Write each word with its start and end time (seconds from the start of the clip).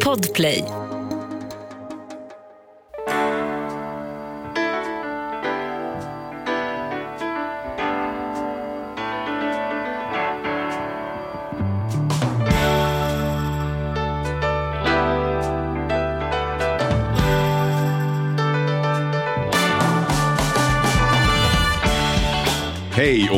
Podplay. 0.00 0.83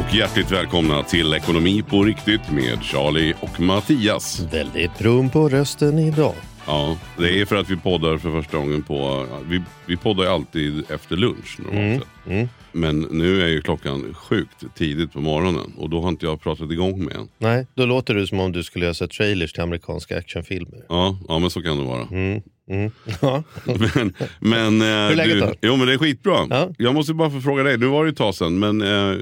Och 0.08 0.14
hjärtligt 0.14 0.52
välkomna 0.52 1.02
till 1.02 1.34
Ekonomi 1.34 1.82
på 1.82 2.02
riktigt 2.02 2.50
med 2.50 2.82
Charlie 2.82 3.34
och 3.40 3.60
Mattias. 3.60 4.46
Väldigt 4.52 4.98
brun 4.98 5.30
på 5.30 5.48
rösten 5.48 5.98
idag. 5.98 6.34
Ja, 6.66 6.96
det 7.18 7.40
är 7.40 7.44
för 7.44 7.56
att 7.56 7.70
vi 7.70 7.76
poddar 7.76 8.18
för 8.18 8.30
första 8.42 8.58
gången 8.58 8.82
på... 8.82 9.26
Vi, 9.48 9.62
vi 9.86 9.96
poddar 9.96 10.24
ju 10.24 10.30
alltid 10.30 10.90
efter 10.90 11.16
lunch 11.16 11.58
normalt 11.60 12.02
sett. 12.24 12.48
Men 12.72 13.00
nu 13.00 13.42
är 13.42 13.48
ju 13.48 13.62
klockan 13.62 14.14
sjukt 14.14 14.64
tidigt 14.74 15.12
på 15.12 15.20
morgonen 15.20 15.72
och 15.76 15.90
då 15.90 16.00
har 16.00 16.08
inte 16.08 16.26
jag 16.26 16.40
pratat 16.40 16.70
igång 16.70 17.04
med 17.04 17.16
än. 17.16 17.28
Nej, 17.38 17.66
då 17.74 17.86
låter 17.86 18.14
du 18.14 18.26
som 18.26 18.40
om 18.40 18.52
du 18.52 18.62
skulle 18.62 18.84
göra 18.84 19.06
trailers 19.06 19.52
till 19.52 19.62
amerikanska 19.62 20.18
actionfilmer. 20.18 20.84
Ja, 20.88 21.18
ja, 21.28 21.38
men 21.38 21.50
så 21.50 21.62
kan 21.62 21.78
det 21.78 21.84
vara. 21.84 22.08
Mm. 22.10 22.42
Ja. 23.20 23.42
Men, 23.64 24.14
men, 24.40 24.80
eh, 24.80 24.86
är 24.86 25.14
läget 25.14 25.34
du, 25.34 25.40
då? 25.40 25.54
Jo 25.62 25.76
men 25.76 25.86
det 25.86 25.92
är 25.92 25.98
skitbra. 25.98 26.46
Ja. 26.50 26.68
Jag 26.78 26.94
måste 26.94 27.14
bara 27.14 27.30
få 27.30 27.40
fråga 27.40 27.62
dig, 27.62 27.78
nu 27.78 27.86
var 27.86 28.04
det 28.04 28.10
ett 28.10 28.16
tag 28.16 28.34
sedan 28.34 28.58
men, 28.58 28.82
eh, 28.82 29.18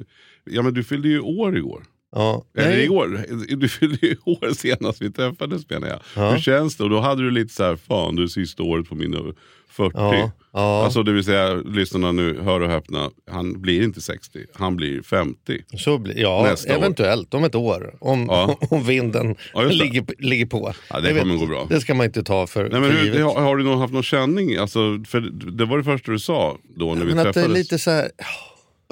ja, 0.51 0.63
men 0.63 0.75
du 0.75 0.85
fyllde 0.85 1.09
ju 1.09 1.21
år 1.21 1.57
igår. 1.57 1.83
Ja. 2.17 2.45
Eller 2.59 2.69
Nej. 2.69 2.85
igår. 2.85 3.25
Du 3.57 3.69
fyllde 3.69 4.07
ju 4.07 4.17
år 4.25 4.55
senast 4.55 5.03
vi 5.03 5.11
träffades 5.13 5.71
menar 5.71 5.89
jag. 5.89 6.01
Ja. 6.17 6.31
Hur 6.31 6.39
känns 6.39 6.77
det? 6.77 6.85
Och 6.85 6.91
då 6.91 7.01
hade 7.01 7.23
du 7.23 7.31
lite 7.31 7.55
så 7.55 7.65
här, 7.65 7.77
fan 7.77 8.17
det 8.17 8.23
är 8.23 8.27
sista 8.27 8.63
året 8.63 8.89
på 8.89 8.95
mina 8.95 9.19
40. 9.71 9.93
Ja. 9.99 10.31
Ja. 10.53 10.85
Alltså 10.85 11.03
det 11.03 11.13
vill 11.13 11.25
säga, 11.25 11.55
lyssnarna 11.55 12.13
nu, 12.13 12.41
hör 12.43 12.61
och 12.61 12.71
häpna. 12.71 13.11
Han 13.31 13.61
blir 13.61 13.83
inte 13.83 14.01
60, 14.01 14.39
han 14.55 14.77
blir 14.77 15.03
50. 15.03 15.63
Så 15.79 15.99
blir, 15.99 16.19
ja, 16.19 16.43
Nästa 16.51 16.73
år. 16.73 16.79
eventuellt 16.79 17.35
om 17.35 17.45
ett 17.45 17.55
år. 17.55 17.95
Om, 18.01 18.27
Ja. 18.29 18.59
om 18.71 18.85
vinden 18.85 19.37
Ja, 19.55 19.63
ligger, 19.63 20.05
ligger 20.19 20.47
på. 20.47 20.73
Ja, 20.91 21.01
det 21.01 21.11
Jag 21.11 21.21
kommer 21.21 21.37
gå 21.37 21.47
bra. 21.47 21.67
Det 21.71 21.81
ska 21.81 21.95
man 21.95 22.07
inte 22.07 22.23
ta 22.23 22.47
för, 22.47 22.69
Nej, 22.71 22.81
men 22.81 22.91
för 22.91 22.99
hur, 22.99 23.05
givet. 23.05 23.23
har, 23.23 23.41
har 23.43 23.57
du 23.57 23.65
någon, 23.65 23.79
haft 23.79 23.93
någon 23.95 24.03
känning? 24.03 24.57
Alltså, 24.57 24.79
för 25.09 25.21
det 25.57 25.65
var 25.65 25.79
det 25.79 25.85
första 25.85 26.13
du 26.13 26.19
sa 26.19 26.59
då 26.77 26.95
när 26.95 27.05
vi 27.05 27.15
Men 27.15 27.19
att 27.19 27.25
det 27.25 27.33
träffades. 27.33 27.57
är 27.57 27.59
lite 27.61 27.79
så 27.79 27.91
här... 27.91 28.09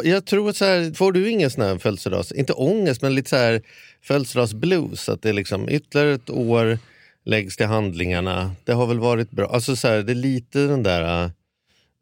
Jag 0.02 0.24
tror 0.24 0.48
att 0.48 0.56
så 0.56 0.64
här, 0.64 0.94
får 0.94 1.12
du 1.12 1.30
ingen 1.30 1.50
sån 1.50 1.64
här 1.64 1.78
födelsedags... 1.78 2.32
Inte 2.32 2.52
ångest, 2.52 3.02
men 3.02 3.14
lite 3.14 3.30
så 3.30 3.36
här 3.36 3.62
födelsedagsblues. 4.02 5.08
Att 5.08 5.22
det 5.22 5.28
är 5.28 5.32
liksom 5.32 5.68
ytterligare 5.68 6.14
ett 6.14 6.30
år 6.30 6.78
läggs 7.24 7.56
till 7.56 7.66
handlingarna. 7.66 8.52
Det 8.64 8.72
har 8.72 8.86
väl 8.86 8.98
varit 8.98 9.30
bra. 9.30 9.46
Alltså 9.46 9.76
så 9.76 9.88
här, 9.88 10.02
det 10.02 10.12
är 10.12 10.14
lite 10.14 10.58
den 10.66 10.82
där... 10.82 11.24
äh, 11.24 11.30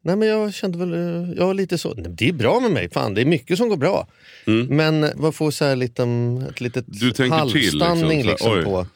Nej 0.03 0.15
men 0.15 0.27
jag 0.27 0.53
kände 0.53 0.77
väl, 0.77 0.93
äh, 0.93 1.33
jag 1.37 1.45
var 1.45 1.53
lite 1.53 1.77
så, 1.77 1.93
det 1.93 2.29
är 2.29 2.33
bra 2.33 2.59
med 2.59 2.71
mig, 2.71 2.89
fan 2.89 3.13
det 3.13 3.21
är 3.21 3.25
mycket 3.25 3.57
som 3.57 3.69
går 3.69 3.77
bra. 3.77 4.07
Men 4.69 5.09
vad 5.15 5.35
får 5.35 5.51
så 5.51 5.65
här 5.65 5.75
lite, 5.75 6.03
ett 6.49 6.61
litet 6.61 6.87
Mm. 6.87 6.99
Du 6.99 7.11
tänker 7.11 7.45
till, 7.45 7.81
halvstanning 7.81 8.23
liksom, 8.23 8.55
liksom, 8.55 8.63
på 8.63 8.87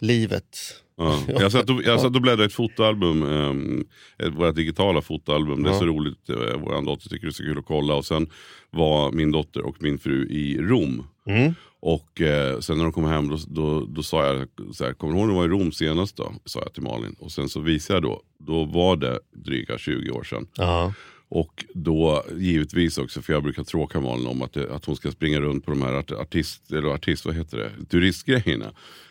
livet. 0.00 0.58
Ja. 0.96 1.22
Jag 1.26 1.52
satt 1.52 1.70
och, 1.70 1.82
jag 1.84 2.00
satt 2.00 2.16
och 2.16 2.22
bläddrade 2.22 2.42
i 2.42 2.46
ett 2.46 2.52
fotoalbum, 2.52 3.22
um, 3.22 3.84
ett, 4.18 4.34
vårt 4.34 4.54
digitala 4.54 5.02
fotoalbum. 5.02 5.62
Det 5.62 5.70
är 5.70 5.74
så 5.74 5.86
roligt, 5.86 6.30
uh, 6.30 6.36
vår 6.36 6.86
dotter 6.86 7.08
tycker 7.08 7.26
det 7.26 7.30
är 7.30 7.32
så 7.32 7.42
kul 7.42 7.58
att 7.58 7.66
kolla. 7.66 7.94
Och 7.94 8.04
sen 8.04 8.26
var 8.70 9.12
min 9.12 9.32
dotter 9.32 9.62
och 9.62 9.76
min 9.82 9.98
fru 9.98 10.28
i 10.28 10.58
Rom. 10.58 11.06
Mm. 11.26 11.54
Och 11.80 12.20
eh, 12.20 12.58
sen 12.60 12.76
när 12.76 12.84
de 12.84 12.92
kom 12.92 13.04
hem 13.04 13.28
då, 13.28 13.38
då, 13.48 13.86
då 13.86 14.02
sa 14.02 14.26
jag, 14.26 14.48
så 14.72 14.84
här, 14.84 14.92
kommer 14.92 15.12
du 15.12 15.18
ihåg 15.18 15.28
när 15.28 15.34
du 15.34 15.38
var 15.38 15.44
i 15.44 15.48
Rom 15.48 15.72
senast 15.72 16.16
då? 16.16 16.32
Sa 16.44 16.60
jag 16.60 16.72
till 16.72 16.82
Malin. 16.82 17.16
Och 17.18 17.32
sen 17.32 17.48
så 17.48 17.60
visade 17.60 17.96
jag 17.96 18.02
då, 18.02 18.22
då 18.38 18.64
var 18.64 18.96
det 18.96 19.18
dryga 19.32 19.78
20 19.78 20.10
år 20.10 20.22
sedan. 20.22 20.46
Ja. 20.56 20.92
Och 21.34 21.64
då 21.74 22.24
givetvis 22.38 22.98
också, 22.98 23.22
för 23.22 23.32
jag 23.32 23.42
brukar 23.42 23.64
tråka 23.64 24.00
Malin 24.00 24.26
om 24.26 24.42
att, 24.42 24.52
det, 24.52 24.72
att 24.74 24.84
hon 24.84 24.96
ska 24.96 25.10
springa 25.10 25.40
runt 25.40 25.64
på 25.64 25.70
de 25.70 25.82
här 25.82 25.92
art, 25.94 26.10
artist, 26.12 26.72
eller 26.72 26.88
artist, 26.88 27.24
vad 27.26 27.34
heter 27.34 27.58
det, 27.58 27.70
turistgrejerna. 27.90 28.66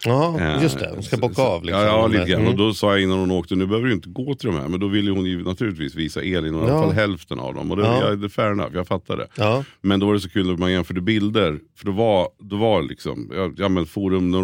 Ja, 0.05 0.39
Eh, 0.39 0.63
just 0.63 0.79
det. 0.79 0.91
De 0.95 1.03
ska 1.03 1.17
bocka 1.17 1.41
av. 1.41 1.63
Liksom. 1.63 1.81
Ja, 1.81 1.87
ja 1.87 2.07
lite 2.07 2.25
grann. 2.25 2.41
Mm. 2.41 2.51
Och 2.51 2.57
då 2.57 2.73
sa 2.73 2.91
jag 2.91 3.01
innan 3.03 3.19
hon 3.19 3.31
åkte, 3.31 3.55
nu 3.55 3.65
behöver 3.67 3.87
du 3.87 3.93
inte 3.93 4.09
gå 4.09 4.35
till 4.35 4.49
de 4.49 4.55
här. 4.55 4.67
Men 4.67 4.79
då 4.79 4.87
ville 4.87 5.11
hon 5.11 5.25
ju 5.25 5.43
naturligtvis 5.43 5.95
visa 5.95 6.21
Elin, 6.21 6.55
och 6.55 6.61
i 6.61 6.71
alla 6.71 6.73
Ja. 6.79 6.83
fall 6.83 6.91
hälften 6.93 7.39
av 7.39 7.53
dem. 7.53 7.71
Och 7.71 7.77
det, 7.77 7.83
Ja. 7.83 8.29
fair 8.29 8.51
enough, 8.51 8.71
jag 8.73 8.87
fattar 8.87 9.17
det. 9.17 9.27
Ja. 9.35 9.63
Men 9.81 9.99
då 9.99 10.05
var 10.05 10.13
det 10.13 10.19
så 10.19 10.29
kul 10.29 10.47
när 10.47 10.57
man 10.57 10.71
jämförde 10.71 11.01
bilder. 11.01 11.59
För 11.75 11.85
då 11.85 11.91
var, 11.91 12.29
då 12.39 12.55
var 12.55 12.81
liksom, 12.81 13.31
ja, 13.35 13.51
ja 13.57 13.69
men 13.69 13.85
Forum 13.85 14.35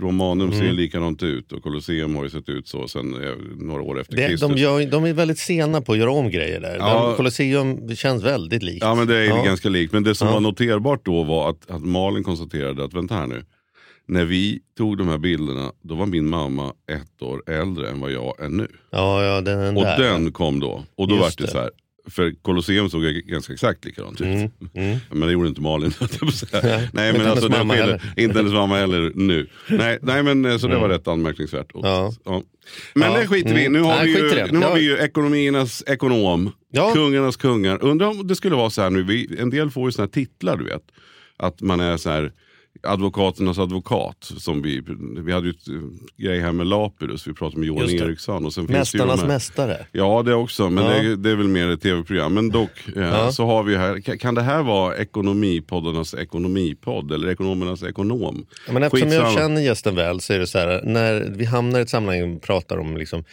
Romanum 0.00 0.48
Mm. 0.48 0.58
ser 0.60 0.72
likadant 0.72 1.22
ut. 1.22 1.52
Och 1.52 1.62
Colosseum 1.62 2.14
har 2.16 2.24
ju 2.24 2.30
sett 2.30 2.48
ut 2.48 2.68
så 2.68 2.88
sen 2.88 3.24
eh, 3.24 3.30
några 3.56 3.82
år 3.82 4.00
efter 4.00 4.16
Det, 4.16 4.28
Kristus. 4.28 4.48
de, 4.50 4.56
gör, 4.58 4.90
de 4.90 5.04
är 5.04 5.12
väldigt 5.12 5.38
sena 5.38 5.80
på 5.80 5.92
att 5.92 5.98
göra 5.98 6.10
om 6.10 6.30
grejer 6.30 6.60
där. 6.60 6.76
Ja. 6.78 6.99
Colosseum 7.16 7.96
känns 7.96 8.22
väldigt 8.24 8.62
likt. 8.62 8.84
Ja 8.84 8.94
men 8.94 9.06
det 9.06 9.16
är 9.16 9.24
Ja. 9.24 9.42
ganska 9.44 9.68
likt. 9.68 9.92
Men 9.92 10.02
det 10.04 10.14
som 10.14 10.28
Ja. 10.28 10.34
var 10.34 10.40
noterbart 10.40 11.04
då 11.06 11.22
var 11.22 11.50
att, 11.50 11.70
att 11.70 11.82
Malin 11.82 12.24
konstaterade 12.24 12.84
att 12.84 12.94
vänta 12.94 13.14
här 13.14 13.26
nu. 13.26 13.44
När 14.06 14.24
vi 14.24 14.60
tog 14.78 14.98
de 14.98 15.08
här 15.08 15.18
bilderna 15.18 15.72
då 15.82 15.94
var 15.94 16.06
min 16.06 16.28
mamma 16.28 16.72
ett 16.92 17.22
år 17.22 17.42
äldre 17.50 17.88
än 17.90 18.00
vad 18.00 18.10
jag 18.12 18.40
är 18.40 18.48
nu. 18.48 18.68
Ja, 18.90 19.24
ja, 19.24 19.40
den 19.40 19.76
Och 19.76 19.82
där. 19.82 19.98
den 19.98 20.32
kom 20.32 20.60
då. 20.60 20.84
Och 20.94 21.08
då 21.08 21.14
Just 21.14 21.22
var 21.22 21.30
det 21.36 21.44
det. 21.44 21.50
så 21.50 21.58
här. 21.58 21.70
För 22.10 22.42
Colosseum 22.42 22.90
såg 22.90 23.02
ganska 23.02 23.52
exakt 23.52 23.84
likadant 23.84 24.20
ut. 24.20 24.26
Mm, 24.26 24.50
mm. 24.74 24.98
Men 25.10 25.20
det 25.20 25.32
gjorde 25.32 25.48
inte 25.48 25.60
Malin. 25.60 25.92
Nej, 26.52 26.88
nej 26.92 27.08
inte 27.08 27.22
men 27.22 27.30
alltså 27.30 27.48
hennes 27.52 27.76
heller. 27.76 28.02
Inte 28.16 28.38
hennes 28.38 28.52
mamma 28.52 28.76
heller 28.76 29.12
nu. 29.14 29.46
Nej, 29.68 29.98
nej 30.02 30.22
men 30.22 30.44
eh, 30.44 30.58
så 30.58 30.68
det 30.68 30.78
var 30.78 30.88
rätt 30.88 31.08
anmärkningsvärt. 31.08 31.70
Ja. 31.74 32.12
ja. 32.24 32.42
Men 32.94 33.12
Ja, 33.12 33.18
det 33.18 33.26
skiter 33.26 33.54
vi 33.54 33.60
i. 33.60 33.66
mm. 33.66 33.82
Nu 33.82 33.88
har, 33.88 34.04
vi 34.04 34.10
ju, 34.10 34.52
nu 34.52 34.66
har 34.66 34.74
vi 34.74 34.80
ju 34.80 34.96
ekonomiernas 34.98 35.84
ekonom. 35.86 36.52
Kungarnas 36.94 37.36
kungar. 37.36 37.84
Undrar 37.84 38.06
om 38.06 38.26
det 38.26 38.36
skulle 38.36 38.56
vara 38.56 38.70
så 38.70 38.82
här 38.82 38.90
nu. 38.90 39.02
Vi, 39.02 39.36
en 39.38 39.50
del 39.50 39.70
får 39.70 39.88
ju 39.88 39.92
såna 39.92 40.04
här 40.06 40.12
titlar 40.12 40.56
du 40.56 40.64
vet. 40.64 40.82
Att 41.36 41.60
man 41.60 41.80
är 41.80 41.96
så 41.96 42.10
här 42.10 42.32
advokaternas 42.82 43.58
advokat. 43.58 44.16
Som 44.38 44.62
vi, 44.62 44.82
vi 45.24 45.32
hade 45.32 45.46
ju 45.46 45.50
ett 45.50 45.68
eh, 45.68 45.74
grej 46.24 46.40
här 46.40 46.52
med 46.52 46.66
Lapidus. 46.66 47.26
Vi 47.26 47.32
pratade 47.32 47.58
med 47.60 47.66
Johan. 47.66 47.90
Eriksson. 47.90 48.44
Och 48.46 48.52
sen 48.54 48.68
finns 48.68 48.92
det 48.92 48.98
ju 48.98 49.02
de 49.02 49.06
Mästarnas 49.08 49.20
här- 49.20 49.28
mästare. 49.28 49.86
Ja 49.92 50.22
det 50.22 50.34
också, 50.34 50.70
men 50.70 50.84
Ja. 50.84 51.02
det, 51.02 51.16
det 51.16 51.30
är 51.30 51.34
väl 51.36 51.48
mer 51.48 51.70
ett 51.70 51.80
tv-program. 51.82 52.34
Men 52.34 52.48
dock 52.48 52.88
eh, 52.96 53.02
Ja. 53.02 53.32
så 53.32 53.46
har 53.46 53.62
vi 53.62 53.76
här, 53.76 54.00
kan, 54.00 54.18
kan 54.18 54.34
det 54.34 54.42
här 54.42 54.62
vara 54.62 54.96
ekonomipoddarnas 54.96 56.14
ekonomipodd 56.14 57.12
eller 57.12 57.28
ekonomernas 57.28 57.82
ekonom? 57.82 58.46
Ja, 58.66 58.72
men 58.72 58.82
eftersom 58.82 59.08
Skitsamma. 59.10 59.30
jag 59.30 59.38
känner 59.38 59.60
gästen 59.60 59.94
väl 59.94 60.20
så 60.20 60.32
är 60.32 60.38
det 60.38 60.46
så 60.46 60.58
här, 60.58 60.82
när 60.84 61.32
vi 61.36 61.44
hamnar 61.44 61.78
i 61.78 61.82
ett 61.82 61.88
sammanhang 61.90 62.36
och 62.36 62.42
pratar 62.42 62.78
om 62.78 62.96
liksom 62.96 63.24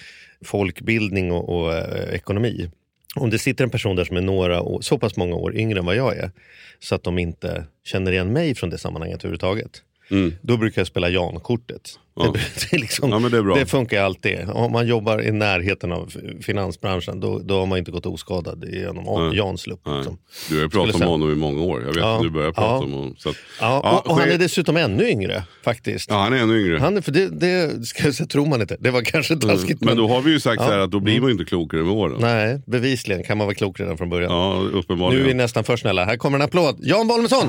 folkbildning 0.46 1.32
och, 1.32 1.50
och 1.62 1.74
eh, 1.74 2.14
ekonomi. 2.16 2.70
Om 3.16 3.30
det 3.30 3.40
sitter 3.40 3.64
en 3.64 3.70
person 3.70 3.96
där 3.96 4.04
som 4.04 4.18
är 4.18 4.22
några 4.22 4.62
år, 4.62 4.82
så 4.82 5.00
pass 5.00 5.16
många 5.18 5.36
år 5.36 5.56
yngre 5.56 5.80
än 5.80 5.86
vad 5.86 5.96
jag 5.96 6.18
är 6.18 6.32
så 6.80 6.96
att 6.96 7.04
de 7.04 7.20
inte 7.20 7.66
känner 7.84 8.12
igen 8.12 8.34
mig 8.34 8.56
från 8.56 8.70
det 8.70 8.78
sammanhanget 8.78 9.20
överhuvudtaget. 9.20 9.84
Mm. 10.12 10.34
Då 10.42 10.58
brukar 10.58 10.82
jag 10.82 10.88
spela 10.88 11.10
Jan-kortet. 11.10 12.00
Ja. 12.16 12.32
Det, 12.34 12.40
det, 12.72 12.78
liksom, 12.78 13.10
Ja, 13.10 13.20
det 13.30 13.60
det 13.60 13.66
funkar 13.66 14.04
alltid. 14.04 14.38
Om 14.54 14.72
man 14.72 14.88
jobbar 14.88 15.22
i 15.22 15.32
närheten 15.32 15.92
av 15.92 16.14
finansbranschen 16.42 17.20
då, 17.20 17.40
då 17.40 17.60
har 17.60 17.66
man 17.66 17.78
inte 17.78 17.92
gått 17.92 18.06
oskadad 18.06 18.66
genom 18.74 19.30
Nej. 19.30 19.38
Jans 19.38 19.68
lupp. 19.68 19.80
Liksom. 19.98 20.18
Du 20.50 20.56
har 20.56 20.64
ju 20.64 20.70
pratat 20.70 20.90
Skulle 20.96 21.06
om 21.06 21.12
honom 21.12 21.32
i 21.32 21.36
många 21.36 21.62
år. 21.62 21.80
Jag 21.82 21.88
vet 21.88 21.98
Ja. 21.98 22.16
att 22.16 22.22
du 22.22 22.30
börjar 22.30 22.52
prata 22.52 22.86
om 22.86 22.92
honom. 22.92 23.16
Att, 23.26 23.36
Ja, 23.62 24.02
och, 24.06 24.12
och 24.12 24.18
han 24.20 24.30
är 24.30 24.38
dessutom 24.38 24.78
ännu 24.78 25.10
yngre 25.10 25.44
faktiskt. 25.64 26.10
ja, 26.10 26.16
han 26.18 26.34
är 26.34 26.38
ännu 26.38 26.62
yngre. 26.62 26.78
Han 26.80 27.02
för 27.02 27.12
det, 27.12 27.28
det 27.28 27.86
ska 27.88 28.04
jag 28.04 28.16
säga, 28.16 28.28
tror 28.28 28.46
man 28.46 28.62
inte. 28.62 28.78
Det 28.80 28.92
var 28.92 29.02
kanske 29.02 29.36
taskigt. 29.36 29.82
men 29.82 29.98
då 29.98 30.08
har 30.08 30.22
vi 30.22 30.32
ju 30.32 30.40
sagt. 30.40 30.58
Mm. 30.60 30.68
så 30.70 30.74
här 30.74 30.80
att 30.80 30.92
då 30.92 31.00
blir 31.00 31.20
man 31.20 31.28
ju 31.30 31.32
inte 31.32 31.46
klokare 31.46 31.82
med 31.84 31.92
åren. 31.94 32.18
Nej, 32.20 32.62
bevisligen 32.66 33.24
kan 33.24 33.38
man 33.38 33.48
vara 33.48 33.56
klok 33.56 33.80
redan 33.80 33.98
från 33.98 34.10
början. 34.10 34.32
Ja, 34.32 34.60
nu 34.62 34.68
är 34.70 34.76
uppenbarligen. 34.76 35.28
vi 35.28 35.34
nästan 35.34 35.64
för 35.64 35.78
snälla. 35.78 36.06
Här 36.06 36.18
kommer 36.18 36.38
en 36.38 36.44
applåd. 36.46 36.78
Jan 36.82 37.08
Bolmesson! 37.08 37.48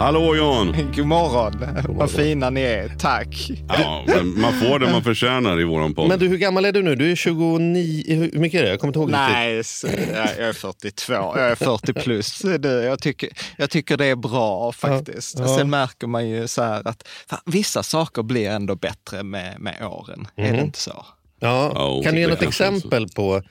Hallå 0.00 0.36
Jan! 0.36 0.92
God 0.96 1.06
morgon. 1.06 1.52
Vad 1.88 2.10
fina 2.10 2.50
ni 2.50 2.60
är. 2.60 2.88
Tack. 2.98 3.50
Ja, 3.68 4.04
men 4.06 4.40
man 4.40 4.52
får 4.52 4.78
det 4.78 4.92
man 4.92 5.02
förtjänar 5.04 5.60
i 5.60 5.64
våran 5.64 5.94
podd. 5.94 6.08
Men 6.08 6.18
du, 6.18 6.28
hur 6.28 6.36
gammal 6.38 6.64
är 6.64 6.72
du 6.72 6.82
nu? 6.82 6.94
Du 6.96 7.10
är 7.12 7.16
29. 7.16 8.04
Hur 8.08 8.38
mycket 8.38 8.60
är 8.60 8.64
det? 8.64 8.70
Jag 8.70 8.80
kommer 8.80 8.88
inte 8.88 8.98
ihåg 8.98 9.08
riktigt. 9.08 9.90
Nej, 10.12 10.34
jag 10.38 10.48
är 10.48 10.52
42. 10.52 11.12
Jag 11.12 11.38
är 11.50 11.54
40 11.54 11.92
plus. 11.92 12.38
Du, 12.58 12.68
jag, 12.68 13.00
tycker, 13.02 13.28
jag 13.56 13.70
tycker 13.70 13.96
det 13.96 14.06
är 14.06 14.16
bra 14.16 14.72
faktiskt. 14.72 15.38
Ja. 15.38 15.56
Sen 15.58 15.70
märker 15.70 16.06
man 16.06 16.28
ju 16.28 16.48
så 16.48 16.62
här 16.62 16.88
att 16.88 17.08
fan, 17.30 17.40
vissa 17.46 17.82
saker 17.82 18.22
blir 18.22 18.50
ändå 18.50 18.74
bättre 18.76 19.22
med, 19.22 19.60
med 19.60 19.86
åren. 19.86 20.26
Är 20.36 20.44
Mhm. 20.44 20.56
det 20.56 20.62
inte 20.62 20.78
så? 20.78 21.06
Ja. 21.40 21.72
Ja, 21.74 22.02
kan 22.04 22.14
du 22.14 22.20
ge 22.20 22.26
något 22.26 22.38
är 22.38 22.42
så. 22.42 22.48
exempel 22.48 23.08
på 23.08 23.42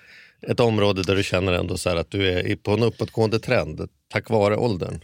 ett 0.48 0.60
område 0.60 1.04
där 1.04 1.16
du 1.16 1.24
känner 1.24 1.54
ändå 1.54 1.78
så 1.78 1.90
här 1.90 1.95
att 1.95 2.12
du 2.12 2.28
är 2.30 2.56
på 2.56 2.72
en 2.72 2.84
uppåtgående 2.84 3.40
trend 3.40 3.81
tack 4.13 4.30
vare 4.30 4.57
åldern? 4.57 5.00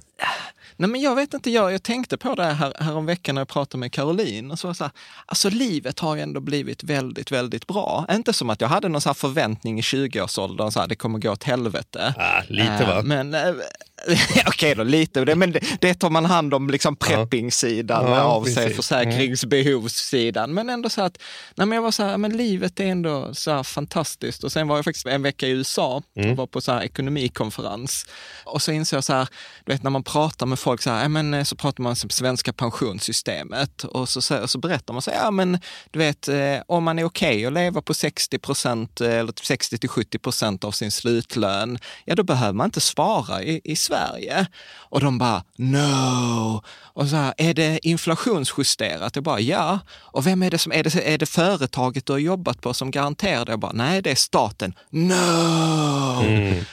Nej, 0.78 0.90
men 0.90 1.02
jag 1.02 1.16
vet 1.16 1.34
inte, 1.34 1.52
jag, 1.52 1.74
jag 1.74 1.84
tänkte 1.84 2.18
på 2.18 2.36
det 2.36 2.44
här, 2.44 2.74
här 2.80 2.96
om 2.96 3.06
veckan 3.06 3.36
när 3.36 3.40
jag 3.40 3.48
pratade 3.48 3.80
med 3.80 3.92
Caroline. 3.92 4.52
Och 4.52 4.60
så 4.60 4.68
var 4.68 4.74
så 4.74 4.84
här, 4.84 4.94
alltså 5.26 5.50
livet 5.50 6.00
har 6.00 6.16
ju 6.16 6.22
ändå 6.22 6.40
blivit 6.40 6.84
väldigt, 6.84 7.32
väldigt 7.32 7.68
bra. 7.68 8.06
Inte 8.12 8.34
som 8.34 8.50
att 8.50 8.62
jag 8.62 8.68
hade 8.68 8.90
någon 8.90 9.02
så 9.02 9.14
förväntning 9.14 9.80
i 9.80 9.82
20-årsåldern, 9.82 10.72
så 10.72 10.80
här, 10.80 10.88
det 10.88 10.96
kommer 10.96 11.20
gå 11.20 11.32
åt 11.32 11.44
helvete. 11.44 12.14
Ah, 12.18 12.42
lite 12.48 12.86
va? 12.86 12.98
Äh, 12.98 13.04
men, 13.04 13.36
Okej 14.48 14.76
då, 14.76 14.84
lite. 14.84 15.36
Men 15.36 15.52
det, 15.52 15.60
det 15.82 15.94
tar 15.94 16.10
man 16.10 16.26
hand 16.26 16.54
om 16.54 16.70
liksom 16.70 16.96
prepping-sidan 16.96 18.12
Ja, 18.12 18.22
av 18.22 18.44
sig, 18.44 18.74
försäkringsbehovssidan. 18.74 20.54
Men 20.54 20.70
ändå 20.70 20.90
så 20.90 21.02
att, 21.02 21.18
nej 21.56 21.68
men 21.68 21.76
jag 21.76 21.84
var 21.84 21.92
så 21.92 22.04
här, 22.04 22.18
men 22.18 22.38
livet 22.38 22.80
är 22.80 22.86
ändå 22.86 23.34
så 23.34 23.52
här 23.52 23.64
fantastiskt. 23.64 24.44
Och 24.44 24.52
sen 24.52 24.68
var 24.68 24.76
jag 24.76 24.86
faktiskt 24.86 25.06
en 25.06 25.22
vecka 25.22 25.48
i 25.48 25.52
USA 25.52 26.04
och 26.16 26.38
var 26.38 26.48
på 26.48 26.62
så 26.62 26.72
här 26.72 26.84
ekonomikonferens. 26.84 28.06
Och 28.44 28.62
så 28.62 28.72
insåg 28.72 28.98
jag 28.98 29.04
så 29.04 29.14
här, 29.14 29.28
du 29.66 29.74
vet 29.74 29.84
när 29.84 29.92
man 29.92 30.04
pratar 30.04 30.46
med 30.46 30.60
folk 30.60 30.82
så 30.82 30.90
här, 30.90 31.10
men 31.10 31.34
eh, 31.34 31.44
så 31.44 31.56
pratar 31.56 31.84
man 31.84 31.90
om 31.90 32.10
svenska 32.10 32.54
pensionssystemet 32.54 33.84
och 33.84 34.10
så, 34.10 34.22
så, 34.22 34.48
så 34.48 34.60
berättar 34.60 34.94
man 34.94 35.02
så 35.02 35.12
här, 35.12 35.18
ja 35.24 35.32
men 35.32 35.60
du 35.92 36.00
vet 36.00 36.28
eh, 36.28 36.58
om 36.68 36.84
man 36.84 37.00
är 37.00 37.04
okej 37.04 37.46
att 37.46 37.54
leva 37.54 37.82
på 37.82 37.94
60 37.94 38.40
procent 38.40 39.02
eller 39.02 39.34
60 39.44 39.78
till 39.78 39.90
70 39.90 40.20
procent 40.20 40.64
av 40.64 40.72
sin 40.72 40.92
slutlön, 40.92 41.80
ja 42.06 42.16
då 42.16 42.24
behöver 42.24 42.54
man 42.54 42.66
inte 42.66 42.82
spara 42.82 43.44
i, 43.44 43.62
i 43.64 43.76
Sverige. 43.76 43.95
Och 44.78 45.02
de 45.02 45.18
bara, 45.18 45.44
no! 45.58 46.62
Och 46.96 47.08
så 47.08 47.16
här, 47.16 47.34
är 47.38 47.54
det 47.54 47.88
inflationsjusterat? 47.88 49.16
Jag 49.16 49.24
bara, 49.24 49.40
ja. 49.40 49.80
Och 49.92 50.28
vem 50.28 50.44
är 50.44 50.52
det 50.52 50.58
som, 50.58 50.72
är 50.72 50.84
det, 50.84 51.14
är 51.14 51.18
det 51.18 51.26
företaget 51.26 52.06
du 52.06 52.12
har 52.12 52.20
jobbat 52.20 52.62
på 52.62 52.74
som 52.74 52.92
garanterar 52.92 53.46
det? 53.46 53.52
Jag 53.52 53.60
bara, 53.60 53.72
nej 53.72 54.02
det 54.02 54.12
är 54.12 54.16
staten. 54.16 54.74
No! 54.90 55.16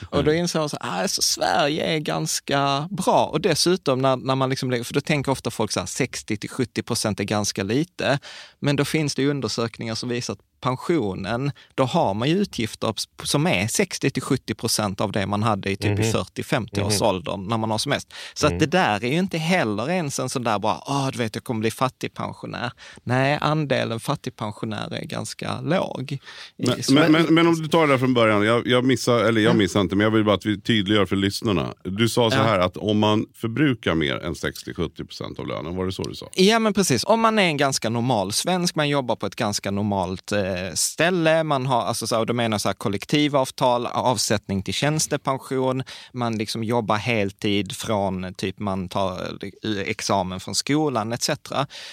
Och 0.09 0.23
då 0.23 0.33
insåg 0.33 0.63
jag 0.63 0.69
så 0.69 0.77
här, 0.81 1.01
alltså, 1.01 1.21
Sverige 1.21 1.85
är 1.85 1.99
ganska 1.99 2.87
bra. 2.91 3.25
Och 3.25 3.41
dessutom 3.41 3.99
när, 3.99 4.15
när 4.15 4.35
man 4.35 4.49
liksom, 4.49 4.83
för 4.83 4.93
då 4.93 5.01
tänker 5.01 5.31
ofta 5.31 5.51
folk 5.51 5.71
så 5.71 5.79
här 5.79 5.87
60 5.87 6.37
till 6.37 6.49
70 6.49 6.83
procent 6.83 7.19
är 7.19 7.23
ganska 7.23 7.63
lite. 7.63 8.19
Men 8.59 8.75
då 8.75 8.85
finns 8.85 9.15
det 9.15 9.27
undersökningar 9.27 9.95
som 9.95 10.09
visar 10.09 10.33
att 10.33 10.39
pensionen, 10.63 11.51
då 11.75 11.83
har 11.83 12.13
man 12.13 12.29
ju 12.29 12.35
utgifter 12.37 12.93
som 13.23 13.47
är 13.47 13.67
60 13.67 14.09
till 14.09 14.21
70 14.23 14.53
procent 14.55 15.01
av 15.01 15.11
det 15.11 15.25
man 15.27 15.43
hade 15.43 15.71
i 15.71 15.75
typ 15.75 15.99
i 15.99 16.03
40-50 16.03 16.81
års 16.87 17.01
åldern 17.01 17.47
när 17.47 17.57
man 17.57 17.71
har 17.71 17.77
som 17.77 17.89
mest. 17.89 18.13
Så 18.33 18.47
att 18.47 18.59
det 18.59 18.65
där 18.65 19.03
är 19.03 19.09
ju 19.11 19.19
inte 19.19 19.37
heller 19.37 19.89
ens 19.89 20.19
en 20.19 20.29
sån 20.29 20.43
där 20.43 20.59
bara, 20.59 20.79
åh 20.87 21.09
du 21.11 21.17
vet 21.17 21.35
jag 21.35 21.43
kommer 21.43 21.59
bli 21.59 21.71
fattigpensionär. 21.71 22.71
Nej, 23.03 23.37
andelen 23.41 23.99
fattigpensionärer 23.99 24.95
är 25.01 25.05
ganska 25.05 25.61
låg. 25.61 26.17
Men, 26.57 26.75
men, 26.93 27.11
men, 27.11 27.33
men 27.33 27.47
om 27.47 27.55
du 27.61 27.67
tar 27.67 27.87
det 27.87 27.93
där 27.93 27.97
från 27.97 28.13
början, 28.13 28.45
jag, 28.45 28.67
jag 28.67 28.85
missar, 28.85 29.23
eller 29.23 29.41
jag 29.41 29.55
missar 29.55 29.81
inte, 29.81 29.95
men 29.95 30.03
jag 30.03 30.11
vill 30.11 30.23
bara 30.25 30.35
att 30.35 30.45
vi 30.45 30.61
tydliggör 30.61 31.05
för 31.05 31.15
lyssnarna. 31.15 31.73
Du 31.83 32.09
sa 32.09 32.31
så 32.31 32.37
Ja. 32.37 32.43
här 32.43 32.59
att 32.59 32.77
om 32.77 32.99
man 32.99 33.25
förbrukar 33.35 33.95
mer 33.95 34.15
än 34.23 34.33
60-70% 34.33 35.39
av 35.39 35.47
lönen, 35.47 35.75
var 35.75 35.85
det 35.85 35.91
så 35.91 36.03
du 36.03 36.15
sa? 36.15 36.29
Ja, 36.35 36.59
men 36.59 36.73
precis. 36.73 37.03
Om 37.03 37.21
man 37.21 37.39
är 37.39 37.43
en 37.43 37.57
ganska 37.57 37.89
normal 37.89 38.31
svensk, 38.31 38.75
man 38.75 38.89
jobbar 38.89 39.15
på 39.15 39.25
ett 39.25 39.35
ganska 39.35 39.71
normalt 39.71 40.31
eh, 40.31 40.39
ställe, 40.73 41.43
man 41.43 41.65
har, 41.65 41.81
alltså 41.81 42.07
så, 42.07 42.15
här, 42.15 42.19
och 42.19 42.25
då 42.25 42.33
menar 42.33 42.53
jag 42.53 42.61
så 42.61 42.69
här, 42.69 42.73
kollektivavtal, 42.73 43.85
avsättning 43.85 44.63
till 44.63 44.73
tjänstepension, 44.73 45.83
man 46.13 46.37
liksom 46.37 46.63
jobbar 46.63 46.97
heltid 46.97 47.75
från 47.75 48.33
typ 48.33 48.59
man 48.59 48.89
tar 48.89 49.37
eh, 49.63 49.79
examen 49.79 50.39
från 50.39 50.55
skolan 50.55 51.13
etc. 51.13 51.29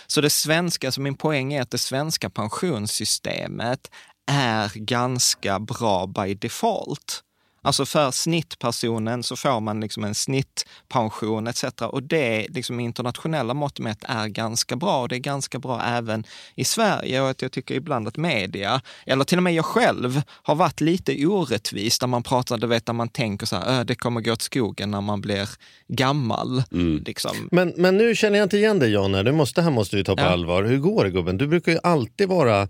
Så 0.06 0.20
det 0.20 0.30
svenska, 0.30 0.92
så 0.92 1.00
min 1.00 1.16
poäng 1.16 1.52
är 1.52 1.62
att 1.62 1.70
det 1.70 1.78
svenska 1.78 2.30
pensionssystemet 2.30 3.90
är 4.30 4.70
ganska 4.74 5.58
bra 5.58 6.06
by 6.06 6.34
default. 6.34 7.22
Alltså 7.62 7.86
för 7.86 8.10
snittpersonen 8.10 9.22
så 9.22 9.36
får 9.36 9.60
man 9.60 9.80
liksom 9.80 10.04
en 10.04 10.14
snittpension 10.14 11.46
etc. 11.46 11.64
Och 11.82 12.02
det 12.02 12.46
liksom 12.48 12.80
internationella 12.80 13.54
mått 13.54 13.78
mätt 13.78 14.04
är 14.08 14.26
ganska 14.28 14.76
bra. 14.76 15.00
Och 15.02 15.08
det 15.08 15.16
är 15.16 15.20
ganska 15.20 15.58
bra 15.58 15.82
även 15.82 16.24
i 16.54 16.64
Sverige. 16.64 17.20
Och 17.20 17.30
att 17.30 17.42
jag 17.42 17.52
tycker 17.52 17.74
ibland 17.74 18.08
att 18.08 18.16
media, 18.16 18.80
eller 19.06 19.24
till 19.24 19.38
och 19.38 19.42
med 19.42 19.54
jag 19.54 19.64
själv, 19.64 20.22
har 20.42 20.54
varit 20.54 20.80
lite 20.80 21.26
orättvis 21.26 21.98
där 21.98 22.06
man 22.06 22.22
pratar, 22.22 22.58
du 22.58 22.66
vet, 22.66 22.86
där 22.86 22.92
man 22.92 23.08
tänker 23.08 23.46
så 23.46 23.56
här, 23.56 23.80
"Ö, 23.80 23.84
det 23.84 23.94
kommer 23.94 24.20
gå 24.20 24.32
åt 24.32 24.42
skogen 24.42 24.90
när 24.90 25.00
man 25.00 25.20
blir 25.20 25.48
gammal. 25.88 26.62
Liksom. 27.06 27.48
Men, 27.50 27.72
men 27.76 27.96
nu 27.96 28.14
känner 28.14 28.38
jag 28.38 28.44
inte 28.46 28.56
igen 28.56 28.78
dig 28.78 28.92
Janne, 28.92 29.22
du 29.22 29.32
måste, 29.32 29.60
det 29.60 29.64
här 29.64 29.70
måste 29.70 29.96
vi 29.96 30.04
ta 30.04 30.16
på 30.16 30.22
Ja. 30.22 30.26
allvar. 30.28 30.64
Hur 30.64 30.78
går 30.78 31.04
det 31.04 31.10
gubben? 31.10 31.38
Du 31.38 31.46
brukar 31.46 31.72
ju 31.72 31.78
alltid 31.82 32.28
vara 32.28 32.68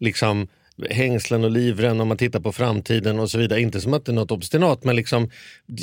liksom 0.00 0.48
hängslen 0.90 1.44
och 1.44 1.50
livren 1.50 2.00
om 2.00 2.08
man 2.08 2.16
tittar 2.16 2.40
på 2.40 2.52
framtiden 2.52 3.18
och 3.18 3.30
så 3.30 3.38
vidare. 3.38 3.60
Inte 3.60 3.80
som 3.80 3.94
att 3.94 4.04
det 4.04 4.12
är 4.12 4.14
något 4.14 4.30
obstinat 4.30 4.84
men 4.84 4.96
liksom, 4.96 5.30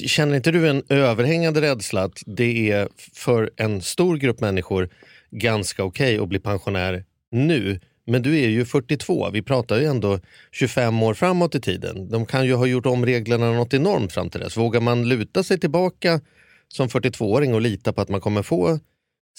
känner 0.05 0.35
inte 0.35 0.51
du 0.51 0.69
en 0.69 0.83
överhängande 0.89 1.61
rädsla 1.61 2.03
att 2.03 2.23
det 2.25 2.71
är 2.71 2.88
för 3.13 3.51
en 3.55 3.81
stor 3.81 4.17
grupp 4.17 4.39
människor 4.39 4.89
ganska 5.31 5.83
okej 5.83 6.19
att 6.19 6.29
bli 6.29 6.39
pensionär 6.39 7.03
nu? 7.31 7.79
Men 8.05 8.21
du 8.21 8.39
är 8.39 8.47
ju 8.47 8.65
42, 8.65 9.29
vi 9.29 9.41
pratar 9.41 9.79
ju 9.79 9.85
ändå 9.85 10.19
25 10.51 11.03
år 11.03 11.13
framåt 11.13 11.55
i 11.55 11.61
tiden. 11.61 12.09
De 12.09 12.25
kan 12.25 12.45
ju 12.45 12.53
ha 12.53 12.65
gjort 12.65 12.85
om 12.85 13.05
reglerna 13.05 13.51
något 13.51 13.73
enormt 13.73 14.13
fram 14.13 14.29
till 14.29 14.39
dess. 14.39 14.57
Vågar 14.57 14.81
man 14.81 15.09
luta 15.09 15.44
sig 15.44 15.59
tillbaka 15.59 16.21
som 16.67 16.88
42-åring 16.88 17.53
och 17.53 17.61
lita 17.61 17.94
på 17.94 18.01
att 18.01 18.09
man 18.09 18.21
kommer 18.21 18.44
få 18.44 18.79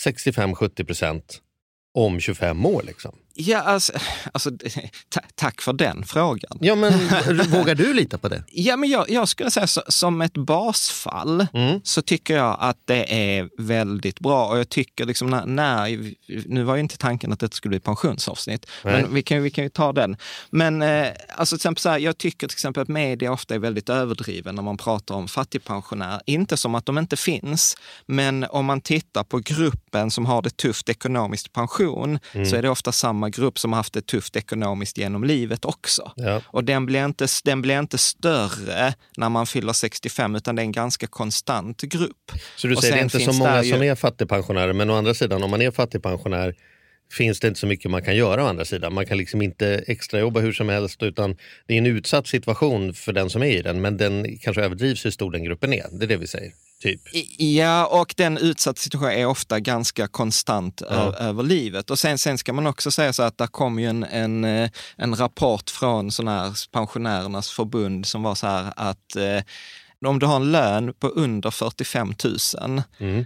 65-70 0.05 0.85
procent 0.85 1.41
om 1.95 2.21
25 2.21 2.67
år? 2.67 2.83
Liksom. 2.87 3.15
Ja, 3.41 3.59
alltså, 3.59 3.93
alltså 4.33 4.51
ta, 5.09 5.21
tack 5.35 5.61
för 5.63 5.73
den 5.73 6.05
frågan. 6.05 6.59
Ja, 6.61 6.75
men 6.75 6.93
vågar 7.51 7.75
du 7.75 7.95
lita 7.95 8.19
på 8.19 8.29
det? 8.29 8.45
Ja, 8.53 8.77
men 8.77 8.91
jag, 8.91 9.11
jag 9.11 9.29
skulle 9.29 9.51
säga 9.51 9.67
så, 9.67 9.83
som 9.89 10.21
ett 10.23 10.35
basfall 10.35 11.47
Mm. 11.53 11.81
så 11.85 12.03
tycker 12.03 12.37
jag 12.37 12.57
att 12.61 12.77
det 12.85 13.15
är 13.39 13.49
väldigt 13.59 14.21
bra. 14.21 14.47
Och 14.49 14.59
jag 14.59 14.69
tycker 14.69 15.05
liksom 15.05 15.31
när, 15.31 15.47
när 15.47 16.13
nu 16.49 16.63
var 16.63 16.75
ju 16.75 16.81
inte 16.81 16.99
tanken 16.99 17.33
att 17.33 17.41
det 17.41 17.55
skulle 17.55 17.71
bli 17.71 17.81
pensionsavsnitt, 17.81 18.67
Nej. 18.85 19.03
men 19.03 19.15
vi 19.15 19.23
kan, 19.23 19.43
vi 19.43 19.51
kan 19.51 19.65
ju 19.65 19.71
ta 19.71 19.93
den. 19.93 20.17
Men 20.51 20.83
eh, 20.83 21.09
alltså 21.37 21.57
till 21.57 21.59
exempel 21.61 21.81
så 21.81 21.89
här, 21.89 21.99
jag 21.99 22.19
tycker 22.19 22.49
till 22.49 22.55
exempel 22.55 22.83
att 22.83 22.89
media 22.89 23.33
ofta 23.33 23.55
är 23.55 23.59
väldigt 23.59 23.89
överdriven 23.89 24.55
när 24.55 24.63
man 24.63 24.77
pratar 24.77 25.15
om 25.15 25.29
fattigpensionärer. 25.29 26.21
Inte 26.27 26.57
som 26.57 26.75
att 26.75 26.87
de 26.87 26.99
inte 26.99 27.17
finns, 27.17 27.77
men 28.07 28.45
om 28.51 28.67
man 28.67 28.81
tittar 28.81 29.25
på 29.25 29.39
gruppen 29.39 30.11
som 30.11 30.27
har 30.27 30.43
det 30.43 30.57
tufft 30.57 30.89
ekonomiskt 30.89 31.53
pension, 31.53 32.19
så 32.33 32.57
är 32.57 32.63
det 32.63 32.69
ofta 32.71 32.93
samma 32.93 33.28
grupp 33.31 33.59
som 33.59 33.73
har 33.73 33.77
haft 33.77 33.93
det 33.93 34.07
tufft 34.07 34.37
ekonomiskt 34.37 34.99
genom 34.99 35.25
livet 35.25 35.65
också. 35.65 36.13
Ja. 36.17 36.43
Och 36.47 36.65
den 36.65 36.87
blir, 36.87 37.05
inte, 37.05 37.27
den 37.45 37.63
blir 37.63 37.79
inte 37.79 37.99
större 37.99 38.95
när 39.17 39.29
man 39.29 39.47
fyller 39.47 39.73
65, 39.73 40.35
utan 40.37 40.57
det 40.57 40.63
är 40.63 40.65
en 40.65 40.73
ganska 40.73 41.07
konstant 41.07 41.81
grupp. 41.83 42.33
Så 42.57 42.67
du 42.67 42.77
säger 42.77 42.95
det 42.95 43.01
är 43.01 43.05
inte 43.05 43.21
så 43.21 43.33
många 43.33 43.55
där 43.55 43.63
som 43.63 43.83
ju- 43.83 43.91
är 43.91 43.95
fattigpensionärer, 43.95 44.73
men 44.73 44.91
å 44.91 44.95
andra 44.95 45.15
sidan 45.15 45.43
om 45.43 45.51
man 45.51 45.63
är 45.63 45.71
fattigpensionär 45.71 46.55
finns 47.13 47.41
det 47.41 47.49
inte 47.49 47.61
så 47.61 47.67
mycket 47.67 47.91
man 47.91 48.03
kan 48.03 48.17
göra 48.17 48.45
å 48.45 48.47
andra 48.47 48.65
sidan. 48.65 48.95
Man 48.95 49.07
kan 49.07 49.19
liksom 49.19 49.43
inte 49.43 49.85
extrajobba 49.87 50.41
hur 50.41 50.53
som 50.53 50.69
helst 50.69 51.03
utan 51.03 51.37
det 51.67 51.75
är 51.75 51.79
en 51.79 51.87
utsatt 51.87 52.27
situation 52.27 52.95
för 52.95 53.13
den 53.13 53.31
som 53.31 53.43
är 53.43 53.47
i 53.47 53.63
den 53.63 53.81
men 53.81 53.97
den 53.97 54.39
kanske 54.39 54.63
överdrivs 54.63 55.05
hur 55.07 55.11
stor 55.11 55.31
den 55.33 55.45
gruppen 55.45 55.73
är. 55.73 55.87
Det 55.93 56.05
är 56.05 56.09
det 56.09 56.17
vi 56.17 56.27
säger. 56.27 56.53
Typ. 56.83 57.01
Ja, 57.39 57.87
och 57.87 58.15
den 58.17 58.39
utsatta 58.39 58.81
situationen 58.81 59.19
är 59.19 59.27
ofta 59.27 59.61
ganska 59.61 60.09
konstant 60.09 60.83
ö- 60.83 61.13
över 61.19 61.43
livet. 61.43 61.91
Och 61.91 61.99
sen, 61.99 62.19
sen 62.19 62.39
ska 62.39 62.53
man 62.53 62.67
också 62.67 62.91
säga 62.91 63.13
så 63.13 63.23
att 63.23 63.39
det 63.39 63.47
kom 63.47 63.79
ju 63.79 63.87
en, 63.87 64.05
en, 64.05 64.45
eh, 64.45 64.71
en 64.97 65.15
rapport 65.15 65.71
från 65.71 66.11
sån 66.13 66.29
här 66.29 66.53
pensionärernas 66.73 67.51
förbund 67.51 68.07
som 68.07 68.23
var 68.23 68.35
så 68.35 68.47
här 68.47 68.73
att 68.77 69.17
eh, 69.17 69.43
om 70.07 70.19
du 70.19 70.27
har 70.27 70.37
en 70.37 70.53
lön 70.53 70.93
på 71.01 71.09
under 71.09 71.51
45 71.51 72.15
000 72.25 72.83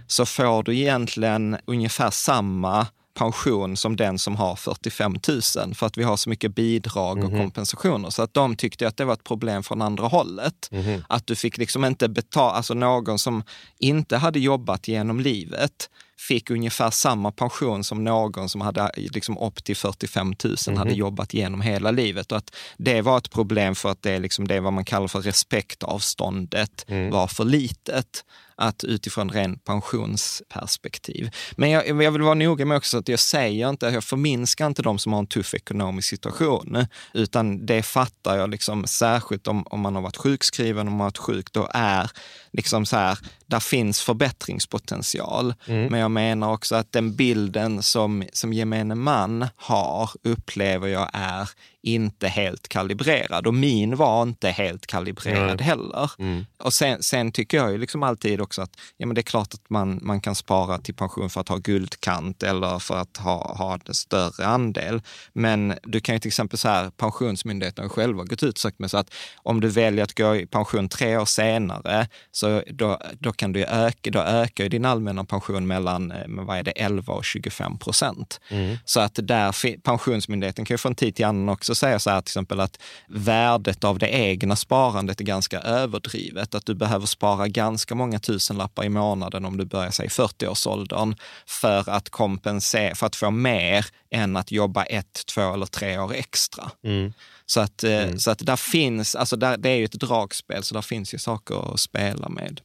så 0.07 0.25
får 0.25 0.63
du 0.63 0.77
egentligen 0.77 1.57
ungefär 1.65 2.09
samma 2.09 2.87
pension 3.13 3.77
som 3.77 3.95
den 3.95 4.19
som 4.19 4.35
har 4.35 4.55
45 4.55 5.15
000 5.27 5.75
för 5.75 5.85
att 5.85 5.97
vi 5.97 6.03
har 6.03 6.17
så 6.17 6.29
mycket 6.29 6.55
bidrag 6.55 7.23
och 7.23 7.31
kompensationer. 7.31 8.09
Så 8.09 8.21
att 8.21 8.33
de 8.33 8.55
tyckte 8.55 8.87
att 8.87 8.97
det 8.97 9.05
var 9.05 9.13
ett 9.13 9.23
problem 9.23 9.63
från 9.63 9.81
andra 9.81 10.07
hållet. 10.07 10.69
Att 11.09 11.27
du 11.27 11.35
fick 11.35 11.57
liksom 11.57 11.85
inte 11.85 12.09
betala, 12.09 12.51
alltså 12.51 12.73
någon 12.73 13.19
som 13.19 13.43
inte 13.79 14.17
hade 14.17 14.39
jobbat 14.39 14.87
genom 14.87 15.19
livet 15.19 15.89
fick 16.27 16.49
ungefär 16.49 16.89
samma 16.89 17.31
pension 17.31 17.83
som 17.83 18.03
någon 18.03 18.49
som 18.49 18.61
hade 18.61 18.91
liksom 18.95 19.37
upp 19.37 19.63
till 19.63 19.75
45 19.75 20.33
000 20.67 20.77
hade 20.77 20.93
jobbat 20.93 21.33
genom 21.33 21.61
hela 21.61 21.91
livet. 21.91 22.31
Och 22.31 22.37
att 22.37 22.55
det 22.77 23.01
var 23.01 23.17
ett 23.17 23.31
problem 23.31 23.75
för 23.75 23.89
att 23.89 24.01
det 24.01 24.19
liksom 24.19 24.47
det 24.47 24.59
vad 24.59 24.73
man 24.73 24.85
kallar 24.85 25.07
för 25.07 25.21
respektavståndet 25.21 26.85
var 27.11 27.27
för 27.27 27.45
litet 27.45 28.25
att 28.55 28.83
utifrån 28.83 29.29
ren 29.29 29.57
pensionsperspektiv. 29.57 31.29
Men 31.51 31.69
jag, 31.69 31.87
jag 32.03 32.11
vill 32.11 32.21
vara 32.21 32.33
noga 32.33 32.65
med 32.65 32.77
också 32.77 32.97
att 32.97 33.07
jag 33.07 33.19
säger 33.19 33.69
inte, 33.69 33.85
jag 33.85 34.03
förminskar 34.03 34.67
inte 34.67 34.81
de 34.81 34.99
som 34.99 35.13
har 35.13 35.19
en 35.19 35.27
tuff 35.27 35.53
ekonomisk 35.53 36.09
situation, 36.09 36.85
utan 37.13 37.65
det 37.65 37.83
fattar 37.83 38.37
jag 38.37 38.49
liksom 38.49 38.87
särskilt 38.87 39.47
om, 39.47 39.63
om 39.67 39.79
man 39.79 39.95
har 39.95 40.01
varit 40.01 40.17
sjukskriven, 40.17 40.87
om 40.87 40.93
man 40.93 40.99
har 40.99 41.05
varit 41.05 41.17
sjuk, 41.17 41.53
då 41.53 41.69
är 41.73 42.11
liksom 42.51 42.85
så 42.85 42.97
här, 42.97 43.17
där 43.45 43.59
finns 43.59 44.01
förbättringspotential. 44.01 45.53
Men 45.65 45.99
jag 45.99 46.11
menar 46.11 46.53
också 46.53 46.75
att 46.75 46.91
den 46.91 47.15
bilden 47.15 47.83
som, 47.83 48.23
som 48.33 48.53
gemene 48.53 48.95
man 48.95 49.47
har, 49.55 50.09
upplever 50.23 50.87
jag 50.87 51.09
är 51.13 51.49
inte 51.83 52.27
helt 52.27 52.67
kalibrerad 52.67 53.47
och 53.47 53.53
min 53.53 53.95
var 53.95 54.23
inte 54.23 54.49
helt 54.49 54.87
kalibrerad 54.87 55.57
Nej. 55.57 55.67
heller. 55.67 56.11
Mm. 56.19 56.45
Och 56.57 56.73
sen, 56.73 57.03
sen 57.03 57.31
tycker 57.31 57.57
jag 57.57 57.71
ju 57.71 57.77
liksom 57.77 58.03
alltid 58.03 58.41
också 58.41 58.61
att 58.61 58.75
ja, 58.97 59.05
men 59.05 59.15
det 59.15 59.21
är 59.21 59.23
klart 59.23 59.53
att 59.53 59.69
man, 59.69 59.99
man 60.01 60.21
kan 60.21 60.35
spara 60.35 60.77
till 60.77 60.93
pension 60.93 61.29
för 61.29 61.41
att 61.41 61.49
ha 61.49 61.57
guldkant 61.57 62.43
eller 62.43 62.79
för 62.79 62.97
att 62.97 63.17
ha, 63.17 63.55
ha 63.57 63.79
en 63.85 63.93
större 63.93 64.45
andel. 64.45 65.01
Men 65.33 65.73
du 65.83 65.99
kan 65.99 66.15
ju 66.15 66.19
till 66.19 66.29
exempel 66.29 66.59
så 66.59 66.67
här, 66.67 66.89
Pensionsmyndigheten 66.89 67.83
har 67.83 67.89
själva 67.89 68.23
gått 68.23 68.43
ut 68.43 68.55
och 68.55 68.59
sagt 68.59 68.79
med 68.79 68.91
så 68.91 68.97
att 68.97 69.13
om 69.35 69.61
du 69.61 69.67
väljer 69.67 70.03
att 70.03 70.17
gå 70.17 70.35
i 70.35 70.45
pension 70.45 70.89
tre 70.89 71.17
år 71.17 71.25
senare, 71.25 72.07
så 72.31 72.63
då, 72.71 72.99
då 73.19 73.33
kan 73.43 73.53
du 73.53 73.63
öka, 73.65 74.09
då 74.11 74.19
ökar 74.19 74.63
ju 74.63 74.69
din 74.69 74.85
allmänna 74.85 75.25
pension 75.25 75.67
mellan, 75.67 76.11
eh, 76.11 76.17
vad 76.27 76.57
är 76.57 76.63
det, 76.63 76.71
11 76.71 77.13
och 77.13 77.25
25 77.25 77.77
procent. 77.77 78.39
Mm. 78.49 78.77
Så 78.85 78.99
att 78.99 79.19
där, 79.23 79.77
Pensionsmyndigheten 79.77 80.65
kan 80.65 80.73
ju 80.73 80.77
från 80.77 80.95
tid 80.95 81.15
till 81.15 81.25
annan 81.25 81.49
också 81.49 81.75
säga 81.75 81.99
så 81.99 82.09
här 82.09 82.21
till 82.21 82.31
exempel 82.31 82.59
att 82.59 82.79
värdet 83.07 83.83
av 83.83 83.99
det 83.99 84.07
egna 84.07 84.55
sparandet 84.55 85.21
är 85.21 85.25
ganska 85.25 85.59
överdrivet. 85.59 86.55
Att 86.55 86.65
du 86.65 86.75
behöver 86.75 87.05
spara 87.05 87.47
ganska 87.47 87.95
många 87.95 88.19
tusenlappar 88.19 88.83
i 88.83 88.89
månaden 88.89 89.45
om 89.45 89.57
du 89.57 89.65
börjar 89.65 89.91
sig 89.91 90.05
i 90.05 90.09
40-årsåldern 90.09 91.15
för 91.45 91.89
att 91.89 92.09
kompensera, 92.09 92.95
för 92.95 93.05
att 93.05 93.15
få 93.15 93.31
mer 93.31 93.85
än 94.11 94.37
att 94.37 94.51
jobba 94.51 94.83
ett, 94.83 95.25
två 95.25 95.53
eller 95.53 95.65
tre 95.65 95.97
år 95.97 96.13
extra. 96.13 96.71
Mm. 96.83 97.13
Så 97.45 97.59
att, 97.61 97.83
eh, 97.83 98.15
så 98.15 98.31
att 98.31 98.45
där 98.45 98.55
finns, 98.55 99.15
alltså 99.15 99.35
där, 99.35 99.57
det 99.57 99.69
är 99.69 99.75
ju 99.75 99.85
ett 99.85 99.99
dragspel, 99.99 100.63
så 100.63 100.73
där 100.73 100.81
finns 100.81 101.13
ju 101.13 101.17
saker 101.17 101.73
att 101.73 101.79
spela 101.79 102.29
med. 102.29 102.61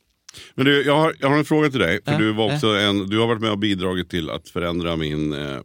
Men 0.55 0.65
du, 0.65 0.83
jag 0.83 0.97
har, 0.99 1.15
jag 1.21 1.29
har 1.29 1.39
en 1.39 1.45
fråga 1.45 1.71
till 1.71 1.81
dig. 1.81 2.01
För 2.05 2.13
Ja, 2.13 2.19
du, 2.19 2.33
var 2.33 2.55
också 2.55 2.67
en, 2.67 3.07
du 3.07 3.19
har 3.19 3.27
varit 3.27 3.41
med 3.41 3.51
och 3.51 3.59
bidragit 3.59 4.11
till 4.11 4.31
att 4.31 4.49
förändra 4.49 4.97
min 4.97 5.33
eh, 5.33 5.59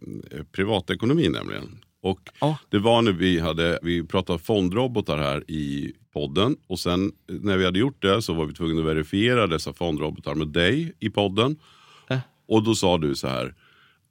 privatekonomi 0.52 1.30
nämligen. 1.30 1.84
Och 2.02 2.20
Ja. 2.40 2.58
Det 2.70 2.80
var 2.80 3.02
när 3.02 3.12
vi 3.12 3.40
hade, 3.40 3.80
vi 3.82 4.04
pratade 4.04 4.40
fondrobotar 4.40 5.18
här 5.18 5.52
i 5.52 5.94
podden. 6.14 6.58
Och 6.68 6.80
sen 6.80 7.12
eh, 7.30 7.36
när 7.36 7.58
vi 7.58 7.66
hade 7.66 7.80
gjort 7.80 8.02
det 8.02 8.22
så 8.22 8.34
var 8.34 8.46
vi 8.46 8.54
tvungna 8.54 8.82
att 8.82 8.88
verifiera 8.88 9.48
dessa 9.48 9.74
fondrobotar 9.74 10.36
med 10.36 10.48
dig 10.48 10.94
i 11.00 11.10
podden. 11.10 11.60
Ja. 12.08 12.20
Och 12.48 12.64
då 12.64 12.76
sa 12.76 12.98
du 12.98 13.16
så 13.16 13.28
här. 13.28 13.56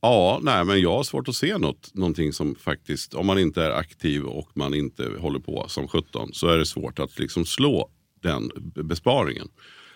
Ja, 0.00 0.40
nej 0.42 0.64
men 0.64 0.80
jag 0.80 0.92
har 0.92 1.02
svårt 1.02 1.28
att 1.28 1.34
se 1.34 1.58
något, 1.58 1.94
någonting 1.94 2.32
som 2.32 2.54
faktiskt, 2.54 3.14
om 3.14 3.26
man 3.26 3.38
inte 3.38 3.62
är 3.62 3.70
aktiv 3.70 4.24
och 4.24 4.50
man 4.54 4.74
inte 4.74 5.10
håller 5.18 5.38
på 5.38 5.64
som 5.68 5.88
17 5.88 6.32
så 6.32 6.48
är 6.48 6.58
det 6.58 6.66
svårt 6.66 6.98
att 6.98 7.18
liksom 7.18 7.44
slå 7.44 7.90
den 8.22 8.50
besparingen. 8.74 9.48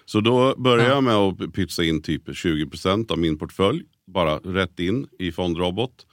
Så 0.07 0.21
då 0.21 0.55
började 0.57 0.91
jag 0.91 1.05
med 1.05 1.15
att 1.15 1.53
pytsa 1.55 1.85
in 1.85 2.03
typ 2.03 2.29
20% 2.29 3.13
av 3.13 3.19
min 3.19 3.39
portfölj, 3.39 3.83
bara 4.07 4.39
rätt 4.39 4.81
in 4.81 5.07
i 5.19 5.33
fondrobot. 5.33 6.07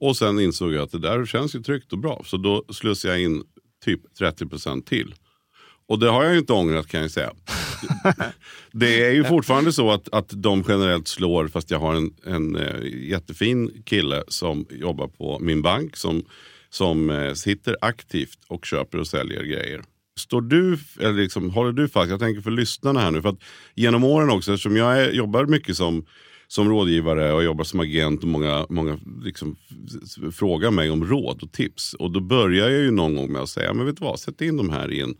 Och 0.00 0.16
sen 0.16 0.40
insåg 0.40 0.72
jag 0.72 0.82
att 0.82 0.92
det 0.92 0.98
där 0.98 1.26
känns 1.26 1.54
ju 1.54 1.62
tryggt 1.62 1.92
och 1.92 1.98
bra. 1.98 2.22
Så 2.24 2.36
då 2.36 2.64
slussade 2.68 3.14
jag 3.14 3.22
in 3.22 3.42
typ 3.84 4.00
30% 4.20 4.84
till. 4.84 5.14
Och 5.88 5.98
det 5.98 6.10
har 6.10 6.24
jag 6.24 6.32
ju 6.32 6.38
inte 6.38 6.52
ångrat 6.52 6.88
kan 6.88 7.00
jag 7.00 7.10
säga. 7.10 7.32
Det 8.72 9.04
är 9.06 9.12
ju 9.12 9.24
fortfarande 9.24 9.72
så 9.72 9.90
att, 9.90 10.08
att 10.12 10.42
de 10.42 10.64
generellt 10.68 11.08
slår 11.08 11.48
fast 11.48 11.70
jag 11.70 11.78
har 11.78 11.94
en, 11.94 12.14
en 12.24 12.56
eh, 12.56 13.08
jättefin 13.10 13.82
kille 13.86 14.24
som 14.28 14.66
jobbar 14.70 15.08
på 15.08 15.38
min 15.40 15.62
bank 15.62 15.96
som, 15.96 16.24
som 16.70 17.10
eh, 17.10 17.34
sitter 17.34 17.76
aktivt 17.80 18.38
och 18.48 18.64
köper 18.64 18.98
och 18.98 19.06
säljer 19.06 19.42
grejer. 19.42 19.82
Står 20.20 20.40
du, 20.40 20.78
eller 21.00 21.12
liksom, 21.12 21.50
håller 21.50 21.72
du 21.72 21.88
fast, 21.88 22.10
jag 22.10 22.20
tänker 22.20 22.40
för 22.40 22.50
lyssnarna 22.50 23.00
här 23.00 23.10
nu, 23.10 23.22
för 23.22 23.28
att 23.28 23.42
genom 23.74 24.04
åren 24.04 24.30
också, 24.30 24.52
eftersom 24.52 24.76
jag 24.76 25.00
är, 25.00 25.12
jobbar 25.12 25.46
mycket 25.46 25.76
som, 25.76 26.04
som 26.48 26.68
rådgivare 26.68 27.32
och 27.32 27.44
jobbar 27.44 27.64
som 27.64 27.80
agent 27.80 28.22
och 28.22 28.28
många, 28.28 28.66
många 28.68 28.98
liksom, 29.22 29.56
frågar 30.32 30.70
mig 30.70 30.90
om 30.90 31.04
råd 31.04 31.42
och 31.42 31.52
tips. 31.52 31.94
Och 31.94 32.10
då 32.10 32.20
börjar 32.20 32.70
jag 32.70 32.80
ju 32.80 32.90
någon 32.90 33.16
gång 33.16 33.32
med 33.32 33.42
att 33.42 33.48
säga, 33.48 33.74
men 33.74 33.86
vet 33.86 33.96
du 33.96 34.04
vad, 34.04 34.20
sätt 34.20 34.40
in 34.40 34.56
de 34.56 34.70
här 34.70 34.92
i 34.92 35.00
en 35.00 35.14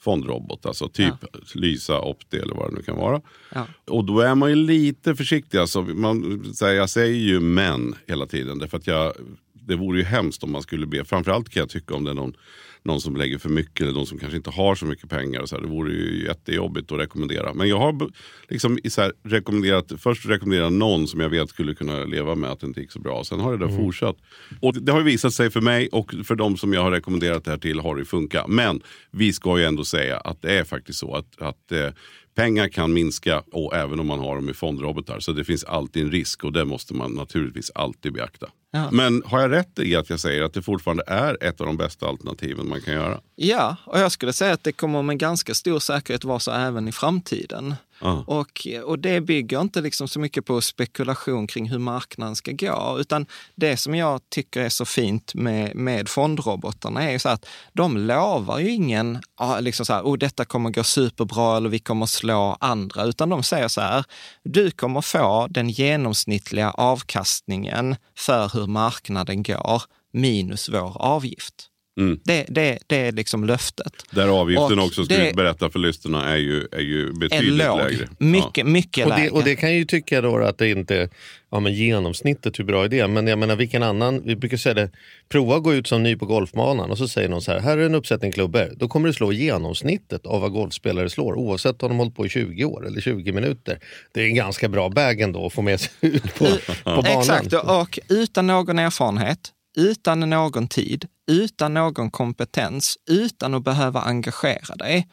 fondrobot, 0.00 0.66
alltså 0.66 0.88
typ 0.88 1.14
Lysa, 1.54 2.00
Opti 2.00 2.36
eller 2.36 2.54
vad 2.54 2.70
det 2.70 2.76
nu 2.76 2.82
kan 2.82 2.96
vara. 2.96 3.20
Ja. 3.54 3.66
Och 3.86 4.04
då 4.04 4.20
är 4.20 4.34
man 4.34 4.50
ju 4.50 4.56
lite 4.56 5.14
försiktig. 5.14 5.58
Alltså, 5.58 5.82
man, 5.82 6.44
så 6.54 6.66
här, 6.66 6.72
jag 6.72 6.90
säger 6.90 7.20
ju 7.20 7.40
men 7.40 7.94
hela 8.06 8.26
tiden. 8.26 8.58
Därför 8.58 8.76
att 8.76 8.86
jag, 8.86 9.12
det 9.52 9.76
vore 9.76 9.98
ju 9.98 10.04
hemskt 10.04 10.44
om 10.44 10.52
man 10.52 10.62
skulle 10.62 10.86
be. 10.86 11.04
Framförallt 11.04 11.48
kan 11.48 11.60
jag 11.60 11.68
tycka 11.70 11.94
om 11.94 12.04
det 12.04 12.10
är 12.10 12.14
någon, 12.14 12.36
någon 12.84 13.00
som 13.00 13.16
lägger 13.16 13.38
för 13.38 13.48
mycket 13.48 13.80
eller 13.80 13.92
någon 13.92 14.06
som 14.06 14.18
kanske 14.18 14.36
inte 14.36 14.50
har 14.50 14.74
så 14.74 14.86
mycket 14.86 15.10
pengar. 15.10 15.40
Och 15.40 15.48
så 15.48 15.56
här, 15.56 15.62
det 15.62 15.68
vore 15.68 15.92
ju 15.92 16.24
jättejobbigt 16.24 16.92
att 16.92 16.98
rekommendera. 16.98 17.54
Men 17.54 17.68
jag 17.68 17.78
har 17.78 18.10
liksom 18.48 18.78
så 18.88 19.00
här, 19.00 19.12
rekommenderat, 19.22 19.92
först 19.98 20.26
rekommenderat 20.26 20.72
någon 20.72 21.08
som 21.08 21.20
jag 21.20 21.28
vet 21.28 21.48
skulle 21.48 21.74
kunna 21.74 22.04
leva 22.04 22.34
med 22.34 22.50
att 22.50 22.60
det 22.60 22.66
inte 22.66 22.80
gick 22.80 22.92
så 22.92 23.00
bra. 23.00 23.24
Sen 23.24 23.40
har 23.40 23.56
det 23.56 23.66
där 23.66 23.76
fortsatt. 23.76 24.16
Och 24.60 24.74
det, 24.82 24.92
har 24.92 25.00
visat 25.00 25.34
sig 25.34 25.50
för 25.50 25.60
mig 25.60 25.88
och 25.88 26.14
för 26.24 26.34
de 26.34 26.56
som 26.56 26.72
jag 26.72 26.82
har 26.82 26.90
rekommenderat 26.90 27.44
det 27.44 27.50
här 27.50 27.58
till 27.58 27.80
har 27.80 27.96
det 27.96 28.04
funkat. 28.04 28.48
Men 28.48 28.80
vi 29.10 29.32
ska 29.32 29.58
ju 29.58 29.64
ändå 29.64 29.84
säga 29.84 30.18
att 30.18 30.42
det 30.42 30.58
är 30.58 30.64
faktiskt 30.64 30.98
så 30.98 31.14
att, 31.14 31.42
att 31.42 31.72
eh, 31.72 31.90
Pengar 32.34 32.68
kan 32.68 32.92
minska 32.92 33.42
och 33.52 33.76
även 33.76 34.00
om 34.00 34.06
man 34.06 34.18
har 34.18 34.36
dem 34.36 34.48
i 34.48 34.54
fondrobotar. 34.54 35.20
Så 35.20 35.32
det 35.32 35.44
finns 35.44 35.64
alltid 35.64 36.04
en 36.04 36.10
risk 36.10 36.44
och 36.44 36.52
det 36.52 36.64
måste 36.64 36.94
man 36.94 37.12
naturligtvis 37.12 37.70
alltid 37.74 38.12
beakta. 38.12 38.46
Ja. 38.74 38.90
Men 38.90 39.22
har 39.26 39.40
jag 39.40 39.50
rätt 39.50 39.78
i 39.78 39.96
att 39.96 40.10
jag 40.10 40.20
säger 40.20 40.42
att 40.42 40.54
det 40.54 40.62
fortfarande 40.62 41.04
är 41.06 41.44
ett 41.44 41.60
av 41.60 41.66
de 41.66 41.76
bästa 41.76 42.06
alternativen 42.06 42.68
man 42.68 42.80
kan 42.80 42.94
göra? 42.94 43.20
Ja, 43.36 43.76
och 43.84 44.00
jag 44.00 44.12
skulle 44.12 44.32
säga 44.32 44.52
att 44.52 44.64
det 44.64 44.72
kommer 44.72 45.02
med 45.02 45.18
ganska 45.18 45.54
stor 45.54 45.78
säkerhet 45.78 46.24
vara 46.24 46.38
så 46.38 46.50
även 46.50 46.88
i 46.88 46.92
framtiden. 46.92 47.74
Ja. 48.02 48.24
Och, 48.26 48.66
och 48.84 48.98
det 48.98 49.20
bygger 49.20 49.60
inte 49.60 49.80
liksom 49.80 50.08
så 50.08 50.20
mycket 50.20 50.44
på 50.44 50.60
spekulation 50.60 51.46
kring 51.46 51.70
hur 51.70 51.78
marknaden 51.78 52.36
ska 52.36 52.52
gå, 52.52 52.96
utan 53.00 53.26
det 53.54 53.76
som 53.76 53.94
jag 53.94 54.20
tycker 54.28 54.60
är 54.60 54.68
så 54.68 54.84
fint 54.84 55.34
med, 55.34 55.76
med 55.76 56.08
fondrobotarna 56.08 57.10
är 57.10 57.18
så 57.18 57.28
att 57.28 57.46
de 57.72 57.96
lovar 57.96 58.58
ju 58.58 58.70
ingen, 58.70 59.18
liksom 59.60 59.86
så 59.86 59.92
här, 59.92 60.02
oh, 60.02 60.18
detta 60.18 60.44
kommer 60.44 60.70
gå 60.70 60.84
superbra 60.84 61.56
eller 61.56 61.68
vi 61.68 61.78
kommer 61.78 62.06
slå 62.06 62.56
andra, 62.60 63.04
utan 63.04 63.28
de 63.28 63.42
säger 63.42 63.68
så 63.68 63.80
här, 63.80 64.04
du 64.44 64.70
kommer 64.70 65.00
få 65.00 65.46
den 65.50 65.70
genomsnittliga 65.70 66.70
avkastningen 66.70 67.96
för 68.16 68.50
hur 68.54 68.66
marknaden 68.66 69.42
går 69.42 69.82
minus 70.12 70.68
vår 70.68 71.02
avgift. 71.02 71.71
Mm. 72.00 72.20
Det, 72.24 72.44
det, 72.48 72.78
det 72.86 72.96
är 72.96 73.12
liksom 73.12 73.44
löftet. 73.44 73.92
Där 74.10 74.28
avgiften 74.28 74.78
Och 74.78 74.84
också, 74.84 75.04
ska 75.04 75.14
det- 75.14 75.24
vi 75.26 75.32
berätta 75.32 75.70
för 75.70 75.78
lyssnarna, 75.78 76.28
är 76.32 76.36
ju, 76.36 76.68
är 76.72 76.80
ju 76.80 77.08
Är 77.08 77.12
betydligt 77.12 77.66
låg. 77.66 77.78
lägre. 77.78 78.08
Mycket, 78.18 78.66
mycket 78.66 79.04
Och 79.04 79.10
lägre. 79.10 79.24
det, 79.24 79.30
och 79.30 79.44
det 79.44 79.56
kan 79.56 79.74
ju 79.74 79.84
tycka 79.84 80.20
då 80.20 80.36
att 80.38 80.58
det 80.58 80.68
inte 80.70 81.08
ja, 81.50 81.60
men 81.60 81.74
genomsnittet 81.74 82.58
hur 82.58 82.64
bra 82.64 82.84
är 82.84 82.88
det? 82.88 83.08
Men 83.08 83.26
jag 83.26 83.38
menar 83.38 83.56
vilken 83.56 83.82
annan, 83.82 84.22
vi 84.24 84.36
brukar 84.36 84.56
säga 84.56 84.74
det, 84.74 84.90
prova 85.28 85.56
att 85.56 85.62
gå 85.62 85.74
ut 85.74 85.86
som 85.86 86.02
ny 86.02 86.16
på 86.16 86.26
golfbanan 86.26 86.90
och 86.90 86.98
så 86.98 87.08
säger 87.08 87.28
någon 87.28 87.42
så 87.42 87.52
här, 87.52 87.60
här 87.60 87.78
är 87.78 87.86
en 87.86 87.94
uppsättning 87.94 88.32
klubbor. 88.32 88.72
Då 88.76 88.88
kommer 88.88 89.08
du 89.08 89.14
slå 89.14 89.32
genomsnittet 89.32 90.26
av 90.26 90.40
vad 90.40 90.52
golfspelare 90.52 91.10
slår 91.10 91.34
oavsett 91.34 91.82
om 91.82 91.88
de 91.88 91.98
hållit 91.98 92.14
på 92.16 92.26
i 92.26 92.28
20 92.28 92.64
år 92.64 92.86
eller 92.86 93.00
20 93.00 93.32
minuter. 93.32 93.78
Det 94.14 94.20
är 94.22 94.26
en 94.26 94.34
ganska 94.34 94.68
bra 94.68 94.88
bag 94.88 95.20
ändå 95.20 95.46
att 95.46 95.52
få 95.52 95.62
med 95.62 95.80
sig 95.80 95.90
ut 96.00 96.22
på, 96.38 96.44
på 96.84 97.02
banan. 97.02 97.18
Exakt, 97.20 97.52
och 97.52 97.98
utan 98.08 98.46
någon 98.46 98.78
erfarenhet, 98.78 99.38
utan 99.76 100.20
någon 100.20 100.68
tid, 100.68 101.08
utan 101.26 101.74
någon 101.74 102.10
kompetens, 102.10 102.98
utan 103.10 103.54
att 103.54 103.64
behöva 103.64 104.00
engagera 104.00 104.76
dig. 104.76 105.08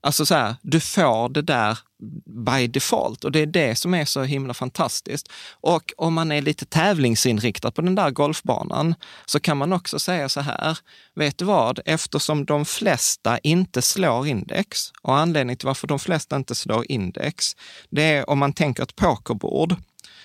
Alltså 0.00 0.26
så 0.26 0.34
här, 0.34 0.54
du 0.62 0.80
får 0.80 1.28
det 1.28 1.42
där 1.42 1.78
by 2.46 2.66
default 2.66 3.24
och 3.24 3.32
det 3.32 3.40
är 3.40 3.46
det 3.46 3.76
som 3.76 3.94
är 3.94 4.04
så 4.04 4.22
himla 4.22 4.54
fantastiskt. 4.54 5.32
Och 5.60 5.92
om 5.96 6.14
man 6.14 6.32
är 6.32 6.42
lite 6.42 6.64
tävlingsinriktad 6.64 7.70
på 7.70 7.82
den 7.82 7.94
där 7.94 8.10
golfbanan 8.10 8.94
så 9.26 9.40
kan 9.40 9.56
man 9.56 9.72
också 9.72 9.98
säga 9.98 10.28
så 10.28 10.40
här, 10.40 10.78
vet 11.14 11.38
du 11.38 11.44
vad, 11.44 11.80
eftersom 11.84 12.44
de 12.44 12.64
flesta 12.64 13.38
inte 13.38 13.82
slår 13.82 14.26
index 14.26 14.92
och 15.02 15.16
anledningen 15.16 15.58
till 15.58 15.66
varför 15.66 15.86
de 15.86 15.98
flesta 15.98 16.36
inte 16.36 16.54
slår 16.54 16.92
index, 16.92 17.56
det 17.90 18.02
är 18.02 18.30
om 18.30 18.38
man 18.38 18.52
tänker 18.52 18.82
ett 18.82 18.96
pokerbord 18.96 19.76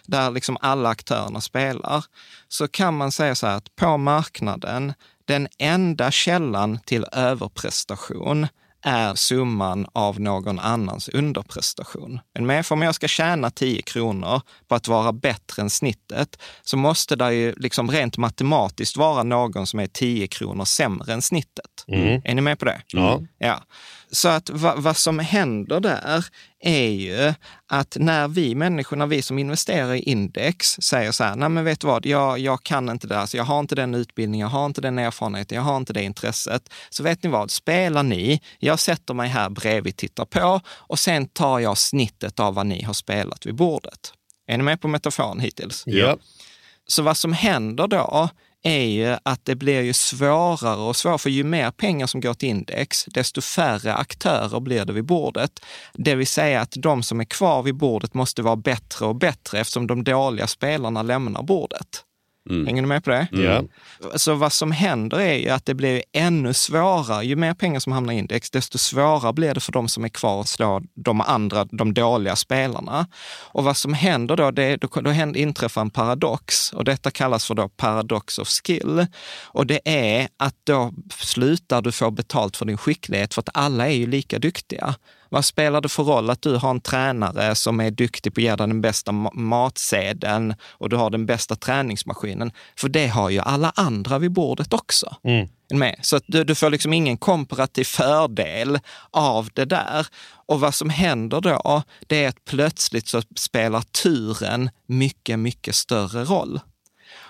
där 0.09 0.31
liksom 0.31 0.57
alla 0.61 0.89
aktörerna 0.89 1.41
spelar, 1.41 2.05
så 2.47 2.67
kan 2.67 2.97
man 2.97 3.11
säga 3.11 3.35
så 3.35 3.47
här 3.47 3.57
att 3.57 3.75
på 3.75 3.97
marknaden, 3.97 4.93
den 5.25 5.47
enda 5.57 6.11
källan 6.11 6.79
till 6.85 7.05
överprestation 7.11 8.47
är 8.81 9.15
summan 9.15 9.87
av 9.93 10.19
någon 10.19 10.59
annans 10.59 11.09
underprestation. 11.09 12.19
Men 12.39 12.63
om 12.69 12.81
jag 12.81 12.95
ska 12.95 13.07
tjäna 13.07 13.49
10 13.49 13.81
kronor 13.81 14.41
på 14.67 14.75
att 14.75 14.87
vara 14.87 15.13
bättre 15.13 15.61
än 15.61 15.69
snittet, 15.69 16.41
så 16.63 16.77
måste 16.77 17.15
det 17.15 17.33
ju 17.33 17.53
liksom 17.57 17.91
rent 17.91 18.17
matematiskt 18.17 18.97
vara 18.97 19.23
någon 19.23 19.67
som 19.67 19.79
är 19.79 19.87
10 19.87 20.27
kronor 20.27 20.65
sämre 20.65 21.13
än 21.13 21.21
snittet. 21.21 21.85
Mm. 21.87 22.21
Är 22.25 22.35
ni 22.35 22.41
med 22.41 22.59
på 22.59 22.65
det? 22.65 22.81
Ja. 22.87 23.21
Ja. 23.37 23.63
Så 24.11 24.27
att 24.29 24.49
va, 24.49 24.75
vad 24.77 24.97
som 24.97 25.19
händer 25.19 25.79
där 25.79 26.25
är 26.59 26.89
ju 26.89 27.33
att 27.67 27.97
när 27.99 28.27
vi 28.27 28.55
människor, 28.55 28.97
när 28.97 29.07
vi 29.07 29.21
som 29.21 29.39
investerar 29.39 29.93
i 29.93 29.99
index 29.99 30.67
säger 30.67 31.11
så 31.11 31.23
här, 31.23 31.35
nej 31.35 31.49
men 31.49 31.63
vet 31.63 31.79
du 31.79 31.87
vad, 31.87 32.05
jag, 32.05 32.39
jag 32.39 32.63
kan 32.63 32.89
inte 32.89 33.07
det, 33.07 33.19
alltså 33.19 33.37
jag 33.37 33.43
har 33.43 33.59
inte 33.59 33.75
den 33.75 33.95
utbildningen, 33.95 34.45
jag 34.45 34.51
har 34.51 34.65
inte 34.65 34.81
den 34.81 34.99
erfarenheten, 34.99 35.55
jag 35.55 35.63
har 35.63 35.77
inte 35.77 35.93
det 35.93 36.03
intresset. 36.03 36.69
Så 36.89 37.03
vet 37.03 37.23
ni 37.23 37.29
vad, 37.29 37.51
spelar 37.51 38.03
ni, 38.03 38.41
jag 38.59 38.79
sätter 38.79 39.13
mig 39.13 39.29
här 39.29 39.49
bredvid, 39.49 39.95
tittar 39.95 40.25
på 40.25 40.61
och 40.67 40.99
sen 40.99 41.27
tar 41.27 41.59
jag 41.59 41.77
snittet 41.77 42.39
av 42.39 42.53
vad 42.53 42.65
ni 42.65 42.83
har 42.83 42.93
spelat 42.93 43.45
vid 43.45 43.55
bordet. 43.55 44.13
Är 44.47 44.57
ni 44.57 44.63
med 44.63 44.81
på 44.81 44.87
metaforen 44.87 45.39
hittills? 45.39 45.83
Ja. 45.85 46.17
Så 46.87 47.03
vad 47.03 47.17
som 47.17 47.33
händer 47.33 47.87
då 47.87 48.29
är 48.63 48.85
ju 48.85 49.17
att 49.23 49.45
det 49.45 49.55
blir 49.55 49.81
ju 49.81 49.93
svårare 49.93 50.81
och 50.81 50.95
svårare, 50.95 51.17
för 51.17 51.29
ju 51.29 51.43
mer 51.43 51.71
pengar 51.71 52.07
som 52.07 52.21
går 52.21 52.33
till 52.33 52.49
index, 52.49 53.05
desto 53.05 53.41
färre 53.41 53.93
aktörer 53.93 54.59
blir 54.59 54.85
det 54.85 54.93
vid 54.93 55.05
bordet. 55.05 55.51
Det 55.93 56.15
vill 56.15 56.27
säga 56.27 56.61
att 56.61 56.73
de 56.77 57.03
som 57.03 57.19
är 57.19 57.25
kvar 57.25 57.63
vid 57.63 57.75
bordet 57.75 58.13
måste 58.13 58.41
vara 58.41 58.55
bättre 58.55 59.05
och 59.05 59.15
bättre 59.15 59.59
eftersom 59.59 59.87
de 59.87 60.03
dåliga 60.03 60.47
spelarna 60.47 61.01
lämnar 61.01 61.43
bordet. 61.43 62.03
Mm. 62.49 62.67
Hänger 62.67 62.81
ni 62.81 62.87
med 62.87 63.03
på 63.03 63.09
det? 63.09 63.27
Mm. 63.31 63.67
Så 64.15 64.33
vad 64.33 64.53
som 64.53 64.71
händer 64.71 65.19
är 65.19 65.33
ju 65.33 65.49
att 65.49 65.65
det 65.65 65.73
blir 65.73 66.03
ännu 66.13 66.53
svårare. 66.53 67.25
Ju 67.25 67.35
mer 67.35 67.53
pengar 67.53 67.79
som 67.79 67.91
hamnar 67.91 68.13
i 68.13 68.17
index, 68.17 68.49
desto 68.49 68.77
svårare 68.77 69.33
blir 69.33 69.53
det 69.53 69.59
för 69.59 69.71
de 69.71 69.87
som 69.87 70.05
är 70.05 70.09
kvar 70.09 70.41
att 70.41 70.47
slå 70.47 70.81
de 70.95 71.21
andra, 71.21 71.65
de 71.65 71.93
dåliga 71.93 72.35
spelarna. 72.35 73.07
Och 73.41 73.63
vad 73.63 73.77
som 73.77 73.93
händer 73.93 74.35
då, 74.35 74.51
det, 74.51 74.77
då, 74.77 74.87
då 74.87 75.11
inträffar 75.11 75.81
en 75.81 75.89
paradox 75.89 76.73
och 76.73 76.83
detta 76.83 77.11
kallas 77.11 77.45
för 77.45 77.55
då 77.55 77.69
paradox 77.69 78.39
of 78.39 78.47
skill. 78.47 79.05
Och 79.45 79.65
det 79.65 79.79
är 79.85 80.27
att 80.37 80.55
då 80.63 80.93
slutar 81.09 81.81
du 81.81 81.91
få 81.91 82.11
betalt 82.11 82.57
för 82.57 82.65
din 82.65 82.77
skicklighet 82.77 83.33
för 83.33 83.41
att 83.41 83.49
alla 83.53 83.87
är 83.87 83.93
ju 83.93 84.07
lika 84.07 84.39
duktiga. 84.39 84.95
Vad 85.29 85.45
spelar 85.45 85.81
det 85.81 85.89
för 85.89 86.03
roll 86.03 86.29
att 86.29 86.41
du 86.41 86.55
har 86.55 86.69
en 86.69 86.81
tränare 86.81 87.55
som 87.55 87.79
är 87.79 87.91
duktig 87.91 88.33
på 88.33 88.39
att 88.39 88.43
ge 88.43 88.55
dig 88.55 88.67
den 88.67 88.81
bästa 88.81 89.11
matsedeln 89.33 90.55
och 90.63 90.89
du 90.89 90.95
har 90.95 91.09
den 91.09 91.25
bästa 91.25 91.55
träningsmaskinen? 91.55 92.51
För 92.77 92.89
det 92.89 93.07
har 93.07 93.29
ju 93.29 93.39
alla 93.39 93.71
andra 93.75 94.19
vid 94.19 94.31
bordet 94.31 94.73
också. 94.73 95.15
Mm. 95.23 95.47
Med. 95.73 95.99
Så 96.01 96.15
att 96.15 96.23
du, 96.27 96.43
du 96.43 96.55
får 96.55 96.69
liksom 96.69 96.93
ingen 96.93 97.17
komparativ 97.17 97.83
fördel 97.83 98.79
av 99.11 99.49
det 99.53 99.65
där. 99.65 100.07
Och 100.47 100.59
vad 100.59 100.73
som 100.73 100.89
händer 100.89 101.41
då, 101.41 101.83
det 102.07 102.23
är 102.23 102.29
att 102.29 102.45
plötsligt 102.45 103.07
så 103.07 103.21
spelar 103.35 103.81
turen 103.81 104.69
mycket, 104.87 105.39
mycket 105.39 105.75
större 105.75 106.23
roll. 106.23 106.59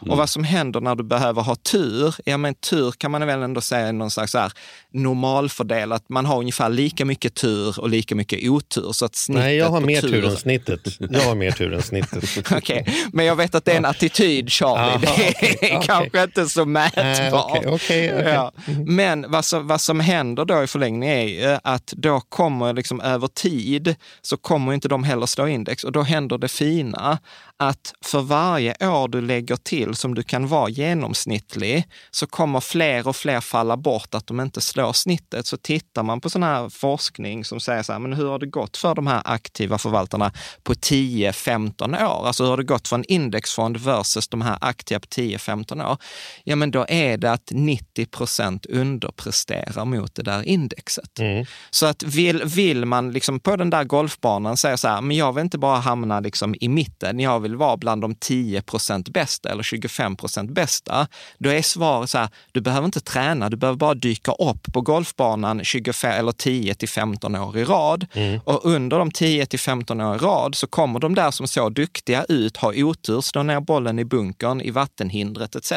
Mm. 0.01 0.11
Och 0.11 0.17
vad 0.17 0.29
som 0.29 0.43
händer 0.43 0.81
när 0.81 0.95
du 0.95 1.03
behöver 1.03 1.41
ha 1.41 1.55
tur, 1.55 2.15
ja 2.25 2.37
men 2.37 2.55
tur 2.55 2.91
kan 2.91 3.11
man 3.11 3.25
väl 3.25 3.41
ändå 3.41 3.61
säga 3.61 3.87
är 3.87 3.93
någon 3.93 4.11
slags 4.11 4.31
så 4.31 4.37
här 4.37 4.51
normalfördelat. 4.91 6.09
Man 6.09 6.25
har 6.25 6.39
ungefär 6.39 6.69
lika 6.69 7.05
mycket 7.05 7.33
tur 7.33 7.79
och 7.79 7.89
lika 7.89 8.15
mycket 8.15 8.49
otur. 8.49 8.91
Så 8.91 9.05
att 9.05 9.15
snittet 9.15 9.43
Nej, 9.43 9.55
jag 9.55 9.69
har 9.69 9.81
mer 9.81 10.01
tur... 10.01 10.09
tur 10.09 10.25
än 10.25 10.37
snittet. 10.37 10.81
Jag 10.99 11.21
har 11.21 11.35
mer 11.35 11.51
tur 11.51 11.73
än 11.73 11.81
snittet. 11.81 12.37
Okej, 12.51 12.81
okay. 12.81 12.93
men 13.13 13.25
jag 13.25 13.35
vet 13.35 13.55
att 13.55 13.65
det 13.65 13.71
är 13.71 13.77
en 13.77 13.85
attityd 13.85 14.51
Charlie. 14.51 14.81
Aha, 14.81 14.99
det 15.01 15.71
är 15.71 15.77
okay, 15.77 15.87
kanske 15.87 16.23
inte 16.23 16.45
så 16.45 16.65
mätbart. 16.65 17.65
Äh, 17.65 17.73
okay, 17.73 18.05
ja. 18.05 18.51
Men 18.85 19.25
vad 19.31 19.45
som, 19.45 19.67
vad 19.67 19.81
som 19.81 19.99
händer 19.99 20.45
då 20.45 20.63
i 20.63 20.67
förlängningen 20.67 21.17
är 21.17 21.27
ju 21.27 21.57
att 21.63 21.93
då 21.97 22.19
kommer 22.19 22.73
liksom 22.73 23.01
över 23.01 23.27
tid 23.27 23.95
så 24.21 24.37
kommer 24.37 24.73
inte 24.73 24.87
de 24.87 25.03
heller 25.03 25.25
slå 25.25 25.47
index 25.47 25.83
och 25.83 25.91
då 25.91 26.01
händer 26.01 26.37
det 26.37 26.47
fina 26.47 27.19
att 27.63 27.93
för 28.01 28.21
varje 28.21 28.75
år 28.89 29.07
du 29.07 29.21
lägger 29.21 29.55
till 29.55 29.95
som 29.95 30.15
du 30.15 30.23
kan 30.23 30.47
vara 30.47 30.69
genomsnittlig 30.69 31.87
så 32.11 32.27
kommer 32.27 32.59
fler 32.59 33.07
och 33.07 33.15
fler 33.15 33.41
falla 33.41 33.77
bort 33.77 34.15
att 34.15 34.27
de 34.27 34.39
inte 34.39 34.61
slår 34.61 34.93
snittet. 34.93 35.47
Så 35.47 35.57
tittar 35.57 36.03
man 36.03 36.21
på 36.21 36.29
sån 36.29 36.43
här 36.43 36.69
forskning 36.69 37.45
som 37.45 37.59
säger 37.59 37.83
så 37.83 37.91
här, 37.91 37.99
men 37.99 38.13
hur 38.13 38.29
har 38.29 38.39
det 38.39 38.45
gått 38.45 38.77
för 38.77 38.95
de 38.95 39.07
här 39.07 39.21
aktiva 39.25 39.77
förvaltarna 39.77 40.31
på 40.63 40.73
10-15 40.73 42.05
år? 42.05 42.27
Alltså 42.27 42.43
hur 42.43 42.49
har 42.49 42.57
det 42.57 42.63
gått 42.63 42.87
för 42.87 42.95
en 42.95 43.05
indexfond 43.05 43.77
versus 43.77 44.27
de 44.27 44.41
här 44.41 44.57
aktiva 44.61 44.99
på 44.99 45.07
10-15 45.07 45.91
år? 45.91 45.97
Ja, 46.43 46.55
men 46.55 46.71
då 46.71 46.85
är 46.89 47.17
det 47.17 47.31
att 47.31 47.51
90 47.51 48.05
procent 48.05 48.65
underpresterar 48.65 49.85
mot 49.85 50.15
det 50.15 50.23
där 50.23 50.43
indexet. 50.43 51.19
Mm. 51.19 51.45
Så 51.69 51.85
att 51.85 52.03
vill, 52.03 52.43
vill 52.43 52.85
man 52.85 53.11
liksom 53.11 53.39
på 53.39 53.55
den 53.55 53.69
där 53.69 53.83
golfbanan 53.83 54.57
säga 54.57 54.77
så 54.77 54.87
här, 54.87 55.01
men 55.01 55.17
jag 55.17 55.33
vill 55.33 55.43
inte 55.43 55.57
bara 55.57 55.79
hamna 55.79 56.19
liksom 56.19 56.55
i 56.61 56.69
mitten, 56.69 57.19
jag 57.19 57.39
vill 57.39 57.48
vill 57.49 57.57
vara 57.57 57.77
bland 57.77 58.01
de 58.01 58.15
10 58.15 58.61
procent 58.61 59.09
bästa 59.09 59.49
eller 59.49 59.63
25 59.63 60.15
procent 60.15 60.51
bästa, 60.51 61.07
då 61.37 61.49
är 61.49 61.61
svaret 61.61 62.09
så 62.09 62.17
här, 62.17 62.29
du 62.51 62.61
behöver 62.61 62.85
inte 62.85 62.99
träna, 62.99 63.49
du 63.49 63.57
behöver 63.57 63.77
bara 63.77 63.93
dyka 63.93 64.31
upp 64.31 64.73
på 64.73 64.81
golfbanan 64.81 65.63
25 65.63 66.11
eller 66.11 66.31
10 66.31 66.75
till 66.75 66.89
15 66.89 67.35
år 67.35 67.57
i 67.57 67.63
rad. 67.63 68.07
Mm. 68.13 68.39
Och 68.43 68.65
under 68.65 68.99
de 68.99 69.11
10 69.11 69.45
till 69.45 69.59
15 69.59 70.01
år 70.01 70.15
i 70.15 70.17
rad 70.17 70.55
så 70.55 70.67
kommer 70.67 70.99
de 70.99 71.15
där 71.15 71.31
som 71.31 71.47
såg 71.47 71.73
duktiga 71.73 72.25
ut 72.29 72.57
ha 72.57 72.73
otur, 72.75 73.21
slå 73.21 73.43
ner 73.43 73.59
bollen 73.59 73.99
i 73.99 74.05
bunkern, 74.05 74.61
i 74.61 74.71
vattenhindret 74.71 75.55
etc. 75.55 75.73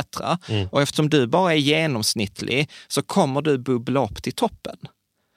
Mm. 0.49 0.69
Och 0.73 0.83
eftersom 0.83 1.11
du 1.11 1.27
bara 1.27 1.53
är 1.53 1.57
genomsnittlig 1.57 2.69
så 2.89 3.03
kommer 3.03 3.43
du 3.43 3.59
bubbla 3.59 4.05
upp 4.05 4.23
till 4.23 4.33
toppen. 4.33 4.77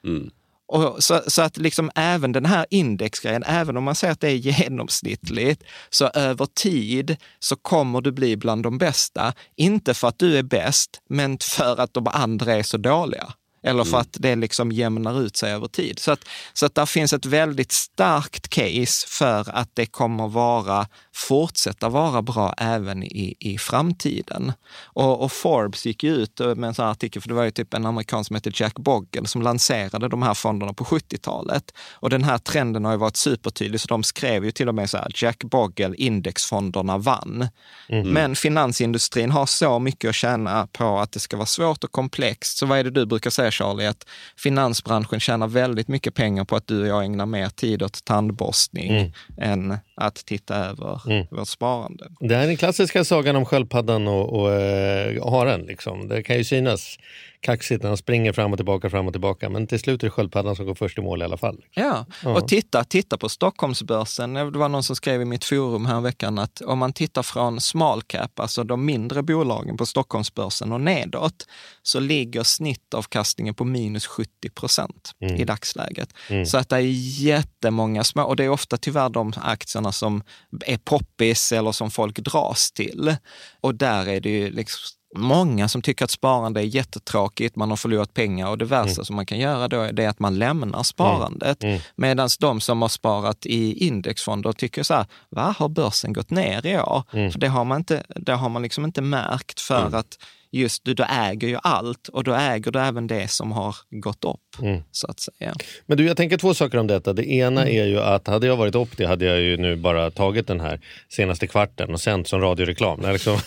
Mm. 0.04 0.30
Och 0.68 1.04
så, 1.04 1.22
så, 1.26 1.42
att 1.42 1.56
liksom 1.56 1.90
även 1.94 2.32
den 2.32 2.46
här 2.46 2.66
indexgrejen, 2.70 3.42
även 3.46 3.76
om 3.76 3.84
man 3.84 3.94
säger 3.94 4.12
att 4.12 4.20
det 4.20 4.30
är 4.30 4.36
genomsnittligt, 4.36 5.62
så 5.90 6.06
över 6.06 6.46
tid 6.46 7.16
så 7.38 7.56
kommer 7.56 8.00
du 8.00 8.12
bli 8.12 8.36
bland 8.36 8.62
de 8.62 8.78
bästa. 8.78 9.32
Inte 9.56 9.94
för 9.94 10.08
att 10.08 10.18
du 10.18 10.38
är 10.38 10.42
bäst, 10.42 11.00
men 11.08 11.38
för 11.38 11.80
att 11.80 11.94
de 11.94 12.06
andra 12.06 12.54
är 12.54 12.62
så 12.62 12.76
dåliga. 12.76 13.32
Eller 13.66 13.84
för 13.84 13.90
mm. 13.90 14.00
att 14.00 14.16
det 14.18 14.36
liksom 14.36 14.72
jämnar 14.72 15.20
ut 15.20 15.36
sig 15.36 15.52
över 15.52 15.68
tid. 15.68 15.98
Så 15.98 16.12
att, 16.12 16.20
så 16.52 16.66
att 16.66 16.74
där 16.74 16.86
finns 16.86 17.12
ett 17.12 17.26
väldigt 17.26 17.72
starkt 17.72 18.48
case 18.48 19.06
för 19.08 19.50
att 19.50 19.70
det 19.74 19.86
kommer 19.86 20.28
vara, 20.28 20.86
fortsätta 21.16 21.88
vara 21.88 22.22
bra 22.22 22.54
även 22.56 23.02
i, 23.02 23.34
i 23.38 23.58
framtiden. 23.58 24.52
Och, 24.84 25.22
och 25.24 25.32
Forbes 25.32 25.86
gick 25.86 26.04
ut 26.04 26.38
med 26.38 26.64
en 26.64 26.74
sån 26.74 26.86
artikel, 26.86 27.22
för 27.22 27.28
det 27.28 27.34
var 27.34 27.44
ju 27.44 27.50
typ 27.50 27.74
en 27.74 27.86
amerikan 27.86 28.24
som 28.24 28.36
heter 28.36 28.52
Jack 28.54 28.74
Bogle 28.74 29.26
som 29.26 29.42
lanserade 29.42 30.08
de 30.08 30.22
här 30.22 30.34
fonderna 30.34 30.72
på 30.72 30.84
70-talet. 30.84 31.72
Och 31.92 32.10
den 32.10 32.24
här 32.24 32.38
trenden 32.38 32.84
har 32.84 32.92
ju 32.92 32.98
varit 32.98 33.16
supertydlig, 33.16 33.80
så 33.80 33.88
de 33.88 34.02
skrev 34.02 34.44
ju 34.44 34.50
till 34.50 34.68
och 34.68 34.74
med 34.74 34.90
så 34.90 34.96
här, 34.96 35.12
Jack 35.14 35.44
Bogle, 35.44 35.94
indexfonderna 35.96 36.98
vann. 36.98 37.48
Mm. 37.88 38.08
Men 38.08 38.36
finansindustrin 38.36 39.30
har 39.30 39.46
så 39.46 39.78
mycket 39.78 40.08
att 40.08 40.14
tjäna 40.14 40.66
på 40.72 40.98
att 40.98 41.12
det 41.12 41.20
ska 41.20 41.36
vara 41.36 41.46
svårt 41.46 41.84
och 41.84 41.92
komplext. 41.92 42.58
Så 42.58 42.66
vad 42.66 42.78
är 42.78 42.84
det 42.84 42.90
du 42.90 43.06
brukar 43.06 43.30
säga 43.30 43.50
Charlie, 43.50 43.86
att 43.86 44.06
finansbranschen 44.36 45.20
tjänar 45.20 45.48
väldigt 45.48 45.88
mycket 45.88 46.14
pengar 46.14 46.44
på 46.44 46.56
att 46.56 46.66
du 46.66 46.80
och 46.80 46.86
jag 46.86 47.04
ägnar 47.04 47.26
mer 47.26 47.48
tid 47.48 47.82
åt 47.82 48.04
tandborstning 48.04 48.90
mm. 48.90 49.12
än 49.38 49.78
att 49.96 50.14
titta 50.14 50.56
över 50.56 51.00
mm. 51.10 51.26
vårt 51.30 51.48
sparande. 51.48 52.04
Det 52.20 52.34
här 52.34 52.42
är 52.42 52.46
den 52.46 52.56
klassiska 52.56 53.04
sagan 53.04 53.36
om 53.36 53.44
sköldpaddan 53.44 54.08
och, 54.08 54.40
och 54.40 54.52
äh, 54.52 55.30
haren. 55.30 55.60
Liksom. 55.60 56.08
Det 56.08 56.22
kan 56.22 56.36
ju 56.36 56.44
synas 56.44 56.98
kaxigt 57.46 57.82
när 57.82 57.90
han 57.90 57.96
springer 57.96 58.32
fram 58.32 58.52
och 58.52 58.58
tillbaka, 58.58 58.90
fram 58.90 59.06
och 59.06 59.12
tillbaka. 59.12 59.48
Men 59.48 59.66
till 59.66 59.78
slut 59.78 60.02
är 60.02 60.06
det 60.06 60.10
sköldpaddan 60.10 60.56
som 60.56 60.66
går 60.66 60.74
först 60.74 60.98
i 60.98 61.00
mål 61.00 61.22
i 61.22 61.24
alla 61.24 61.36
fall. 61.36 61.64
Ja, 61.74 62.06
ja. 62.22 62.30
och 62.30 62.48
titta, 62.48 62.84
titta 62.84 63.16
på 63.16 63.28
Stockholmsbörsen. 63.28 64.34
Det 64.34 64.50
var 64.50 64.68
någon 64.68 64.82
som 64.82 64.96
skrev 64.96 65.22
i 65.22 65.24
mitt 65.24 65.44
forum 65.44 65.86
här 65.86 66.00
veckan 66.00 66.38
att 66.38 66.60
om 66.60 66.78
man 66.78 66.92
tittar 66.92 67.22
från 67.22 67.60
small 67.60 68.02
cap, 68.02 68.40
alltså 68.40 68.64
de 68.64 68.84
mindre 68.84 69.22
bolagen 69.22 69.76
på 69.76 69.86
Stockholmsbörsen 69.86 70.72
och 70.72 70.80
nedåt, 70.80 71.46
så 71.82 72.00
ligger 72.00 72.42
snittavkastningen 72.42 73.54
på 73.54 73.64
minus 73.64 74.06
70 74.06 74.50
procent 74.50 75.12
mm. 75.20 75.36
i 75.36 75.44
dagsläget. 75.44 76.08
Mm. 76.30 76.46
Så 76.46 76.58
att 76.58 76.68
det 76.68 76.76
är 76.76 76.80
jättemånga 77.20 78.04
små, 78.04 78.22
och 78.22 78.36
det 78.36 78.44
är 78.44 78.48
ofta 78.48 78.76
tyvärr 78.76 79.08
de 79.08 79.32
aktierna 79.36 79.92
som 79.92 80.22
är 80.66 80.78
poppis 80.78 81.52
eller 81.52 81.72
som 81.72 81.90
folk 81.90 82.18
dras 82.18 82.72
till. 82.72 83.16
Och 83.60 83.74
där 83.74 84.08
är 84.08 84.20
det 84.20 84.30
ju 84.30 84.50
liksom 84.50 84.95
många 85.14 85.68
som 85.68 85.82
tycker 85.82 86.04
att 86.04 86.10
sparande 86.10 86.60
är 86.60 86.64
jättetråkigt, 86.64 87.56
man 87.56 87.70
har 87.70 87.76
förlorat 87.76 88.14
pengar 88.14 88.48
och 88.48 88.58
det 88.58 88.64
värsta 88.64 88.92
mm. 88.92 89.04
som 89.04 89.16
man 89.16 89.26
kan 89.26 89.38
göra 89.38 89.68
då 89.68 89.80
är 89.80 90.08
att 90.08 90.18
man 90.18 90.38
lämnar 90.38 90.82
sparandet. 90.82 91.62
Mm. 91.62 91.74
Mm. 91.74 91.84
Medan 91.96 92.28
de 92.40 92.60
som 92.60 92.82
har 92.82 92.88
sparat 92.88 93.46
i 93.46 93.86
indexfonder 93.86 94.52
tycker 94.52 94.82
så 94.82 94.94
här, 94.94 95.06
va, 95.30 95.54
har 95.58 95.68
börsen 95.68 96.12
gått 96.12 96.30
ner 96.30 96.66
i 96.66 96.78
år? 96.78 97.02
Mm. 97.12 97.32
För 97.32 97.38
det 97.38 97.48
har 97.48 97.64
man, 97.64 97.76
inte, 97.76 98.04
det 98.08 98.32
har 98.32 98.48
man 98.48 98.62
liksom 98.62 98.84
inte 98.84 99.02
märkt 99.02 99.60
för 99.60 99.80
mm. 99.80 99.94
att 99.94 100.18
just 100.56 100.84
du, 100.84 100.94
du 100.94 101.04
äger 101.04 101.48
ju 101.48 101.58
allt 101.62 102.08
och 102.08 102.24
då 102.24 102.34
äger 102.34 102.70
du 102.70 102.78
även 102.80 103.06
det 103.06 103.28
som 103.28 103.52
har 103.52 103.76
gått 103.90 104.24
upp. 104.24 104.40
Mm. 104.62 104.82
så 104.90 105.06
att 105.06 105.20
säga. 105.20 105.54
Men 105.86 105.98
du, 105.98 106.06
jag 106.06 106.16
tänker 106.16 106.36
två 106.36 106.54
saker 106.54 106.78
om 106.78 106.86
detta. 106.86 107.12
Det 107.12 107.30
ena 107.30 107.62
mm. 107.62 107.76
är 107.76 107.86
ju 107.86 108.00
att 108.00 108.26
hade 108.26 108.46
jag 108.46 108.56
varit 108.56 108.74
Opti 108.74 109.04
hade 109.04 109.24
jag 109.24 109.40
ju 109.40 109.56
nu 109.56 109.76
bara 109.76 110.10
tagit 110.10 110.46
den 110.46 110.60
här 110.60 110.80
senaste 111.08 111.46
kvarten 111.46 111.92
och 111.92 112.00
sänt 112.00 112.28
som 112.28 112.40
radioreklam. 112.40 113.00
Det 113.00 113.12
liksom 113.12 113.38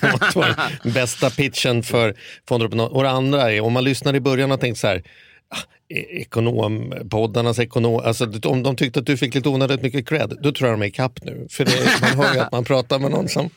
bästa 0.94 1.30
pitchen 1.30 1.84
för 1.84 2.16
fonder. 2.48 2.94
Och 2.94 3.04
det 3.04 3.10
andra 3.10 3.52
är, 3.52 3.62
om 3.62 3.74
man 3.74 3.84
lyssnar 3.84 4.16
i 4.16 4.20
början 4.20 4.52
och 4.52 4.60
tänkt 4.60 4.78
så 4.78 4.88
här 4.88 4.98
E- 4.98 5.79
ekonompoddarnas 5.90 7.60
ekonom... 7.60 8.02
Alltså, 8.06 8.32
om 8.44 8.64
de 8.64 8.76
tyckte 8.76 9.00
att 9.00 9.06
du 9.06 9.18
fick 9.18 9.36
lite 9.36 9.50
onödigt 9.50 9.82
mycket 9.82 10.08
cred, 10.08 10.38
då 10.42 10.52
tror 10.52 10.70
jag 10.70 10.80
de 10.80 10.84
är 10.84 10.88
ikapp 10.88 11.24
nu. 11.24 11.48
För 11.50 11.66
det, 11.66 11.72
man 12.02 12.26
hör 12.26 12.34
ju 12.34 12.40
att 12.40 12.52
man 12.52 12.64
pratar 12.64 13.00
med 13.00 13.12
någon 13.12 13.30
som, 13.30 13.50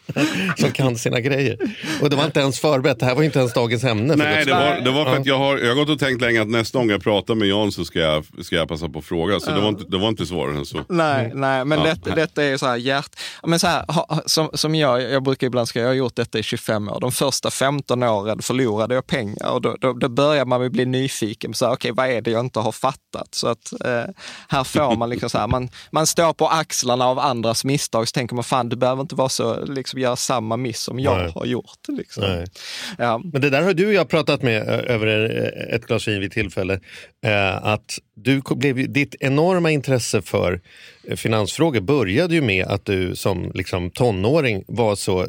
som 0.56 0.70
kan 0.70 0.96
sina 0.96 1.20
grejer. 1.20 1.56
Och 2.02 2.10
det 2.10 2.16
var 2.16 2.24
inte 2.24 2.40
ens 2.40 2.60
förberett, 2.60 3.00
det 3.00 3.06
här 3.06 3.14
var 3.14 3.22
inte 3.22 3.38
ens 3.38 3.52
dagens 3.52 3.84
ämne. 3.84 4.16
Nej, 4.16 4.44
det 4.44 4.50
var, 4.50 4.80
det 4.80 4.90
var 4.90 5.04
för 5.04 5.16
att 5.16 5.26
jag 5.26 5.38
har, 5.38 5.58
jag 5.58 5.68
har 5.68 5.74
gått 5.74 5.88
och 5.88 5.98
tänkt 5.98 6.20
länge 6.20 6.42
att 6.42 6.48
nästa 6.48 6.78
gång 6.78 6.90
jag 6.90 7.02
pratar 7.02 7.34
med 7.34 7.48
Jan 7.48 7.72
så 7.72 7.84
ska 7.84 7.98
jag, 7.98 8.24
ska 8.44 8.56
jag 8.56 8.68
passa 8.68 8.88
på 8.88 8.98
att 8.98 9.04
fråga. 9.04 9.40
Så 9.40 9.50
det, 9.50 9.60
var 9.60 9.68
inte, 9.68 9.84
det 9.88 9.98
var 9.98 10.08
inte 10.08 10.26
svårare 10.26 10.56
än 10.56 10.66
så. 10.66 10.84
Nej, 10.88 11.32
nej 11.34 11.64
men 11.64 11.78
ja. 11.78 11.94
det, 12.04 12.10
detta 12.10 12.44
är 12.44 12.56
så 12.56 12.66
här 12.66 12.76
hjärt... 12.76 13.16
Men 13.46 13.58
så 13.58 13.66
här, 13.66 13.84
som, 14.26 14.50
som 14.54 14.74
jag, 14.74 15.02
jag 15.02 15.22
brukar 15.22 15.46
ibland 15.46 15.68
säga, 15.68 15.82
jag 15.82 15.90
har 15.90 15.94
gjort 15.94 16.16
detta 16.16 16.38
i 16.38 16.42
25 16.42 16.88
år. 16.88 17.00
De 17.00 17.12
första 17.12 17.50
15 17.50 18.02
åren 18.02 18.42
förlorade 18.42 18.94
jag 18.94 19.06
pengar 19.06 19.50
och 19.50 19.62
då, 19.62 19.76
då, 19.80 19.92
då 19.92 20.08
börjar 20.08 20.44
man 20.44 20.72
bli 20.72 20.84
nyfiken. 20.84 21.54
Så 21.54 21.66
här, 21.66 21.72
okay, 21.72 21.92
vad 21.92 22.10
är 22.10 22.21
det 22.22 22.30
jag 22.30 22.40
inte 22.40 22.60
har 22.60 22.72
fattat. 22.72 23.28
Så 23.30 23.48
att 23.48 23.72
eh, 23.84 24.04
här 24.48 24.64
får 24.64 24.96
man 24.96 25.10
liksom 25.10 25.30
så 25.30 25.38
här, 25.38 25.46
man, 25.46 25.68
man 25.90 26.06
står 26.06 26.32
på 26.32 26.48
axlarna 26.48 27.06
av 27.06 27.18
andras 27.18 27.64
misstag, 27.64 28.08
så 28.08 28.12
tänker 28.12 28.34
man 28.34 28.44
fan 28.44 28.68
du 28.68 28.76
behöver 28.76 29.02
inte 29.02 29.14
vara 29.14 29.28
så, 29.28 29.64
liksom 29.64 30.00
göra 30.00 30.16
samma 30.16 30.56
miss 30.56 30.80
som 30.80 31.00
jag 31.00 31.18
Nej. 31.18 31.32
har 31.34 31.46
gjort. 31.46 31.88
Liksom. 31.88 32.46
Ja. 32.98 33.20
Men 33.32 33.40
det 33.40 33.50
där 33.50 33.62
har 33.62 33.74
du 33.74 33.86
och 33.86 33.92
jag 33.92 34.08
pratat 34.08 34.42
med 34.42 34.68
över 34.68 35.06
eh, 35.06 35.74
ett 35.74 35.86
glas 35.86 36.08
vin 36.08 36.20
vid 36.20 36.32
tillfälle. 36.32 36.80
Eh, 37.24 37.64
att 37.64 37.98
du 38.14 38.42
blev, 38.50 38.92
ditt 38.92 39.14
enorma 39.20 39.70
intresse 39.70 40.22
för 40.22 40.60
finansfrågor 41.16 41.80
började 41.80 42.34
ju 42.34 42.40
med 42.40 42.66
att 42.66 42.84
du 42.84 43.16
som 43.16 43.50
liksom, 43.54 43.90
tonåring 43.90 44.64
var 44.66 44.94
så 44.94 45.22
eh, 45.22 45.28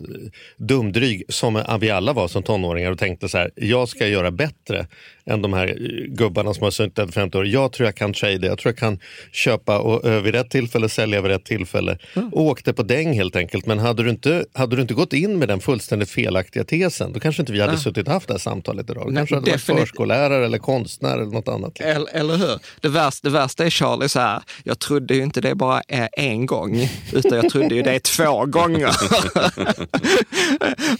dumdryg 0.57 1.23
som 1.29 1.55
eh, 1.55 1.77
vi 1.77 1.89
alla 1.89 2.13
var 2.13 2.27
som 2.27 2.43
tonåringar 2.43 2.91
och 2.91 2.99
tänkte 2.99 3.29
så 3.29 3.37
här, 3.37 3.51
jag 3.55 3.89
ska 3.89 4.07
göra 4.07 4.31
bättre 4.31 4.87
än 5.25 5.41
de 5.41 5.53
här 5.53 5.67
eh, 5.67 5.73
gubbarna 6.07 6.53
som 6.53 6.63
har 6.63 6.71
suttit 6.71 6.95
där 6.95 7.09
i 7.09 7.11
50 7.11 7.37
år. 7.37 7.47
Jag 7.47 7.71
tror 7.71 7.85
jag 7.87 7.95
kan 7.95 8.13
trada, 8.13 8.47
jag 8.47 8.57
tror 8.57 8.69
jag 8.71 8.77
kan 8.77 8.99
köpa 9.31 9.79
och 9.79 10.05
eh, 10.05 10.21
vid 10.21 10.35
rätt 10.35 10.49
tillfälle 10.49 10.89
sälja 10.89 11.21
vid 11.21 11.31
rätt 11.31 11.45
tillfälle. 11.45 11.97
Och 12.31 12.41
åkte 12.41 12.73
på 12.73 12.83
däng 12.83 13.13
helt 13.13 13.35
enkelt. 13.35 13.65
Men 13.65 13.79
hade 13.79 14.03
du, 14.03 14.09
inte, 14.09 14.45
hade 14.53 14.75
du 14.75 14.81
inte 14.81 14.93
gått 14.93 15.13
in 15.13 15.39
med 15.39 15.47
den 15.47 15.59
fullständigt 15.59 16.09
felaktiga 16.09 16.63
tesen, 16.63 17.13
då 17.13 17.19
kanske 17.19 17.41
inte 17.41 17.53
vi 17.53 17.61
hade 17.61 17.77
suttit 17.77 18.07
och 18.07 18.13
haft 18.13 18.27
det 18.27 18.33
här 18.33 18.39
samtalet 18.39 18.89
idag. 18.89 19.09
Du 19.09 19.15
kanske 19.15 19.35
hade 19.35 19.51
varit 19.51 19.61
förskollärare 19.61 20.45
eller 20.45 20.57
konstnär 20.57 21.17
eller 21.17 21.31
något 21.31 21.47
annat. 21.47 21.79
Eller, 21.79 22.15
eller 22.15 22.37
hur? 22.37 22.59
Det 22.81 22.89
värsta, 22.89 23.27
det 23.27 23.33
värsta 23.33 23.65
är 23.65 23.69
Charlie 23.69 24.09
så 24.09 24.19
här, 24.19 24.41
jag 24.63 24.79
trodde 24.79 25.15
ju 25.15 25.23
inte 25.23 25.41
det 25.41 25.55
bara 25.63 25.81
är 25.87 26.09
en 26.13 26.45
gång, 26.45 26.89
utan 27.13 27.37
jag 27.37 27.49
trodde 27.49 27.75
ju 27.75 27.81
det 27.81 27.91
är 27.91 27.99
två 27.99 28.45
gånger. 28.45 28.95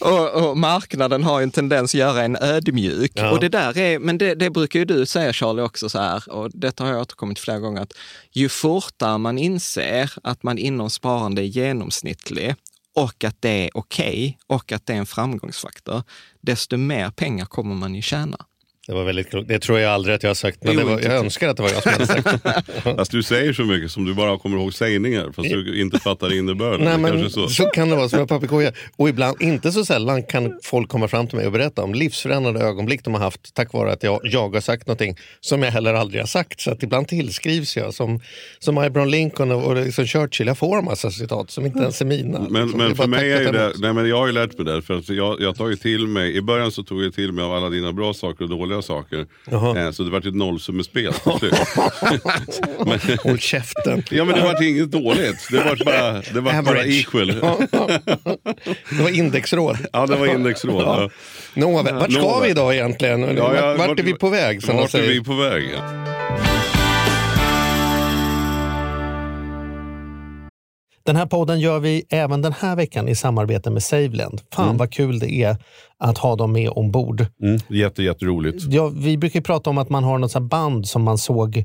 och, 0.00 0.48
och 0.48 0.56
marknaden 0.58 1.24
har 1.24 1.40
ju 1.40 1.42
en 1.42 1.50
tendens 1.50 1.94
att 1.94 1.98
göra 1.98 2.22
en 2.22 2.36
ödmjuk. 2.36 3.12
Ja. 3.14 3.30
Och 3.30 3.40
det 3.40 3.48
där 3.48 3.78
är, 3.78 3.98
men 3.98 4.18
det, 4.18 4.34
det 4.34 4.50
brukar 4.50 4.78
ju 4.78 4.84
du 4.84 5.06
säga 5.06 5.32
Charlie 5.32 5.62
också 5.62 5.88
så 5.88 5.98
här, 5.98 6.32
och 6.32 6.50
detta 6.54 6.84
har 6.84 6.90
jag 6.90 7.00
återkommit 7.00 7.38
flera 7.38 7.58
gånger, 7.58 7.82
att 7.82 7.92
ju 8.32 8.48
fortare 8.48 9.18
man 9.18 9.38
inser 9.38 10.12
att 10.22 10.42
man 10.42 10.58
inom 10.58 10.90
sparande 10.90 11.42
är 11.42 11.46
genomsnittlig 11.46 12.54
och 12.94 13.24
att 13.24 13.36
det 13.42 13.64
är 13.64 13.70
okej 13.74 14.38
och 14.46 14.72
att 14.72 14.86
det 14.86 14.92
är 14.92 14.96
en 14.96 15.06
framgångsfaktor, 15.06 16.02
desto 16.40 16.76
mer 16.76 17.10
pengar 17.10 17.44
kommer 17.46 17.74
man 17.74 17.94
ju 17.94 18.02
tjäna. 18.02 18.46
Det 18.86 18.94
var 18.94 19.04
väldigt 19.04 19.30
klokt. 19.30 19.48
Det 19.48 19.58
tror 19.58 19.78
jag 19.78 19.92
aldrig 19.92 20.14
att 20.14 20.22
jag 20.22 20.30
har 20.30 20.34
sagt, 20.34 20.64
men 20.64 20.74
Jo, 20.78 20.86
var, 20.86 21.00
jag 21.00 21.12
önskar 21.12 21.48
att 21.48 21.56
det 21.56 21.62
var 21.62 21.70
jag 21.70 21.82
som 21.82 21.92
hade 21.92 22.06
sagt 22.06 22.42
det. 22.42 22.62
Fast 22.96 23.10
du 23.10 23.22
säger 23.22 23.52
så 23.52 23.62
mycket 23.62 23.90
som 23.90 24.04
du 24.04 24.14
bara 24.14 24.38
kommer 24.38 24.58
ihåg 24.58 24.74
sägningar 24.74 25.32
fast 25.36 25.50
du 25.50 25.80
inte 25.80 25.98
fattar 25.98 26.34
innebörden. 26.38 26.84
Nej, 26.84 26.98
men 26.98 27.30
så. 27.30 27.48
så. 27.48 27.64
kan 27.64 27.90
det 27.90 27.96
vara 27.96 28.08
som 28.08 28.20
en 28.20 28.26
papegoja. 28.26 28.72
Och 28.96 29.08
ibland, 29.08 29.42
inte 29.42 29.72
så 29.72 29.84
sällan, 29.84 30.22
kan 30.22 30.58
folk 30.62 30.88
komma 30.88 31.08
fram 31.08 31.26
till 31.26 31.36
mig 31.36 31.46
och 31.46 31.52
berätta 31.52 31.82
om 31.82 31.94
livsförändrande 31.94 32.60
ögonblick 32.60 33.04
de 33.04 33.14
har 33.14 33.20
haft 33.20 33.54
tack 33.54 33.72
vare 33.72 33.92
att 33.92 34.02
jag, 34.02 34.20
jag 34.22 34.54
har 34.54 34.60
sagt 34.60 34.86
någonting 34.86 35.16
som 35.40 35.62
jag 35.62 35.70
heller 35.70 35.94
aldrig 35.94 36.22
har 36.22 36.26
sagt. 36.26 36.60
Så 36.60 36.70
att 36.70 36.82
ibland 36.82 37.08
tillskrivs 37.08 37.76
jag 37.76 37.94
som, 37.94 38.20
som 38.58 38.78
Abraham 38.78 39.08
Lincoln 39.08 39.52
och, 39.52 39.64
och 39.64 39.76
liksom 39.76 40.06
Churchill. 40.06 40.46
Jag 40.46 40.58
får 40.58 40.78
en 40.78 40.84
massa 40.84 41.10
citat 41.10 41.50
som 41.50 41.66
inte 41.66 41.78
ens 41.78 42.00
är 42.00 42.04
mina. 42.04 42.38
Men, 42.38 42.62
liksom. 42.62 42.78
Men 42.78 42.96
för 42.96 43.06
mig 43.06 43.32
är 43.32 43.52
det, 43.52 43.72
nej 43.78 43.92
men 43.92 44.08
jag 44.08 44.18
har 44.18 44.26
ju 44.26 44.32
lärt 44.32 44.58
mig 44.58 44.66
det. 44.66 44.82
För 44.82 44.94
att 44.94 45.08
jag, 45.08 45.40
jag 45.40 45.56
tar 45.56 45.68
ju 45.68 45.76
till 45.76 46.06
mig, 46.06 46.36
i 46.36 46.42
början 46.42 46.72
så 46.72 46.82
tog 46.82 47.04
jag 47.04 47.14
till 47.14 47.32
mig 47.32 47.44
av 47.44 47.52
alla 47.52 47.68
dina 47.68 47.92
bra 47.92 48.14
saker 48.14 48.44
och 48.44 48.50
dåliga 48.50 48.73
saker. 48.82 49.26
Eh, 49.50 49.90
så 49.90 50.02
det 50.02 50.10
vart 50.10 50.26
ett 50.26 50.34
nollsummespel 50.34 51.12
till 51.12 51.50
men, 52.86 53.00
Håll 53.22 53.38
käften. 53.38 54.02
ja 54.10 54.24
men 54.24 54.34
det 54.34 54.42
vart 54.44 54.62
inget 54.62 54.90
dåligt. 54.90 55.48
Det 55.50 55.58
vart 55.64 55.84
bara, 55.84 56.12
det 56.12 56.40
vart 56.40 56.64
bara 56.64 56.84
equal. 56.84 57.26
Det 58.90 59.02
var 59.02 59.10
indexråd. 59.10 59.78
Ja 59.92 60.06
det 60.06 60.16
var 60.16 60.26
indexråd. 60.26 60.82
Ja. 60.82 61.10
Nåväl, 61.54 61.94
vart 61.94 62.12
ska 62.12 62.40
vi 62.40 62.50
idag 62.50 62.74
egentligen? 62.74 63.36
Ja, 63.36 63.48
vart, 63.48 63.56
ja, 63.56 63.74
vart 63.78 63.98
är 63.98 64.02
vi 64.02 64.14
på 64.14 64.28
väg? 64.28 64.62
Vart 64.66 64.94
är 64.94 65.02
vi 65.02 65.24
på 65.24 65.34
väg? 65.34 65.64
Den 71.06 71.16
här 71.16 71.26
podden 71.26 71.60
gör 71.60 71.78
vi 71.80 72.04
även 72.08 72.42
den 72.42 72.52
här 72.52 72.76
veckan 72.76 73.08
i 73.08 73.14
samarbete 73.14 73.70
med 73.70 73.82
Saveland. 73.82 74.40
Fan 74.52 74.76
vad 74.76 74.92
kul 74.92 75.18
det 75.18 75.32
är 75.32 75.56
att 75.98 76.18
ha 76.18 76.36
dem 76.36 76.52
med 76.52 76.70
ombord. 76.70 77.26
Mm, 77.42 77.60
jätte, 77.68 78.02
jätteroligt. 78.02 78.62
Ja, 78.62 78.88
vi 78.88 79.16
brukar 79.16 79.40
prata 79.40 79.70
om 79.70 79.78
att 79.78 79.88
man 79.88 80.04
har 80.04 80.18
något 80.18 80.42
band 80.42 80.88
som 80.88 81.02
man 81.02 81.18
såg 81.18 81.64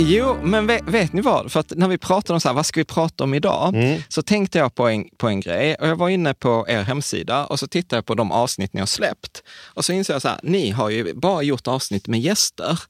Jo, 0.00 0.36
men 0.42 0.66
vet, 0.66 0.82
vet 0.88 1.12
ni 1.12 1.20
vad? 1.20 1.52
För 1.52 1.60
att 1.60 1.72
när 1.76 1.88
vi 1.88 1.98
pratade 1.98 2.34
om 2.34 2.40
så 2.40 2.48
här, 2.48 2.54
vad 2.54 2.66
ska 2.66 2.80
vi 2.80 2.84
prata 2.84 3.24
om 3.24 3.34
idag? 3.34 3.74
Så 4.08 4.22
tänkte 4.22 4.58
jag 4.58 4.74
på 4.74 4.88
en, 4.88 5.04
på 5.16 5.28
en 5.28 5.40
grej. 5.40 5.74
Och 5.74 5.88
jag 5.88 5.96
var 5.96 6.08
inne 6.08 6.34
på 6.34 6.66
er 6.68 6.82
hemsida 6.82 7.46
och 7.46 7.58
så 7.58 7.66
tittade 7.66 7.98
jag 7.98 8.06
på 8.06 8.14
de 8.14 8.32
avsnitt 8.32 8.72
ni 8.72 8.80
har 8.80 8.86
släppt. 8.86 9.42
Och 9.74 9.84
så 9.84 9.92
inser 9.92 10.12
jag 10.14 10.22
så 10.22 10.28
här, 10.28 10.40
ni 10.42 10.70
har 10.70 10.90
ju 10.90 11.14
bara 11.14 11.42
gjort 11.42 11.66
avsnitt 11.68 12.06
med 12.06 12.20
gäster. 12.20 12.80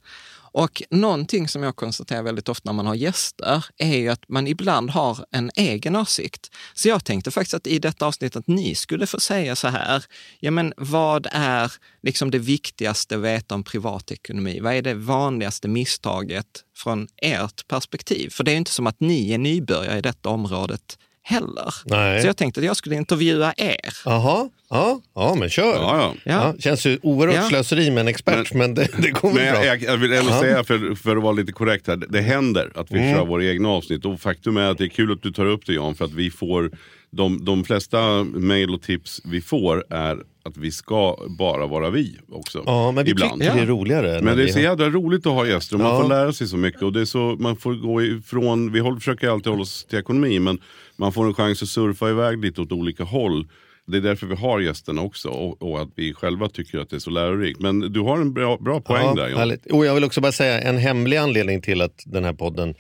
Och 0.53 0.83
någonting 0.91 1.49
som 1.49 1.63
jag 1.63 1.77
konstaterar 1.77 2.23
väldigt 2.23 2.49
ofta 2.49 2.71
när 2.71 2.77
man 2.77 2.87
har 2.87 2.95
gäster 2.95 3.65
är 3.79 3.97
ju 3.97 4.09
att 4.09 4.29
man 4.29 4.47
ibland 4.47 4.91
har 4.91 5.25
en 5.31 5.51
egen 5.57 5.97
åsikt. 5.97 6.51
Så 6.75 6.89
jag 6.89 7.05
tänkte 7.05 7.31
faktiskt 7.31 7.55
att 7.55 7.67
i 7.67 7.79
detta 7.79 8.07
avsnitt 8.07 8.37
att 8.37 8.47
ni 8.47 8.75
skulle 8.75 9.07
få 9.07 9.21
säga 9.21 9.57
så 9.57 9.69
här, 9.69 10.05
ja 10.41 10.51
men 10.51 10.75
vad 10.77 11.27
är 11.33 11.73
liksom 12.03 12.31
det 12.31 12.39
viktigaste 12.39 13.17
att 13.17 13.21
veta 13.21 13.55
om 13.55 13.65
privatekonomi? 13.65 14.61
Vad 14.61 14.75
är 14.75 14.83
det 14.83 14.95
vanligaste 14.95 15.69
misstaget 15.69 16.47
från 16.77 17.09
ert 17.23 17.69
perspektiv? 17.69 18.31
För 18.31 18.45
det 18.45 18.51
är 18.51 18.53
ju 18.53 18.59
inte 18.59 18.71
som 18.71 18.87
att 18.87 19.01
ni 19.01 19.33
är 19.33 19.39
nybörjare 19.39 19.99
i 19.99 20.03
detta 20.03 20.29
området 20.29 20.99
heller. 21.29 21.75
Nej. 21.85 22.21
Så 22.21 22.27
jag 22.27 22.37
tänkte 22.37 22.61
att 22.61 22.67
jag 22.67 22.77
skulle 22.77 22.97
intervjua 22.97 23.53
er. 23.57 23.77
Jaha, 24.05 24.49
ja, 24.71 25.01
ja 25.15 25.35
men 25.39 25.51
kör. 25.51 25.75
Ja, 25.75 26.15
ja. 26.25 26.33
Ja. 26.33 26.55
känns 26.59 26.87
ju 26.87 26.99
oerhört 27.03 27.37
Ja. 27.37 27.49
slöseri 27.49 27.91
med 27.91 28.01
en 28.01 28.09
expert, 28.09 28.53
men, 28.55 28.75
det, 28.75 28.89
det 28.99 29.11
går 29.11 29.29
väl 29.33 29.45
Men 29.45 29.53
bra. 29.55 29.65
jag, 29.65 29.83
jag 29.83 29.97
vill 29.97 30.13
ändå 30.13 30.33
säga, 30.33 30.65
för, 30.65 30.95
för 30.95 31.17
att 31.17 31.23
vara 31.23 31.33
lite 31.33 31.53
korrekt 31.53 31.87
här, 31.87 31.97
det 31.97 32.21
händer 32.21 32.73
att 32.75 32.91
vi 32.91 32.99
kör 32.99 33.25
våra 33.27 33.45
egna 33.45 33.69
avsnitt. 33.69 34.05
Och 34.05 34.21
faktum 34.21 34.57
är 34.57 34.71
att 34.71 34.79
det 34.79 34.85
är 34.85 34.89
kul 34.89 35.13
att 35.13 35.23
du 35.23 35.33
tar 35.33 35.47
upp 35.47 35.67
det 35.67 35.73
Jan, 35.73 35.95
för 35.95 36.05
att 36.05 36.13
vi 36.13 36.31
får, 36.31 36.71
de, 37.11 37.45
de 37.45 37.65
flesta 37.65 38.25
mejl 38.25 38.75
och 38.75 38.83
tips 38.83 39.21
vi 39.25 39.41
får 39.41 39.85
är 39.91 40.17
att 40.49 40.57
vi 40.57 40.71
ska 40.73 41.17
bara 41.39 41.67
vara 41.67 41.91
vi 41.91 42.19
också. 42.33 42.63
Ja, 42.67 42.93
men 42.93 43.05
vi 43.05 43.11
ibland. 43.11 43.41
tycker 43.43 43.55
det 43.57 43.61
är 43.63 43.67
roligare. 43.67 44.23
Men 44.23 44.37
det 44.37 44.43
är 44.43 44.47
så 44.47 44.59
har- 44.59 44.63
jävla 44.63 44.89
roligt 44.91 45.27
att 45.27 45.33
ha 45.33 45.47
gäster 45.47 45.75
och 45.77 45.81
man 45.83 45.91
Ja. 45.95 46.01
får 46.03 46.09
lära 46.09 46.33
sig 46.33 46.47
så 46.49 46.57
mycket. 46.57 46.83
Och 46.83 46.93
det 46.93 47.01
är 47.01 47.05
så, 47.05 47.19
man 47.39 47.57
får 47.57 47.75
gå 47.75 48.03
ifrån, 48.03 48.73
vi 48.73 48.79
håller, 48.81 48.99
försöker 48.99 49.29
alltid 49.29 49.47
hålla 49.51 49.63
oss 49.63 49.85
till 49.85 49.99
ekonomi 49.99 50.39
men 50.39 50.59
man 50.97 51.13
får 51.13 51.27
en 51.27 51.35
chans 51.35 51.63
att 51.63 51.69
surfa 51.69 52.11
iväg 52.11 52.45
lite 52.45 52.61
åt 52.61 52.73
olika 52.73 53.05
håll. 53.05 53.47
Det 53.87 53.97
är 53.97 54.01
därför 54.01 54.27
vi 54.27 54.35
har 54.35 54.61
gästerna 54.61 55.03
också 55.03 55.29
och, 55.29 55.63
och 55.63 55.81
att 55.83 55.89
vi 55.95 56.15
själva 56.15 56.49
tycker 56.49 56.79
att 56.79 56.91
det 56.91 56.97
är 56.97 57.01
så 57.01 57.11
lärorikt. 57.11 57.61
Men 57.61 57.81
du 57.93 58.01
har 58.01 58.19
en 58.19 58.33
bra, 58.33 58.57
bra 58.61 58.81
poäng 58.81 59.15
där 59.15 59.29
John. 59.29 59.39
härligt. 59.39 59.67
Och 59.67 59.87
jag 59.87 59.95
vill 59.95 60.05
också 60.05 60.21
bara 60.21 60.33
säga 60.33 60.61
en 60.61 60.79
hemlig 60.79 61.17
anledning 61.17 61.61
till 61.63 61.81
att 61.81 62.03
den 62.07 62.25
här 62.25 62.33
podden 62.33 62.75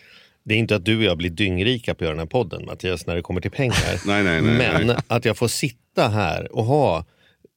det 0.44 0.54
är 0.54 0.58
inte 0.58 0.76
att 0.76 0.84
du 0.84 0.96
och 0.96 1.02
jag 1.02 1.16
blir 1.18 1.30
dyngrika 1.30 1.94
på 1.94 1.98
att 1.98 2.00
göra 2.00 2.10
den 2.12 2.18
här 2.18 2.26
podden 2.26 2.64
Mattias 2.66 3.06
när 3.06 3.14
det 3.14 3.22
kommer 3.22 3.40
till 3.40 3.50
pengar. 3.50 3.76
Nej, 4.06 4.24
nej, 4.24 4.42
nej, 4.42 4.84
Men 4.86 4.96
att 5.06 5.24
jag 5.24 5.36
får 5.36 5.48
sitta 5.48 6.08
här 6.08 6.56
och 6.56 6.64
ha 6.64 7.04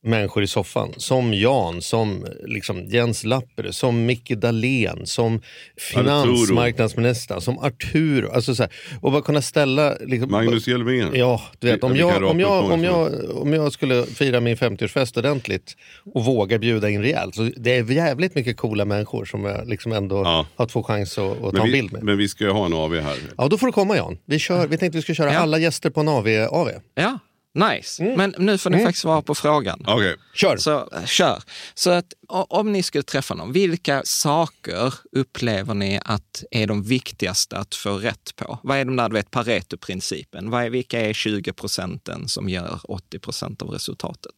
människor 0.03 0.43
i 0.43 0.47
soffan 0.47 0.93
som 0.97 1.33
Jan, 1.33 1.81
som 1.81 2.25
liksom 2.45 2.85
Jens 2.87 3.23
Lappere, 3.23 3.73
som 3.73 4.05
Micke 4.05 4.29
Dahlén, 4.35 5.01
som 5.05 5.41
finansmarknadsminister, 5.77 7.39
som 7.39 7.59
Arturo. 7.59 8.31
Alltså 8.31 8.55
så 8.55 8.63
här, 8.63 8.71
och 9.01 9.11
bara 9.11 9.21
kunna 9.21 9.41
ställa... 9.41 9.95
Liksom, 9.99 10.31
Magnus 10.31 10.67
Hjelmén. 10.67 11.07
Ja, 11.13 11.41
du 11.59 11.67
vet, 11.67 11.83
om 11.83 11.93
Vi 11.93 11.99
jag, 11.99 12.23
om, 12.23 12.39
jag, 12.39 12.71
om, 12.71 12.83
jag, 12.83 13.11
om 13.41 13.53
jag 13.53 13.73
skulle 13.73 14.05
fira 14.05 14.39
min 14.39 14.55
50-årsfest 14.55 15.17
ordentligt 15.19 15.77
och 16.13 16.25
våga 16.25 16.59
bjuda 16.59 16.89
in 16.89 17.01
rejält. 17.01 17.35
Så 17.35 17.49
det 17.57 17.77
är 17.77 17.91
jävligt 17.91 18.35
mycket 18.35 18.57
coola 18.57 18.85
människor 18.85 19.25
som 19.25 19.45
jag 19.45 19.67
liksom 19.67 19.91
ändå 19.91 20.15
Ja. 20.23 20.45
har 20.55 20.65
två 20.65 20.83
chans 20.83 21.17
att, 21.17 21.31
att 21.31 21.39
ta 21.41 21.51
Men 21.51 21.61
en 21.61 21.65
vi, 21.67 21.71
bild 21.71 21.91
med. 21.93 22.03
men 22.03 22.17
vi 22.17 22.27
ska 22.27 22.43
ju 22.43 22.49
ha 22.51 22.65
en 22.65 22.73
AV 22.73 22.95
här. 22.99 23.15
Ja, 23.37 23.47
då 23.47 23.57
får 23.57 23.67
du 23.67 23.73
komma 23.73 23.95
Jan. 23.97 24.17
Vi, 24.25 24.39
kör, 24.39 24.67
vi 24.67 24.77
tänkte 24.77 24.97
vi 24.97 25.01
skulle 25.01 25.15
köra 25.15 25.33
Ja. 25.33 25.39
alla 25.39 25.57
gäster 25.57 25.89
på 25.89 25.99
en 25.99 26.07
AV. 26.07 26.27
AV. 26.49 26.69
Ja, 26.95 27.19
nice. 27.53 28.03
Men 28.03 28.35
nu 28.37 28.57
får 28.57 28.69
ni 28.69 28.83
faktiskt 28.83 29.01
svara 29.01 29.21
på 29.21 29.35
frågan. 29.35 29.83
Okej. 29.87 30.15
Kör! 30.33 30.57
Så 30.57 30.89
eh, 30.93 31.05
kör. 31.05 31.43
Så 31.73 31.89
att 31.89 32.13
om 32.27 32.71
ni 32.71 32.83
skulle 32.83 33.03
träffa 33.03 33.35
någon, 33.35 33.51
vilka 33.51 34.01
saker 34.05 34.93
upplever 35.11 35.73
ni 35.73 35.99
att 36.05 36.43
är 36.51 36.67
de 36.67 36.83
viktigaste 36.83 37.57
att 37.57 37.75
få 37.75 37.97
rätt 37.97 38.35
på? 38.35 38.59
Vad 38.63 38.77
är 38.77 38.85
de 38.85 38.95
där, 38.95 39.09
du 39.09 39.13
vet, 39.13 39.31
Pareto-principen? 39.31 40.49
Vad 40.49 40.63
är, 40.63 40.69
vilka 40.69 41.01
är 41.01 41.13
20 41.13 41.53
procenten 41.53 42.27
som 42.27 42.49
gör 42.49 42.79
80 42.83 43.19
procent 43.19 43.61
av 43.61 43.69
resultatet? 43.69 44.35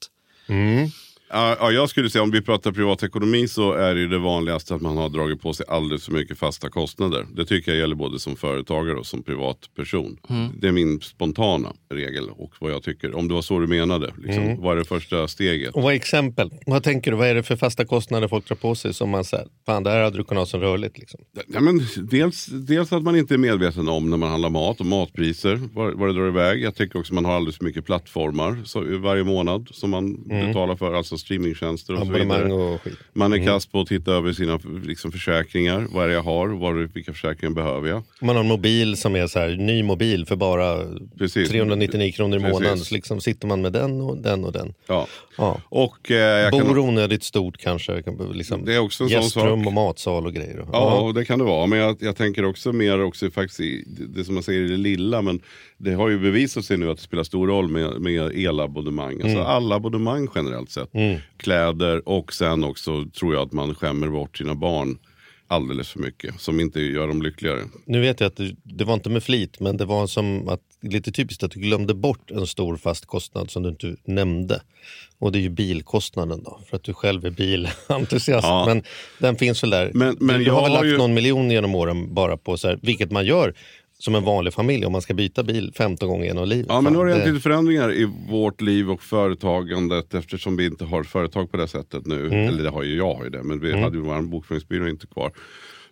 Ja, 0.48 0.54
ja, 1.34 1.72
jag 1.72 1.90
skulle 1.90 2.10
säga 2.10 2.24
om 2.24 2.32
vi 2.32 2.42
pratar 2.42 2.72
privatekonomi 2.72 3.48
så 3.48 3.74
är 3.74 3.96
det 3.96 4.08
det 4.08 4.18
vanligaste 4.18 4.76
att 4.76 4.82
man 4.82 4.98
har 4.98 5.10
dragit 5.10 5.42
på 5.42 5.54
sig 5.54 5.66
alldeles 5.70 6.06
för 6.06 6.12
mycket 6.12 6.38
fasta 6.38 6.70
kostnader. 6.70 7.26
Det 7.36 7.46
tycker 7.46 7.72
jag 7.72 7.80
gäller 7.80 7.96
både 7.96 8.20
som 8.20 8.36
företagare 8.36 8.98
och 8.98 9.06
som 9.06 9.24
privatperson. 9.24 10.18
Det 10.58 10.68
är 10.68 10.72
min 10.72 11.02
spontana 11.02 11.74
regel 11.90 12.30
och 12.30 12.54
vad 12.60 12.72
jag 12.72 12.84
tycker. 12.84 13.16
Om 13.16 13.28
det 13.28 13.34
var 13.34 13.42
så 13.42 13.60
du 13.60 13.68
menade, 13.68 14.14
liksom, 14.18 14.62
vad 14.62 14.76
är 14.76 14.80
det 14.80 14.86
första 14.86 15.28
steget? 15.28 15.76
Och 15.76 15.84
vad 15.84 15.94
är 15.94 15.96
exempel? 15.96 16.52
Vad 16.66 16.84
tänker 16.84 17.12
du? 17.12 17.18
Vad 17.18 17.28
är 17.28 17.36
det 17.36 17.44
för 17.44 17.56
fasta 17.56 17.86
kostnader 17.86 18.28
folk 18.28 18.48
drar 18.48 18.56
på 18.56 18.76
sig 18.76 18.94
som 18.94 19.10
man 19.10 19.24
säger, 19.24 19.48
fan 19.66 19.84
det 19.84 19.90
här 19.90 20.04
hade 20.04 20.18
du 20.18 20.24
kunnat 20.24 20.42
ha 20.42 20.46
som 20.46 20.60
rörligt. 20.60 20.98
Liksom. 20.98 21.20
Ja, 21.48 21.60
men 21.60 21.82
dels, 21.96 22.46
dels 22.46 22.94
att 22.94 23.04
man 23.04 23.16
inte 23.16 23.34
är 23.34 23.38
medveten 23.38 23.90
om 23.90 24.10
när 24.10 24.18
man 24.18 24.30
handlar 24.30 24.50
mat 24.50 24.80
och 24.80 24.86
matpriser, 24.86 25.56
var, 25.74 25.92
var 25.92 26.08
det 26.08 26.14
drar 26.14 26.28
iväg. 26.28 26.62
Jag 26.62 26.76
tycker 26.76 27.00
också 27.00 27.14
man 27.14 27.26
har 27.26 27.34
alldeles 27.36 27.58
för 27.58 27.66
mycket 27.66 27.86
plattformar 27.86 28.62
så, 28.66 28.98
varje 28.98 29.24
månad 29.24 29.68
som 29.72 29.90
man 29.90 30.28
betalar 30.28 30.76
för, 30.76 30.94
alltså 30.94 31.18
streamingtjänster 31.24 31.94
och 31.94 32.08
så 32.08 32.14
vidare. 32.14 32.54
och 32.54 32.82
skit. 32.82 32.94
Man 33.14 33.34
är 33.34 33.46
kass 33.46 33.66
på 33.66 33.80
att 33.82 33.88
titta 33.88 34.12
över 34.12 34.34
sina 34.34 34.60
liksom, 34.86 35.12
försäkringar. 35.12 35.88
Vad 35.92 36.04
är 36.04 36.08
det 36.08 36.14
jag 36.14 36.24
har? 36.24 36.48
Vad 36.48 36.76
vilka 36.76 37.14
försäkringar 37.14 37.54
behöver 37.56 37.90
jag? 37.90 38.04
Man 38.22 38.36
har 38.36 38.44
en 38.44 38.48
mobil 38.50 38.98
som 38.98 39.16
är 39.16 39.28
så 39.28 39.40
här, 39.40 39.50
ny 39.50 39.84
mobil 39.84 40.26
för 40.26 40.36
bara 40.36 40.86
Precis. 41.18 41.50
399 41.50 42.12
kronor 42.12 42.38
i 42.40 42.42
månaden. 42.42 42.78
Så 42.78 42.94
liksom 42.96 43.22
sitter 43.22 43.48
man 43.48 43.62
med 43.62 43.74
den 43.74 44.02
och 44.02 44.18
den 44.18 44.46
och 44.46 44.52
den. 44.52 44.74
Ja. 44.88 45.08
Ja. 45.38 45.62
Och, 45.70 46.12
eh, 46.12 46.18
jag 46.18 46.54
kan, 46.54 46.68
Bor 46.68 46.80
onödigt 46.80 47.24
stort 47.24 47.58
kanske. 47.58 48.04
Liksom, 48.34 48.66
Det 48.66 48.74
är 48.74 48.80
också 48.80 49.04
en 49.04 49.10
sån 49.10 49.22
gästrum 49.22 49.68
och 49.68 49.74
matsal 49.74 50.26
och 50.26 50.34
grejer. 50.34 50.66
Ja, 50.72 51.00
och 51.00 51.14
det 51.14 51.26
kan 51.26 51.40
det 51.40 51.46
vara. 51.46 51.66
Men 51.68 51.80
jag, 51.80 51.98
jag 52.00 52.16
tänker 52.16 52.46
också 52.46 52.74
mer 52.74 53.04
också 53.04 53.32
faktiskt 53.32 53.60
i 53.60 53.84
det, 54.16 54.24
som 54.24 54.34
man 54.34 54.44
säger 54.44 54.62
i 54.62 54.68
det 54.68 54.78
lilla. 54.78 55.22
Men 55.22 55.42
det 55.78 55.94
har 55.94 56.10
ju 56.10 56.20
bevisat 56.20 56.66
sig 56.66 56.78
nu 56.78 56.90
att 56.90 56.98
det 56.98 57.04
spelar 57.04 57.24
stor 57.24 57.48
roll 57.48 57.68
med, 57.68 58.02
med 58.02 58.32
elabonnemang. 58.40 59.14
Alltså 59.14 59.28
Mm. 59.38 59.46
alla 59.46 59.76
abonnemang 59.76 60.28
generellt 60.36 60.72
sett. 60.72 60.90
Kläder 61.38 62.10
och 62.10 62.34
sen 62.34 62.64
också 62.64 63.06
tror 63.20 63.34
jag 63.34 63.44
att 63.44 63.52
man 63.54 63.76
skämmer 63.76 64.08
bort 64.08 64.38
sina 64.38 64.56
barn 64.56 64.98
alldeles 65.48 65.90
för 65.90 66.00
mycket. 66.00 66.40
Som 66.42 66.60
inte 66.60 66.80
gör 66.82 67.08
dem 67.08 67.22
lyckligare. 67.22 67.60
Nu 67.86 68.02
vet 68.02 68.20
jag 68.20 68.28
att 68.28 68.36
det, 68.38 68.56
det 68.64 68.84
var 68.84 68.94
inte 68.94 69.10
med 69.10 69.24
flit, 69.24 69.60
men 69.60 69.78
det 69.78 69.86
var 69.86 70.08
som 70.08 70.50
att 70.50 70.62
lite 70.82 71.12
typiskt 71.12 71.44
att 71.44 71.52
du 71.52 71.60
glömde 71.60 71.94
bort 71.94 72.32
en 72.32 72.48
stor 72.48 72.78
fast 72.78 73.06
kostnad 73.06 73.52
som 73.52 73.64
du 73.64 73.70
inte 73.70 73.96
nämnde. 74.06 74.62
Och 75.20 75.32
det 75.32 75.40
är 75.40 75.42
ju 75.42 75.50
bilkostnaden 75.50 76.44
då, 76.44 76.60
för 76.70 76.76
att 76.78 76.84
du 76.84 76.94
själv 76.94 77.26
är 77.26 77.30
bilentusiast. 77.30 78.48
Ja. 78.48 78.66
Men 78.66 78.84
den 79.20 79.36
finns 79.36 79.64
väl 79.64 79.70
där. 79.70 79.92
Men- 79.94 80.18
men 80.20 80.40
du 80.40 80.46
jag 80.46 80.54
har 80.54 80.64
väl 80.64 80.72
lagt 80.72 80.86
ju- 80.86 80.98
någon 80.98 81.14
miljon 81.14 81.52
genom 81.52 81.76
åren 81.76 82.14
bara 82.14 82.38
på 82.38 82.58
så 82.58 82.68
här, 82.68 82.80
vilket 82.82 83.12
man 83.12 83.26
gör 83.26 83.54
som 84.00 84.16
en 84.16 84.24
vanlig 84.24 84.54
familj 84.54 84.86
om 84.86 84.92
man 84.92 85.02
ska 85.02 85.14
byta 85.14 85.44
bil 85.44 85.74
15 85.76 86.10
gånger 86.10 86.26
genom 86.26 86.48
livet. 86.48 86.66
Ja, 86.70 86.82
men 86.82 86.94
nu 86.94 87.00
har 87.00 87.06
det 87.06 87.14
hänt 87.14 87.44
förändringar 87.44 87.94
i 87.94 88.10
vårt 88.30 88.62
liv 88.62 88.92
och 88.92 89.04
företagandet 89.04 90.14
eftersom 90.14 90.58
vi 90.58 90.66
inte 90.66 90.86
har 90.86 91.04
företag 91.04 91.52
på 91.52 91.58
det 91.58 91.68
sättet 91.68 92.06
nu. 92.06 92.26
Mm. 92.26 92.48
Eller 92.48 92.64
det 92.64 92.70
har 92.70 92.84
ju 92.84 92.98
jag, 92.98 93.16
har 93.16 93.24
ju 93.24 93.30
det, 93.30 93.44
men 93.44 93.60
vi 93.60 93.82
hade 93.82 93.98
ju 93.98 94.04
vår 94.04 94.22
bokföringsbyrå 94.22 94.90
inte 94.90 95.08
kvar. 95.08 95.32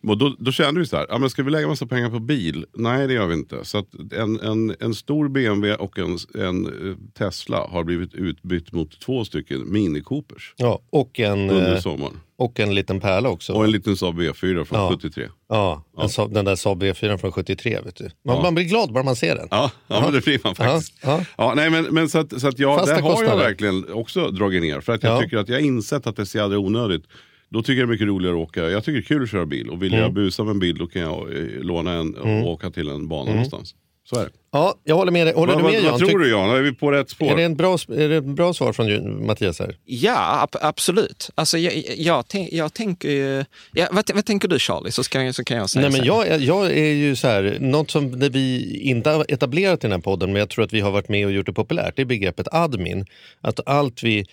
Och 0.08 0.18
då, 0.18 0.36
då 0.40 0.52
kände 0.52 0.80
vi 0.80 0.86
så 0.86 0.98
här, 0.98 1.06
ja, 1.10 1.18
men 1.18 1.30
ska 1.30 1.44
vi 1.44 1.52
lägga 1.52 1.68
massa 1.68 1.86
pengar 1.86 2.10
på 2.10 2.20
bil? 2.20 2.66
Nej, 2.74 3.08
det 3.08 3.14
gör 3.14 3.28
vi 3.28 3.34
inte. 3.34 3.66
Så 3.66 3.86
en, 4.18 4.40
en, 4.40 4.76
en 4.80 4.94
stor 4.96 5.30
BMW 5.30 5.76
och 5.76 6.00
en, 6.00 6.18
en 6.44 6.66
eh, 6.66 6.96
Tesla 7.18 7.68
har 7.70 7.84
blivit 7.84 8.14
utbytt 8.14 8.72
mot 8.72 9.00
två 9.00 9.26
stycken 9.26 9.72
Mini 9.72 10.02
Coopers 10.02 10.54
Ja, 10.58 10.82
och, 10.90 11.20
en, 11.20 11.50
under 11.50 11.74
eh, 11.76 11.80
sommaren. 11.82 12.20
och 12.38 12.60
en 12.60 12.76
liten 12.76 13.00
pärla 13.00 13.30
också. 13.30 13.54
Och 13.54 13.64
en 13.66 13.72
liten 13.72 13.98
Saab 13.98 14.20
V4 14.20 14.64
från 14.64 14.80
Ja. 14.80 14.90
73. 14.94 15.28
Ja, 15.50 15.84
en 15.98 16.08
Saab- 16.08 16.34
den 16.34 16.46
där 16.46 16.56
Saab 16.56 16.84
V4 16.84 17.18
från 17.18 17.32
73. 17.32 17.80
Vet 17.86 17.96
du. 17.96 18.04
Man, 18.26 18.36
Ja. 18.36 18.42
man 18.42 18.56
blir 18.56 18.66
glad 18.66 18.94
bara 18.94 19.04
man 19.04 19.16
ser 19.16 19.36
den. 19.36 19.48
Ja, 19.52 19.72
ja 19.88 20.02
men 20.02 20.14
det 20.14 20.24
blir 20.26 20.40
man 20.44 20.56
faktiskt. 20.56 20.94
Ja, 21.04 21.18
ja. 21.20 21.26
Ja, 21.38 21.54
nej, 21.56 21.70
men, 21.70 21.84
men 21.92 22.10
så 22.10 22.20
att, 22.20 22.42
så 22.42 22.48
att 22.48 22.60
jag, 22.60 22.80
Fasta 22.80 22.96
där 22.96 23.02
har 23.02 23.10
jag 23.10 23.18
kostnader. 23.18 23.44
verkligen 23.44 23.94
också 23.94 24.30
dragit 24.32 24.62
ner. 24.62 24.82
För 24.82 24.94
att 24.94 25.04
jag 25.04 25.16
Ja. 25.18 25.22
tycker 25.22 25.38
att 25.38 25.50
jag 25.50 25.56
har 25.56 25.62
insett 25.62 26.08
att 26.08 26.16
det 26.16 26.22
är 26.22 26.26
så 26.26 26.38
jävla 26.38 26.58
onödigt. 26.58 27.04
Då 27.52 27.62
tycker 27.62 27.80
jag 27.80 27.88
det 27.88 27.92
är 27.92 27.94
mycket 27.94 28.08
roligare 28.08 28.36
att 28.36 28.42
åka. 28.50 28.70
Jag 28.70 28.84
tycker 28.84 28.94
det 28.98 29.04
är 29.04 29.08
kul 29.08 29.24
att 29.24 29.30
köra 29.32 29.46
bil. 29.46 29.70
Och 29.70 29.84
vill 29.84 29.94
Mm. 29.94 30.04
jag 30.04 30.14
busa 30.14 30.44
med 30.44 30.52
en 30.52 30.60
bil 30.60 30.78
då 30.78 30.88
kan 30.88 31.02
jag 31.02 31.38
eh, 31.38 31.44
låna 31.62 31.92
en 31.94 32.16
och 32.18 32.48
åka 32.52 32.70
till 32.70 32.90
en 32.90 33.08
bana 33.08 33.32
någonstans. 33.32 33.76
Så 34.10 34.16
är 34.20 34.24
det. 34.24 34.30
Ja, 34.52 34.76
jag 34.84 34.96
håller 34.96 35.12
med 35.12 35.28
dig. 35.28 35.34
Håller 35.36 35.54
vad 35.54 35.62
du 35.62 35.66
med 35.66 35.74
vad, 35.74 35.84
Jan? 35.92 36.00
vad 36.00 36.10
tror 36.10 36.20
du 36.20 36.30
Jan? 36.30 36.50
Är 36.50 36.62
vi 36.62 36.74
på 36.74 36.92
rätt 36.92 37.10
spår? 37.10 37.32
Är 37.32 37.36
det, 37.36 37.44
en 37.44 37.56
bra, 37.56 37.74
är 37.90 38.10
det 38.10 38.16
ett 38.16 38.24
bra 38.26 38.54
svar 38.54 38.74
från 38.74 39.26
Mattias 39.26 39.60
här? 39.60 39.76
Ja, 39.86 40.40
ab- 40.44 40.58
absolut. 40.62 41.30
Alltså, 41.36 41.58
jag, 41.58 41.84
jag, 41.98 42.28
tänk, 42.28 42.54
jag 42.54 42.74
tänker 42.74 43.10
ju... 43.10 43.46
Ja, 43.74 43.88
vad, 43.92 44.12
vad 44.16 44.26
tänker 44.26 44.48
du 44.48 44.60
Charlie? 44.60 44.92
Så, 44.92 45.04
ska, 45.04 45.34
så 45.34 45.44
kan 45.44 45.58
jag 45.58 45.70
säga 45.70 45.90
Nej, 45.90 45.98
men 45.98 46.08
jag, 46.08 46.28
är- 46.28 46.40
jag 46.40 46.72
är 46.72 46.94
ju 46.94 47.16
så 47.16 47.28
här, 47.28 47.58
något 47.60 47.92
som 47.92 48.20
vi 48.20 48.78
inte 48.84 49.10
har 49.10 49.26
etablerat 49.30 49.80
i 49.84 49.88
den 49.88 49.92
här 49.92 50.00
podden, 50.00 50.32
men 50.34 50.40
jag 50.40 50.50
tror 50.50 50.66
att 50.66 50.74
vi 50.74 50.80
har 50.80 50.92
varit 50.92 51.10
med 51.10 51.26
och 51.26 51.32
gjort 51.32 51.46
det 51.46 51.54
populärt, 51.54 51.94
det 51.96 52.02
är 52.02 52.06
begreppet 52.06 52.48
admin. 52.52 53.06
Att 53.42 53.60
allt 53.68 54.04
vi, 54.04 54.26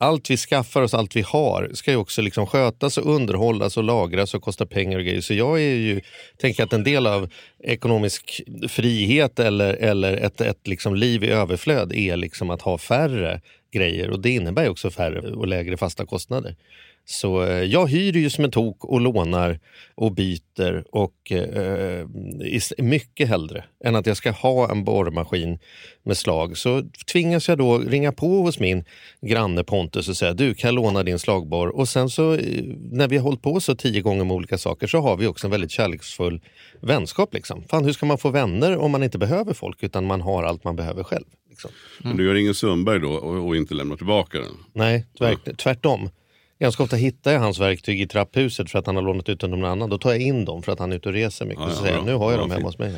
allt 0.00 0.30
vi 0.30 0.36
skaffar 0.36 0.82
oss, 0.82 0.94
allt 0.94 1.16
vi 1.16 1.22
har, 1.22 1.70
ska 1.74 1.90
ju 1.90 1.96
också 1.96 2.22
liksom 2.22 2.46
skötas 2.46 2.98
och 2.98 3.14
underhållas 3.14 3.76
och 3.76 3.84
lagras 3.84 4.34
och 4.34 4.42
kosta 4.42 4.66
pengar 4.66 4.98
och 4.98 5.04
grejer. 5.04 5.20
Så 5.20 5.34
jag 5.34 5.60
är 5.60 5.74
ju, 5.74 6.00
tänker 6.36 6.64
att 6.64 6.72
en 6.72 6.84
del 6.84 7.06
av 7.06 7.28
ekonomisk 7.64 8.42
frihet 8.68 9.38
eller, 9.38 9.74
eller 9.74 10.16
ett, 10.16 10.40
ett 10.40 10.66
liksom 10.66 10.94
liv 10.94 11.24
i 11.24 11.30
överflöd 11.30 11.92
är 11.92 12.16
liksom 12.16 12.50
att 12.50 12.62
ha 12.62 12.78
färre 12.78 13.40
grejer 13.72 14.10
och 14.10 14.20
det 14.20 14.30
innebär 14.30 14.62
ju 14.62 14.68
också 14.68 14.90
färre 14.90 15.30
och 15.30 15.46
lägre 15.46 15.76
fasta 15.76 16.06
kostnader. 16.06 16.56
Så 17.10 17.42
eh, 17.42 17.64
jag 17.64 17.86
hyr 17.86 18.16
ju 18.16 18.30
som 18.30 18.44
en 18.44 18.50
tok 18.50 18.84
och 18.84 19.00
lånar 19.00 19.58
och 19.94 20.12
byter 20.12 20.84
och 20.90 21.32
eh, 21.32 22.06
mycket 22.78 23.28
hellre 23.28 23.64
än 23.84 23.96
att 23.96 24.06
jag 24.06 24.16
ska 24.16 24.30
ha 24.30 24.70
en 24.70 24.84
borrmaskin 24.84 25.58
med 26.02 26.16
slag. 26.16 26.56
Så 26.56 26.82
tvingas 27.12 27.48
jag 27.48 27.58
då 27.58 27.78
ringa 27.78 28.12
på 28.12 28.42
hos 28.42 28.58
min 28.58 28.84
granne 29.22 29.64
Pontus 29.64 30.08
och 30.08 30.16
säga 30.16 30.32
du 30.32 30.54
kan 30.54 30.68
jag 30.68 30.74
låna 30.74 31.02
din 31.02 31.18
slagborr? 31.18 31.68
Och 31.68 31.88
sen 31.88 32.10
så 32.10 32.34
eh, 32.34 32.64
när 32.90 33.08
vi 33.08 33.16
har 33.16 33.24
hållit 33.24 33.42
på 33.42 33.60
så 33.60 33.74
tio 33.74 34.00
gånger 34.00 34.24
med 34.24 34.34
olika 34.34 34.58
saker 34.58 34.86
så 34.86 35.00
har 35.00 35.16
vi 35.16 35.26
också 35.26 35.46
en 35.46 35.50
väldigt 35.50 35.70
kärleksfull 35.70 36.40
vänskap. 36.80 37.34
Liksom. 37.34 37.62
Fan, 37.70 37.84
hur 37.84 37.92
ska 37.92 38.06
man 38.06 38.18
få 38.18 38.30
vänner 38.30 38.76
om 38.76 38.90
man 38.90 39.02
inte 39.02 39.18
behöver 39.18 39.54
folk 39.54 39.82
utan 39.82 40.06
man 40.06 40.20
har 40.20 40.42
allt 40.42 40.64
man 40.64 40.76
behöver 40.76 41.02
själv? 41.02 41.26
Liksom. 41.50 41.70
Men 41.98 42.16
du 42.16 42.26
gör 42.26 42.34
ingen 42.34 42.54
Sundberg 42.54 43.00
då 43.00 43.12
och, 43.12 43.46
och 43.46 43.56
inte 43.56 43.74
lämnar 43.74 43.96
tillbaka 43.96 44.38
den? 44.38 44.56
Nej, 44.72 45.06
tvärt, 45.18 45.58
tvärtom. 45.58 46.10
Ganska 46.60 46.82
ofta 46.82 46.96
hittar 46.96 47.32
jag 47.32 47.40
hans 47.40 47.58
verktyg 47.58 48.00
i 48.00 48.06
trapphuset 48.06 48.70
för 48.70 48.78
att 48.78 48.86
han 48.86 48.96
har 48.96 49.02
lånat 49.02 49.28
ut 49.28 49.40
dem 49.40 49.50
någon 49.50 49.64
annan. 49.64 49.90
Då 49.90 49.98
tar 49.98 50.10
jag 50.10 50.20
in 50.20 50.44
dem 50.44 50.62
för 50.62 50.72
att 50.72 50.78
han 50.78 50.92
är 50.92 50.96
ute 50.96 51.08
och 51.08 51.14
reser 51.14 51.46
mycket. 51.46 51.64
Ja, 51.68 51.70
så 51.70 51.82
säger 51.82 51.96
jag, 51.96 52.04
nu 52.04 52.14
har 52.14 52.30
jag 52.30 52.38
Ja, 52.38 52.40
dem 52.40 52.50
hemma 52.50 52.68
hos 52.68 52.78
mig. 52.78 52.94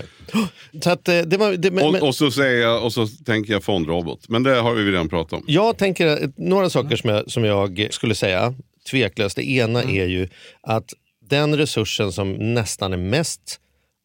Så 0.84 0.90
att, 0.90 1.08
eh, 1.08 1.20
det 1.20 1.36
var, 1.36 1.52
det, 1.52 1.70
men, 1.70 1.84
Och, 1.84 2.08
och, 2.08 2.14
så 2.14 2.30
säger 2.30 2.62
jag, 2.62 2.84
och 2.84 2.92
så 2.92 3.06
tänker 3.06 3.52
jag 3.52 3.64
fondrobot. 3.64 4.28
Men 4.28 4.42
det 4.42 4.54
har 4.54 4.74
vi 4.74 4.84
redan 4.84 5.08
pratat 5.08 5.32
om. 5.32 5.44
jag 5.46 5.76
tänker 5.76 6.22
eh, 6.22 6.28
några 6.36 6.70
saker 6.70 6.96
som 6.96 7.10
jag, 7.10 7.30
som 7.30 7.44
jag 7.44 7.88
skulle 7.90 8.14
säga, 8.14 8.54
tveklöst. 8.90 9.36
Det 9.36 9.50
ena 9.50 9.82
är 9.82 10.06
ju 10.06 10.28
att 10.60 10.92
den 11.30 11.56
resursen 11.56 12.12
som 12.12 12.54
nästan 12.54 12.92
är 12.92 12.96
mest 12.96 13.60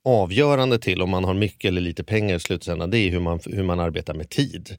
avgörande 0.06 0.80
till 0.80 1.02
om 1.02 1.10
man 1.10 1.24
har 1.24 1.34
mycket 1.34 1.70
eller 1.70 1.82
lite 1.82 2.04
pengar 2.04 2.36
i 2.36 2.39
slutändan, 2.39 2.89
det 2.89 2.98
är 2.98 3.10
hur 3.12 3.20
man, 3.20 3.39
hur 3.46 3.63
man 3.63 3.80
arbetar 3.80 4.13
med 4.13 4.30
tid. 4.30 4.78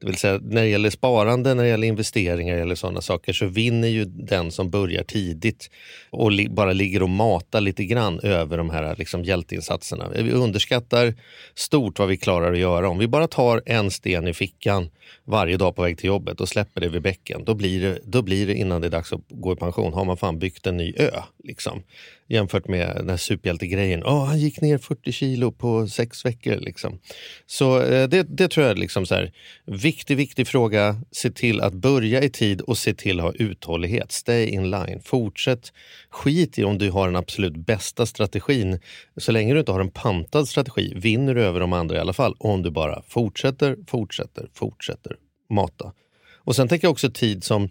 Det 0.00 0.06
vill 0.06 0.16
säga 0.16 0.40
när 0.42 0.62
det 0.62 0.68
gäller 0.68 0.90
sparande, 0.90 1.54
när 1.54 1.62
det 1.62 1.68
gäller 1.68 1.88
investeringar 1.88 2.56
eller 2.56 2.74
sådana 2.74 3.00
saker 3.00 3.32
så 3.32 3.46
vinner 3.46 3.88
ju 3.88 4.04
den 4.04 4.50
som 4.50 4.70
börjar 4.70 5.02
tidigt 5.02 5.70
och 6.10 6.32
li 6.32 6.48
bara 6.48 6.72
ligger 6.72 7.02
och 7.02 7.10
matar 7.10 7.60
lite 7.60 7.84
grann 7.84 8.20
över 8.20 8.58
de 8.58 8.70
här 8.70 8.96
liksom, 8.98 9.24
hjälteinsatserna. 9.24 10.08
Vi 10.14 10.32
underskattar 10.32 11.14
stort 11.54 11.98
vad 11.98 12.08
vi 12.08 12.16
klarar 12.16 12.52
att 12.52 12.58
göra. 12.58 12.88
Om 12.88 12.98
vi 12.98 13.08
bara 13.08 13.28
tar 13.28 13.62
en 13.66 13.90
sten 13.90 14.28
i 14.28 14.34
fickan 14.34 14.90
varje 15.24 15.56
dag 15.56 15.76
på 15.76 15.82
väg 15.82 15.98
till 15.98 16.06
jobbet 16.06 16.40
och 16.40 16.48
släpper 16.48 16.80
det 16.80 16.88
vid 16.88 17.02
bäcken, 17.02 17.44
då 17.44 17.54
blir 17.54 17.80
det, 17.80 17.98
då 18.04 18.22
blir 18.22 18.46
det 18.46 18.54
innan 18.54 18.80
det 18.80 18.86
är 18.86 18.90
dags 18.90 19.12
att 19.12 19.20
gå 19.28 19.52
i 19.52 19.56
pension, 19.56 19.92
har 19.92 20.04
man 20.04 20.16
fan 20.16 20.38
byggt 20.38 20.66
en 20.66 20.76
ny 20.76 20.94
ö. 20.96 21.10
Liksom. 21.44 21.82
Jämfört 22.28 22.68
med 22.68 22.96
den 22.96 23.08
här 23.08 23.16
superhjältegrejen. 23.16 24.02
Oh, 24.02 24.24
han 24.24 24.38
gick 24.38 24.60
ner 24.60 24.78
40 24.78 25.12
kilo 25.12 25.52
på 25.52 25.88
sex 25.88 26.24
veckor. 26.24 26.56
Liksom. 26.56 26.98
Så 27.46 27.82
eh, 27.82 28.08
det, 28.08 28.22
det 28.22 28.48
tror 28.48 28.66
jag 28.66 28.70
är 28.70 28.80
liksom 28.80 29.06
så 29.06 29.14
här, 29.14 29.32
viktig, 29.66 30.16
viktig 30.16 30.48
fråga. 30.48 31.00
Se 31.10 31.30
till 31.30 31.60
att 31.60 31.74
börja 31.74 32.22
i 32.22 32.30
tid 32.30 32.60
och 32.60 32.78
se 32.78 32.94
till 32.94 33.20
att 33.20 33.24
ha 33.24 33.32
uthållighet. 33.32 34.12
Stay 34.12 34.46
in 34.46 34.70
line. 34.70 35.00
Fortsätt. 35.04 35.72
Skit 36.10 36.58
i 36.58 36.64
om 36.64 36.78
du 36.78 36.90
har 36.90 37.06
den 37.06 37.16
absolut 37.16 37.56
bästa 37.56 38.06
strategin. 38.06 38.80
Så 39.16 39.32
länge 39.32 39.54
du 39.54 39.60
inte 39.60 39.72
har 39.72 39.80
en 39.80 39.90
pantad 39.90 40.48
strategi 40.48 40.92
vinner 40.96 41.34
du 41.34 41.42
över 41.42 41.60
de 41.60 41.72
andra 41.72 41.96
i 41.96 42.00
alla 42.00 42.12
fall. 42.12 42.34
Om 42.38 42.62
du 42.62 42.70
bara 42.70 43.02
fortsätter, 43.08 43.76
fortsätter, 43.86 44.48
fortsätter 44.54 45.16
mata. 45.50 45.92
Och 46.34 46.56
sen 46.56 46.68
tänker 46.68 46.86
jag 46.86 46.92
också 46.92 47.10
tid 47.10 47.44
som 47.44 47.68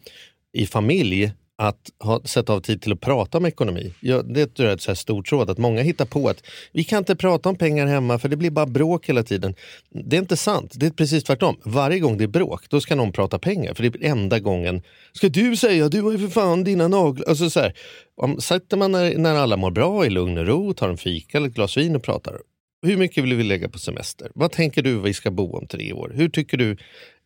i 0.54 0.66
familj 0.66 1.32
att 1.58 1.92
ha, 2.00 2.22
sätta 2.26 2.54
av 2.54 2.60
tid 2.60 2.82
till 2.82 2.92
att 2.92 3.02
prata 3.02 3.38
om 3.38 3.46
ekonomi. 3.46 3.94
Jag, 4.00 4.34
det 4.34 4.56
tror 4.56 4.66
jag 4.66 4.72
är 4.72 4.76
ett 4.76 4.82
så 4.82 4.92
här 4.92 4.96
stort 4.96 5.32
råd, 5.32 5.50
att 5.50 5.58
många 5.58 5.82
hittar 5.82 6.06
på 6.06 6.30
att 6.30 6.44
vi 6.72 6.84
kan 6.84 6.98
inte 6.98 7.16
prata 7.16 7.50
om 7.50 7.56
pengar 7.56 7.88
hemma 7.88 8.20
för 8.20 8.30
det 8.30 8.36
blir 8.36 8.52
bara 8.52 8.66
bråk 8.66 9.10
hela 9.10 9.24
tiden. 9.24 9.56
Det 9.90 10.16
är 10.16 10.22
inte 10.22 10.38
sant, 10.38 10.74
det 10.76 10.86
är 10.86 10.92
precis 10.92 11.24
tvärtom. 11.24 11.56
Varje 11.64 12.00
gång 12.00 12.18
det 12.18 12.24
är 12.24 12.28
bråk, 12.28 12.70
då 12.70 12.82
ska 12.82 12.96
någon 12.96 13.12
prata 13.12 13.40
pengar. 13.40 13.74
För 13.74 13.84
det 13.84 14.06
är 14.06 14.12
enda 14.12 14.40
gången, 14.40 14.82
ska 15.14 15.30
du 15.30 15.56
säga, 15.56 15.90
du 15.90 16.02
har 16.02 16.12
ju 16.12 16.20
för 16.20 16.28
fan 16.28 16.64
dina 16.64 16.88
naglar. 16.88 17.30
Alltså 17.30 17.50
så 17.50 17.60
här, 17.60 17.74
om, 18.16 18.42
sätter 18.42 18.78
man 18.78 18.92
när, 18.92 19.18
när 19.18 19.36
alla 19.36 19.58
mår 19.58 19.72
bra 19.72 20.06
i 20.06 20.10
lugn 20.10 20.38
och 20.38 20.48
ro, 20.48 20.74
tar 20.74 20.90
en 20.90 20.98
fika 20.98 21.38
eller 21.38 21.48
ett 21.48 21.56
glas 21.56 21.78
vin 21.78 21.96
och 21.96 22.04
pratar. 22.04 22.38
Hur 22.86 22.98
mycket 22.98 23.24
vill 23.24 23.34
vi 23.34 23.44
lägga 23.44 23.70
på 23.70 23.80
semester? 23.80 24.32
Vad 24.36 24.52
tänker 24.52 24.82
du 24.82 25.00
vi 25.00 25.14
ska 25.14 25.32
bo 25.32 25.58
om 25.58 25.68
tre 25.68 25.94
år? 25.94 26.12
Hur 26.16 26.30
tycker 26.30 26.58
du, 26.58 26.78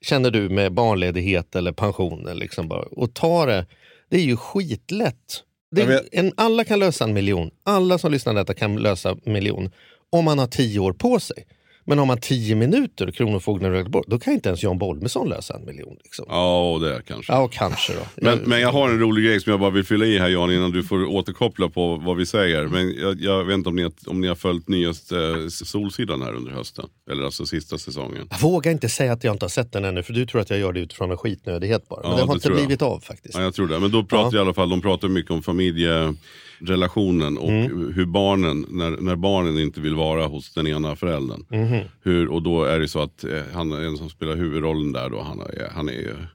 känner 0.02 0.32
du 0.32 0.50
med 0.50 0.74
barnledighet 0.74 1.56
eller 1.56 1.72
pension? 1.72 2.30
Liksom 2.34 2.68
bara, 2.68 2.82
och 2.82 3.14
ta 3.14 3.46
det 3.46 3.66
det 4.10 4.18
är 4.18 4.22
ju 4.22 4.38
skitlätt. 4.38 5.44
Det 5.72 5.82
är, 5.82 6.10
en, 6.12 6.34
alla 6.38 6.64
kan 6.64 6.80
lösa 6.80 7.04
en 7.04 7.14
miljon. 7.14 7.52
Alla 7.64 7.98
som 7.98 8.12
lyssnar 8.12 8.34
på 8.34 8.40
detta 8.40 8.54
kan 8.54 8.76
lösa 8.76 9.18
en 9.26 9.34
miljon 9.34 9.72
om 10.10 10.26
man 10.26 10.40
har 10.40 10.48
tio 10.48 10.80
år 10.80 10.94
på 10.94 11.20
sig. 11.20 11.46
Men 11.90 12.00
om 12.00 12.08
man 12.08 12.18
tio 12.18 12.56
minuter, 12.56 13.12
Kronofogden 13.12 13.72
och 13.72 13.78
Göteborg, 13.78 14.06
då 14.08 14.20
kan 14.20 14.34
inte 14.34 14.50
ens 14.50 14.64
Jan 14.64 14.78
Bolmesson 14.78 15.30
lösa 15.30 15.56
en 15.56 15.66
miljon. 15.66 15.98
Liksom. 16.04 16.26
Ja, 16.28 16.80
det 16.82 17.02
kanske. 17.08 17.34
Ja, 17.34 17.48
kanske 17.48 17.94
då. 17.94 18.00
Men, 18.16 18.40
men 18.40 18.62
jag 18.62 18.72
har 18.72 18.90
en 18.90 19.00
rolig 19.00 19.26
grej 19.26 19.42
som 19.42 19.52
jag 19.52 19.60
bara 19.60 19.70
vill 19.70 19.84
fylla 19.84 20.06
i 20.06 20.20
här 20.20 20.30
Jan 20.30 20.52
innan 20.52 20.72
du 20.72 20.84
får 20.84 21.06
återkoppla 21.06 21.70
på 21.70 21.96
vad 21.96 22.18
vi 22.18 22.26
säger. 22.26 22.68
Men 22.68 22.96
jag, 23.00 23.22
jag 23.22 23.44
vet 23.44 23.54
inte 23.54 23.70
om 23.70 23.76
ni, 23.76 23.84
har, 23.84 23.92
om 24.06 24.22
ni 24.22 24.28
har 24.28 24.36
följt 24.36 24.68
nyaste 24.68 25.18
eh, 25.18 25.48
Solsidan 25.48 26.22
här 26.22 26.34
under 26.34 26.52
hösten. 26.52 26.86
Eller 27.12 27.24
alltså 27.24 27.46
sista 27.46 27.78
säsongen. 27.78 28.28
Jag 28.32 28.40
vågar 28.40 28.72
inte 28.72 28.90
säga 28.90 29.14
att 29.14 29.24
jag 29.24 29.36
inte 29.36 29.44
har 29.44 29.50
sett 29.50 29.72
den 29.72 29.86
ännu 29.86 30.04
för 30.04 30.14
du 30.14 30.26
tror 30.26 30.42
att 30.42 30.50
jag 30.50 30.60
gör 30.60 30.74
det 30.74 30.80
utifrån 30.80 31.12
en 31.12 31.18
skitnödighet 31.18 31.90
bara. 31.90 32.02
Men 32.02 32.12
ja, 32.12 32.18
det 32.18 32.24
har 32.24 32.34
inte 32.34 32.50
blivit 32.50 32.82
av 32.82 33.00
faktiskt. 33.00 33.36
Ja, 33.36 33.42
jag 33.42 33.54
tror 33.54 33.68
det. 33.68 33.80
Men 33.80 33.92
då 33.92 34.04
pratar 34.04 34.38
ja. 34.38 34.44
i 34.44 34.46
alla 34.46 34.54
fall, 34.54 34.70
de 34.70 34.82
pratar 34.82 35.08
mycket 35.08 35.32
om 35.32 35.44
familje 35.44 36.14
relationen 36.60 37.38
och 37.38 37.50
mm. 37.50 37.94
hur 37.94 38.06
barnen, 38.06 38.66
när, 38.70 38.92
när 38.92 39.16
barnen 39.16 39.60
inte 39.60 39.82
vill 39.82 39.96
vara 39.96 40.26
hos 40.26 40.54
den 40.54 40.68
ena 40.68 40.96
föräldern. 40.96 41.46
Mm. 41.52 41.86
Hur, 42.02 42.28
och 42.28 42.42
då 42.42 42.64
är 42.64 42.80
det 42.80 42.88
så 42.88 43.02
att 43.02 43.24
eh, 43.24 43.42
han 43.54 43.72
en 43.72 43.98
som 43.98 44.10
spelar 44.10 44.36
huvudrollen 44.36 44.92
där 44.92 45.10
då, 45.10 45.22
han 45.22 45.40
är, 45.40 45.70
han 45.72 45.90
är 45.90 46.30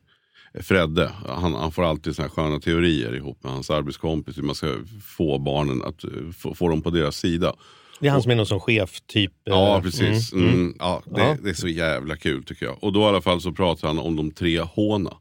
Fredde, 0.63 1.11
han, 1.27 1.55
han, 1.55 1.73
får 1.73 1.85
alltid 1.85 2.17
såna 2.17 2.29
sköna 2.29 2.61
teorier 2.61 3.17
ihop 3.17 3.43
med 3.43 3.53
hans 3.53 3.71
arbetskompis 3.71 4.39
hur 4.39 4.43
man 4.43 4.55
ska 4.55 4.75
få 5.03 5.39
barnen 5.39 5.83
att 5.83 6.05
få, 6.37 6.55
få 6.55 6.69
dem 6.69 6.83
på 6.83 6.91
deras 6.91 7.17
sida. 7.17 7.55
Det 8.01 8.07
är 8.07 8.11
han 8.11 8.23
som 8.23 8.31
är 8.31 8.37
någon 8.37 8.47
som 8.47 8.61
chef 8.61 9.01
typ? 9.07 9.33
Ja, 9.45 9.77
eh, 9.77 9.83
precis. 9.83 10.33
Mm. 10.33 10.45
Mm. 10.49 10.61
mm. 10.61 10.77
Ja, 10.79 11.03
det, 11.07 11.21
ja. 11.21 11.37
det, 11.43 11.51
är 11.51 11.55
så 11.55 11.69
jävla 11.69 12.17
kul 12.17 12.45
tycker 12.45 12.67
jag. 12.67 12.85
Och 12.85 12.93
då 12.93 13.01
i 13.01 13.05
alla 13.05 13.21
fall 13.21 13.41
så 13.41 13.53
pratar 13.53 13.89
han 13.89 13.99
om 13.99 14.17
de 14.17 14.31
tre 14.31 14.61
håna. 14.61 15.17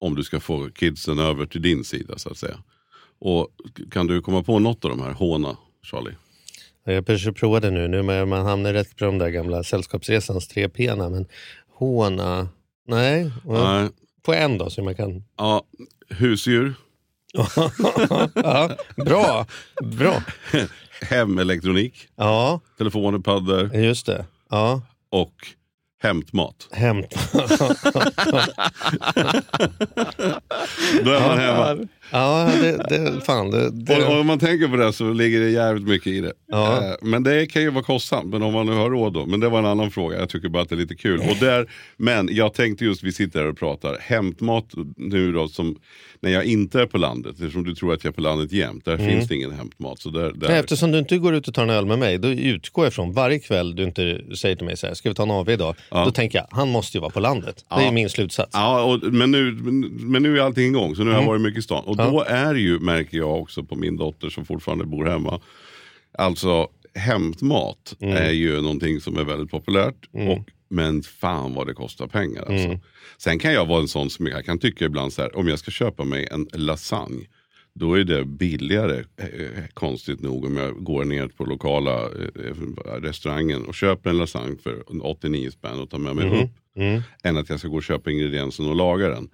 Om 0.00 0.14
du 0.14 0.24
ska 0.24 0.40
få 0.40 0.70
kidsen 0.70 1.18
över 1.18 1.46
till 1.46 1.62
din 1.62 1.84
sida 1.84 2.18
så 2.18 2.30
att 2.30 2.38
säga. 2.38 2.58
Och 3.20 3.48
kan 3.90 4.06
du 4.06 4.22
komma 4.22 4.42
på 4.42 4.58
något 4.58 4.84
av 4.84 4.90
de 4.90 5.00
här 5.00 5.12
håna, 5.12 5.56
Charlie? 5.82 6.14
Jag 6.84 7.36
provade 7.36 7.70
nu, 7.70 7.88
nu 7.88 8.02
man, 8.02 8.28
man 8.28 8.46
hamnar 8.46 8.72
rätt 8.72 8.96
på 8.96 9.04
de 9.04 9.18
där 9.18 9.28
gamla 9.28 9.62
Sällskapsresans 9.62 10.48
tre 10.48 10.68
p 10.68 10.94
men 10.96 11.26
håna, 11.68 12.48
nej. 12.86 13.30
nej. 13.44 13.88
På 14.22 14.34
en 14.34 14.58
då 14.58 14.70
så 14.70 14.82
man 14.82 14.94
kan... 14.94 15.24
Ja, 15.36 15.62
husdjur. 16.08 16.74
ja, 18.34 18.76
bra, 18.96 19.46
bra. 19.82 20.22
Hemelektronik. 21.00 22.08
Ja. 22.16 22.60
Telefoner, 22.78 23.18
paddor. 23.18 23.74
Just 23.76 24.06
det. 24.06 24.26
Ja. 24.50 24.82
Och 25.10 25.34
Hämtmat. 26.02 26.68
Hämtmat. 26.72 27.32
Då 31.04 31.10
är 31.10 31.28
man 31.28 31.38
hemma. 31.38 31.88
Ja, 32.10 32.50
det, 32.60 32.76
det, 32.88 33.20
fan, 33.20 33.50
det, 33.50 33.70
det... 33.70 34.04
Och, 34.04 34.20
om 34.20 34.26
man 34.26 34.38
tänker 34.38 34.68
på 34.68 34.76
det 34.76 34.92
så 34.92 35.12
ligger 35.12 35.40
det 35.40 35.50
jävligt 35.50 35.88
mycket 35.88 36.06
i 36.06 36.20
det. 36.20 36.32
Ja. 36.46 36.84
Eh, 36.84 36.94
men 37.02 37.22
det 37.22 37.46
kan 37.46 37.62
ju 37.62 37.70
vara 37.70 37.84
kostsamt, 37.84 38.26
men 38.26 38.42
om 38.42 38.52
man 38.52 38.66
nu 38.66 38.72
har 38.72 38.90
råd 38.90 39.12
då. 39.12 39.26
Men 39.26 39.40
det 39.40 39.48
var 39.48 39.58
en 39.58 39.66
annon 39.66 39.90
fråga, 39.90 40.18
jag 40.18 40.28
tycker 40.28 40.48
bara 40.48 40.62
att 40.62 40.68
det 40.68 40.74
är 40.74 40.80
lite 40.80 40.94
kul. 40.94 41.20
Och 41.20 41.36
där, 41.40 41.70
men 41.96 42.28
jag 42.32 42.54
tänkte 42.54 42.84
just, 42.84 43.02
vi 43.02 43.12
sitter 43.12 43.40
här 43.40 43.46
och 43.46 43.58
pratar, 43.58 43.98
hämtmat 44.00 44.64
nu 44.96 45.32
då 45.32 45.48
som 45.48 45.76
när 46.22 46.30
jag 46.30 46.44
inte 46.44 46.80
är 46.80 46.86
på 46.86 46.98
landet, 46.98 47.32
eftersom 47.32 47.64
du 47.64 47.74
tror 47.74 47.94
att 47.94 48.04
jag 48.04 48.10
är 48.10 48.14
på 48.14 48.20
landet 48.20 48.52
jämt, 48.52 48.84
där 48.84 48.94
mm. 48.94 49.06
finns 49.10 49.28
det 49.28 49.34
ingen 49.34 49.52
hämtmat. 49.52 50.00
Så 50.00 50.10
där, 50.10 50.32
där... 50.32 50.48
Nej, 50.48 50.58
eftersom 50.58 50.92
du 50.92 50.98
inte 50.98 51.18
går 51.18 51.34
ut 51.34 51.48
och 51.48 51.54
tar 51.54 51.62
en 51.62 51.70
öl 51.70 51.86
med 51.86 51.98
mig, 51.98 52.18
då 52.18 52.28
utgår 52.28 52.86
jag 52.86 52.92
från 52.92 53.12
varje 53.12 53.38
kväll 53.38 53.76
du 53.76 53.84
inte 53.84 54.20
säger 54.36 54.56
till 54.56 54.66
mig 54.66 54.76
så 54.76 54.86
här, 54.86 54.94
ska 54.94 55.08
vi 55.08 55.14
ta 55.14 55.22
en 55.22 55.30
AV 55.30 55.50
idag? 55.50 55.74
Ja. 55.90 56.04
Då 56.04 56.10
tänker 56.10 56.38
jag, 56.38 56.46
han 56.50 56.68
måste 56.68 56.96
ju 56.96 57.00
vara 57.00 57.10
på 57.10 57.20
landet. 57.20 57.64
Ja. 57.68 57.76
Det 57.76 57.84
är 57.84 57.92
min 57.92 58.10
slutsats. 58.10 58.50
Ja, 58.52 58.82
och, 58.82 59.12
men, 59.12 59.30
nu, 59.30 59.52
men 59.90 60.22
nu 60.22 60.38
är 60.38 60.42
allting 60.42 60.66
igång, 60.66 60.96
så 60.96 61.02
nu 61.02 61.10
har 61.10 61.14
jag 61.14 61.22
mm. 61.22 61.28
varit 61.28 61.42
mycket 61.42 61.58
i 61.58 61.62
stan. 61.62 61.84
Och. 61.84 61.99
Då 62.06 62.24
är 62.28 62.54
ju, 62.54 62.78
märker 62.78 63.18
jag 63.18 63.40
också 63.40 63.64
på 63.64 63.76
min 63.76 63.96
dotter 63.96 64.28
som 64.28 64.44
fortfarande 64.44 64.84
bor 64.84 65.06
hemma, 65.06 65.40
alltså 66.18 66.68
hämtmat 66.94 67.96
mm. 68.00 68.16
är 68.16 68.30
ju 68.30 68.60
någonting 68.60 69.00
som 69.00 69.16
är 69.16 69.24
väldigt 69.24 69.50
populärt. 69.50 70.14
Mm. 70.14 70.28
Och 70.28 70.50
men 70.70 71.02
fan 71.02 71.54
vad 71.54 71.66
det 71.66 71.74
kostar 71.74 72.06
pengar. 72.06 72.40
Alltså. 72.40 72.66
Mm. 72.66 72.78
Sen 73.18 73.38
kan 73.38 73.52
jag 73.52 73.66
vara 73.66 73.80
en 73.80 73.88
sån 73.88 74.10
som 74.10 74.26
jag 74.26 74.44
kan 74.44 74.58
tycka 74.58 74.84
ibland 74.84 75.12
så 75.12 75.22
här, 75.22 75.36
om 75.36 75.48
jag 75.48 75.58
ska 75.58 75.70
köpa 75.70 76.04
mig 76.04 76.28
en 76.30 76.48
lasagne. 76.52 77.26
Då 77.74 77.94
är 77.94 78.04
det 78.04 78.24
billigare, 78.24 79.04
eh, 79.16 79.64
konstigt 79.74 80.20
nog, 80.20 80.44
om 80.44 80.56
jag 80.56 80.84
går 80.84 81.04
ner 81.04 81.28
på 81.28 81.44
lokala 81.44 82.02
eh, 82.02 83.00
restaurangen 83.02 83.66
och 83.66 83.74
köper 83.74 84.10
en 84.10 84.18
lasagne 84.18 84.56
för 84.62 85.04
89 85.06 85.50
spänn 85.50 85.80
och 85.80 85.90
tar 85.90 85.98
med 85.98 86.16
mig 86.16 86.26
mm. 86.26 86.44
upp. 86.44 86.50
Mm. 86.76 87.02
Än 87.22 87.36
att 87.36 87.50
jag 87.50 87.58
ska 87.58 87.68
gå 87.68 87.76
och 87.76 87.82
köpa 87.82 88.10
ingrediensen 88.10 88.66
och 88.66 88.76
laga 88.76 89.08
den. 89.08 89.28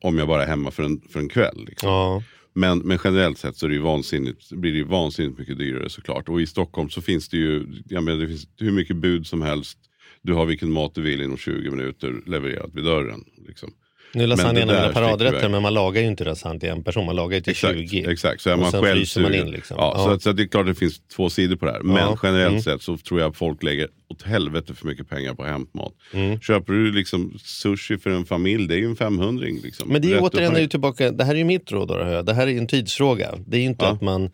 Om 0.00 0.18
jag 0.18 0.28
bara 0.28 0.42
är 0.42 0.46
hemma 0.46 0.70
för 0.70 0.82
en, 0.82 1.00
för 1.00 1.20
en 1.20 1.28
kväll. 1.28 1.64
Liksom. 1.66 1.88
Ja. 1.88 2.22
Men, 2.54 2.78
men 2.78 2.98
generellt 3.04 3.38
sett 3.38 3.56
så 3.56 3.66
är 3.66 3.70
det 3.70 3.78
vansinnigt, 3.78 4.52
blir 4.52 4.72
det 4.72 4.78
ju 4.78 4.84
vansinnigt 4.84 5.38
mycket 5.38 5.58
dyrare 5.58 5.90
såklart. 5.90 6.28
Och 6.28 6.40
i 6.40 6.46
Stockholm 6.46 6.90
så 6.90 7.02
finns 7.02 7.28
det 7.28 7.36
ju 7.36 7.82
jag 7.88 8.04
menar, 8.04 8.20
det 8.20 8.28
finns 8.28 8.48
hur 8.58 8.72
mycket 8.72 8.96
bud 8.96 9.26
som 9.26 9.42
helst 9.42 9.78
du 10.22 10.32
har 10.32 10.46
vilken 10.46 10.72
mat 10.72 10.94
du 10.94 11.02
vill 11.02 11.22
inom 11.22 11.36
20 11.36 11.70
minuter 11.70 12.22
levererat 12.26 12.70
vid 12.74 12.84
dörren. 12.84 13.24
Liksom. 13.46 13.72
Nu 14.14 14.22
är 14.22 14.26
lasagne 14.26 14.60
en 14.60 14.70
av 14.70 14.76
mina 14.76 14.92
paradrätter 14.92 15.48
men 15.48 15.62
man 15.62 15.74
lagar 15.74 16.02
ju 16.02 16.06
inte 16.06 16.24
lasagne 16.24 16.60
till 16.60 16.68
en 16.68 16.84
person, 16.84 17.06
man 17.06 17.16
lagar 17.16 17.34
ju 17.34 17.40
till 17.40 17.50
exakt, 17.50 17.74
20. 17.74 18.10
Exakt, 18.10 18.40
så 18.40 18.50
är 18.50 18.56
man 18.56 18.72
själv 18.72 19.06
man 19.16 19.34
in. 19.34 19.50
Liksom. 19.50 19.76
Ja, 19.80 19.94
ja. 19.96 20.04
Så, 20.04 20.20
så 20.20 20.32
det 20.32 20.42
är 20.42 20.46
klart 20.46 20.66
det 20.66 20.74
finns 20.74 21.00
två 21.16 21.30
sidor 21.30 21.56
på 21.56 21.66
det 21.66 21.72
här. 21.72 21.80
Men 21.82 21.96
ja. 21.96 22.18
generellt 22.22 22.50
mm. 22.50 22.62
sett 22.62 22.82
så 22.82 22.96
tror 22.96 23.20
jag 23.20 23.30
att 23.30 23.36
folk 23.36 23.62
lägger 23.62 23.88
åt 24.08 24.22
helvete 24.22 24.74
för 24.74 24.86
mycket 24.86 25.08
pengar 25.08 25.34
på 25.34 25.44
hämtmat. 25.44 25.92
Mm. 26.12 26.40
Köper 26.40 26.72
du 26.72 26.92
liksom 26.92 27.38
sushi 27.38 27.98
för 27.98 28.10
en 28.10 28.24
familj, 28.24 28.68
det 28.68 28.74
är 28.74 28.78
ju 28.78 28.86
en 28.86 28.96
500 28.96 29.46
liksom. 29.64 29.88
Men 29.88 30.02
det 30.02 30.12
är 30.12 30.22
återigen 30.22 30.56
är 30.56 30.66
tillbaka, 30.66 31.10
det 31.10 31.24
här 31.24 31.34
är 31.34 31.38
ju 31.38 31.44
mitt 31.44 31.72
råd 31.72 31.88
då, 31.88 32.22
det 32.22 32.34
här 32.34 32.46
är 32.46 32.50
ju 32.50 32.58
en 32.58 32.66
tidsfråga. 32.66 33.28
Det 33.46 33.56
är 33.56 33.60
ju 33.60 33.66
inte 33.66 33.88
att 33.88 34.00
man 34.00 34.30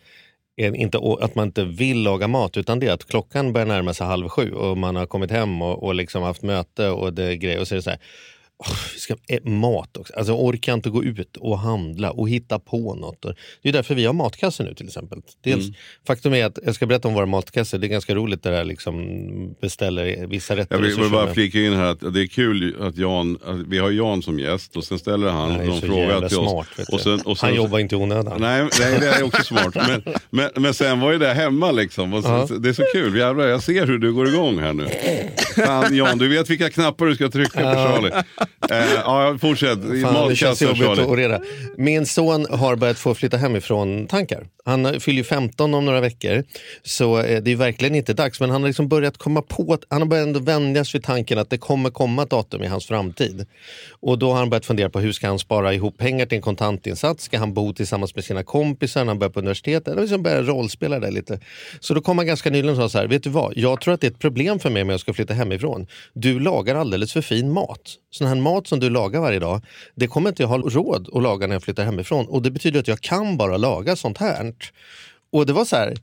inte 0.59 0.99
att 1.21 1.35
man 1.35 1.47
inte 1.47 1.65
vill 1.65 2.03
laga 2.03 2.29
mat 2.29 2.57
utan 2.57 2.79
det 2.79 2.87
är 2.87 2.93
att 2.93 3.07
klockan 3.09 3.53
börjar 3.53 3.67
närma 3.67 3.95
sig 3.95 4.07
halv 4.07 4.29
sju 4.29 4.53
och 4.53 4.79
man 4.79 4.97
har 4.97 5.07
kommit 5.07 5.31
hem 5.31 5.63
och, 5.63 5.83
och 5.83 5.95
liksom 5.95 6.23
haft 6.23 6.43
möte 6.43 6.89
och 6.89 7.13
det 7.13 7.37
grejer 7.37 7.61
och 7.61 7.69
så 7.69 7.75
är 7.75 7.77
det 7.77 7.83
så 7.83 7.91
här 7.91 7.99
Oh, 8.59 8.77
ska, 8.97 9.15
mat 9.45 9.97
också. 9.97 10.15
Alltså, 10.15 10.33
jag 10.33 10.41
orkar 10.41 10.75
inte 10.75 10.91
gå 10.91 11.05
ut 11.05 11.37
och 11.37 11.59
handla 11.59 12.11
och 12.11 12.29
hitta 12.29 12.59
på 12.59 12.95
något. 12.95 13.27
Det 13.63 13.69
är 13.69 13.73
därför 13.73 13.95
vi 13.95 14.05
har 14.05 14.13
matkassar 14.13 14.65
nu 14.65 14.75
till 14.75 14.87
exempel. 14.87 15.23
Dels, 15.41 15.63
mm. 15.65 15.75
Faktum 16.07 16.35
är 16.35 16.45
att, 16.45 16.59
jag 16.65 16.75
ska 16.75 16.87
berätta 16.87 17.09
om 17.09 17.15
våra 17.15 17.27
matkassor, 17.27 17.79
det 17.79 17.87
är 17.87 17.89
ganska 17.89 18.15
roligt 18.15 18.43
det 18.43 18.51
där 18.51 18.65
liksom 18.65 19.55
beställer 19.61 20.27
vissa 20.27 20.57
rätter. 20.57 20.75
Jag 20.77 20.83
vill 20.83 21.11
bara 21.11 21.35
flika 21.35 21.61
in 21.61 21.73
här 21.73 21.85
att 21.85 22.15
det 22.15 22.23
är 22.23 22.27
kul 22.27 22.77
att 22.81 22.97
Jan, 22.97 23.39
att 23.45 23.59
vi 23.67 23.79
har 23.79 23.91
Jan 23.91 24.23
som 24.23 24.39
gäst 24.39 24.77
och 24.77 24.85
sen 24.85 24.99
ställer 24.99 25.29
han 25.29 25.53
Nej, 25.53 25.67
någon 25.67 25.81
fråga 25.81 26.21
till 26.21 26.37
smart, 26.37 26.69
oss. 26.79 26.89
Och 26.89 27.01
sen, 27.01 27.21
och 27.21 27.39
sen, 27.39 27.49
han 27.49 27.57
jobbar 27.57 27.79
inte 27.79 27.95
i 27.95 27.99
onödan. 27.99 28.41
Nej, 28.41 28.69
nej, 28.81 29.01
det 29.01 29.07
är 29.07 29.23
också 29.23 29.43
smart. 29.43 29.75
Men, 29.75 30.03
men, 30.31 30.51
men 30.55 30.75
sen 30.75 31.01
var 31.01 31.13
ju 31.13 31.19
det 31.19 31.35
hemma 31.35 31.71
liksom. 31.71 32.15
Uh 32.15 32.21
-huh. 32.21 32.59
Det 32.59 32.69
är 32.69 32.73
så 32.73 32.85
kul, 32.93 33.17
jävlar 33.17 33.47
jag 33.47 33.63
ser 33.63 33.87
hur 33.87 33.99
du 33.99 34.13
går 34.13 34.29
igång 34.29 34.59
här 34.59 34.73
nu. 34.73 34.89
Fan 35.67 35.97
Jan, 35.97 36.19
du 36.19 36.29
vet 36.29 36.51
vilka 36.51 36.71
knappar 36.71 37.07
du 37.07 37.15
ska 37.15 37.29
trycka 37.29 37.61
på 37.61 37.75
Charlie. 37.75 38.25
Eh, 38.71 38.95
ja, 38.95 39.39
fortsätt. 39.41 39.79
Fan, 40.03 40.29
det 40.29 40.37
känns 40.37 40.63
jobbigt 40.63 40.99
att 40.99 41.19
reda. 41.19 41.41
Min 41.77 42.07
son 42.07 42.47
har 42.51 42.77
börjat 42.77 42.99
få 42.99 43.15
flytta 43.15 43.37
hemifrån 43.37 44.07
tankar. 44.07 44.47
Han 44.65 45.01
fyller 45.01 45.23
15 45.23 45.75
om 45.75 45.85
några 45.85 46.01
veckor. 46.01 46.45
Så 46.83 47.19
eh, 47.19 47.43
det 47.43 47.53
är 47.53 47.57
verkligen 47.57 47.95
inte 47.95 48.15
dags. 48.15 48.41
Men 48.41 48.51
han 48.51 48.63
har 48.63 48.69
liksom 48.69 48.89
börjat 48.89 49.19
komma 49.19 49.43
på 49.43 49.73
att 49.73 49.85
han 49.89 50.03
har 50.03 50.09
börjat 50.09 50.27
ändå 50.27 50.41
vänjas 50.41 50.95
vid 50.95 51.05
tanken 51.05 51.39
att 51.39 51.51
det 51.51 51.59
kommer 51.59 51.91
komma 51.91 52.23
ett 52.23 52.31
datum 52.31 52.63
i 52.63 52.67
hans 52.67 52.87
framtid. 52.87 53.47
Och 54.01 54.19
då 54.19 54.31
har 54.31 54.39
han 54.39 54.51
börjat 54.51 54.67
fundera 54.67 54.91
på 54.91 55.01
hur 55.01 55.13
ska 55.13 55.29
han 55.29 55.39
spara 55.39 55.75
ihop 55.75 55.99
pengar 55.99 56.27
till 56.27 56.37
en 56.37 56.43
kontantinsats? 56.43 57.25
Ska 57.25 57.39
han 57.39 57.55
bo 57.55 57.73
tillsammans 57.73 58.15
med 58.15 58.25
sina 58.25 58.43
kompisar 58.43 59.01
när 59.01 59.07
han 59.07 59.19
börjar 59.19 59.31
på 59.31 59.41
universitetet? 59.41 59.89
Eller 59.89 60.03
liksom 60.03 60.23
börja 60.23 60.43
rollspela 60.43 61.01
där 61.01 61.11
lite. 61.11 61.41
Så 61.81 61.95
då 61.95 62.01
kom 62.01 62.19
han 62.19 62.27
ganska 62.27 62.51
nyligen 62.51 62.71
och 62.71 62.77
sa 62.77 62.89
så 62.89 62.99
här, 62.99 63.07
vet 63.07 63.23
du 63.23 63.31
vad? 63.31 63.53
Jag 63.57 63.81
tror 63.81 63.95
att 63.95 64.01
det 64.01 64.07
är 64.07 64.11
ett 64.11 64.19
problem 64.19 64.59
för 64.59 64.71
mig 64.71 64.83
om 64.83 64.89
jag 64.89 65.01
ska 65.01 65.13
flytta 65.13 65.35
hemifrån. 65.35 65.87
Du 66.13 66.41
lagar 66.41 66.75
alldeles 66.75 67.13
för 67.13 67.21
fin 67.21 67.53
mat. 67.53 67.81
Sån 68.11 68.27
här 68.27 68.35
mat 68.43 68.67
som 68.67 68.81
du 68.81 68.91
lagar 68.91 69.21
varje 69.21 69.39
dag, 69.39 69.61
det 69.95 70.07
kommer 70.07 70.29
inte 70.29 70.43
jag 70.43 70.49
ha 70.49 70.59
råd 70.59 71.09
att 71.13 71.23
laga 71.23 71.47
när 71.47 71.55
jag 71.55 71.63
flyttar 71.63 71.85
hemifrån. 71.85 72.27
Och 72.27 72.43
det 72.43 72.51
betyder 72.51 72.81
att 72.81 72.89
jag 72.89 73.01
kan 73.01 73.37
bara 73.37 73.57
laga 73.57 73.97
sånt 73.97 74.19
här. 74.19 74.53
Och 75.33 75.47
det 75.47 75.53
var 75.53 75.65
så 75.65 75.77
här, 75.77 75.97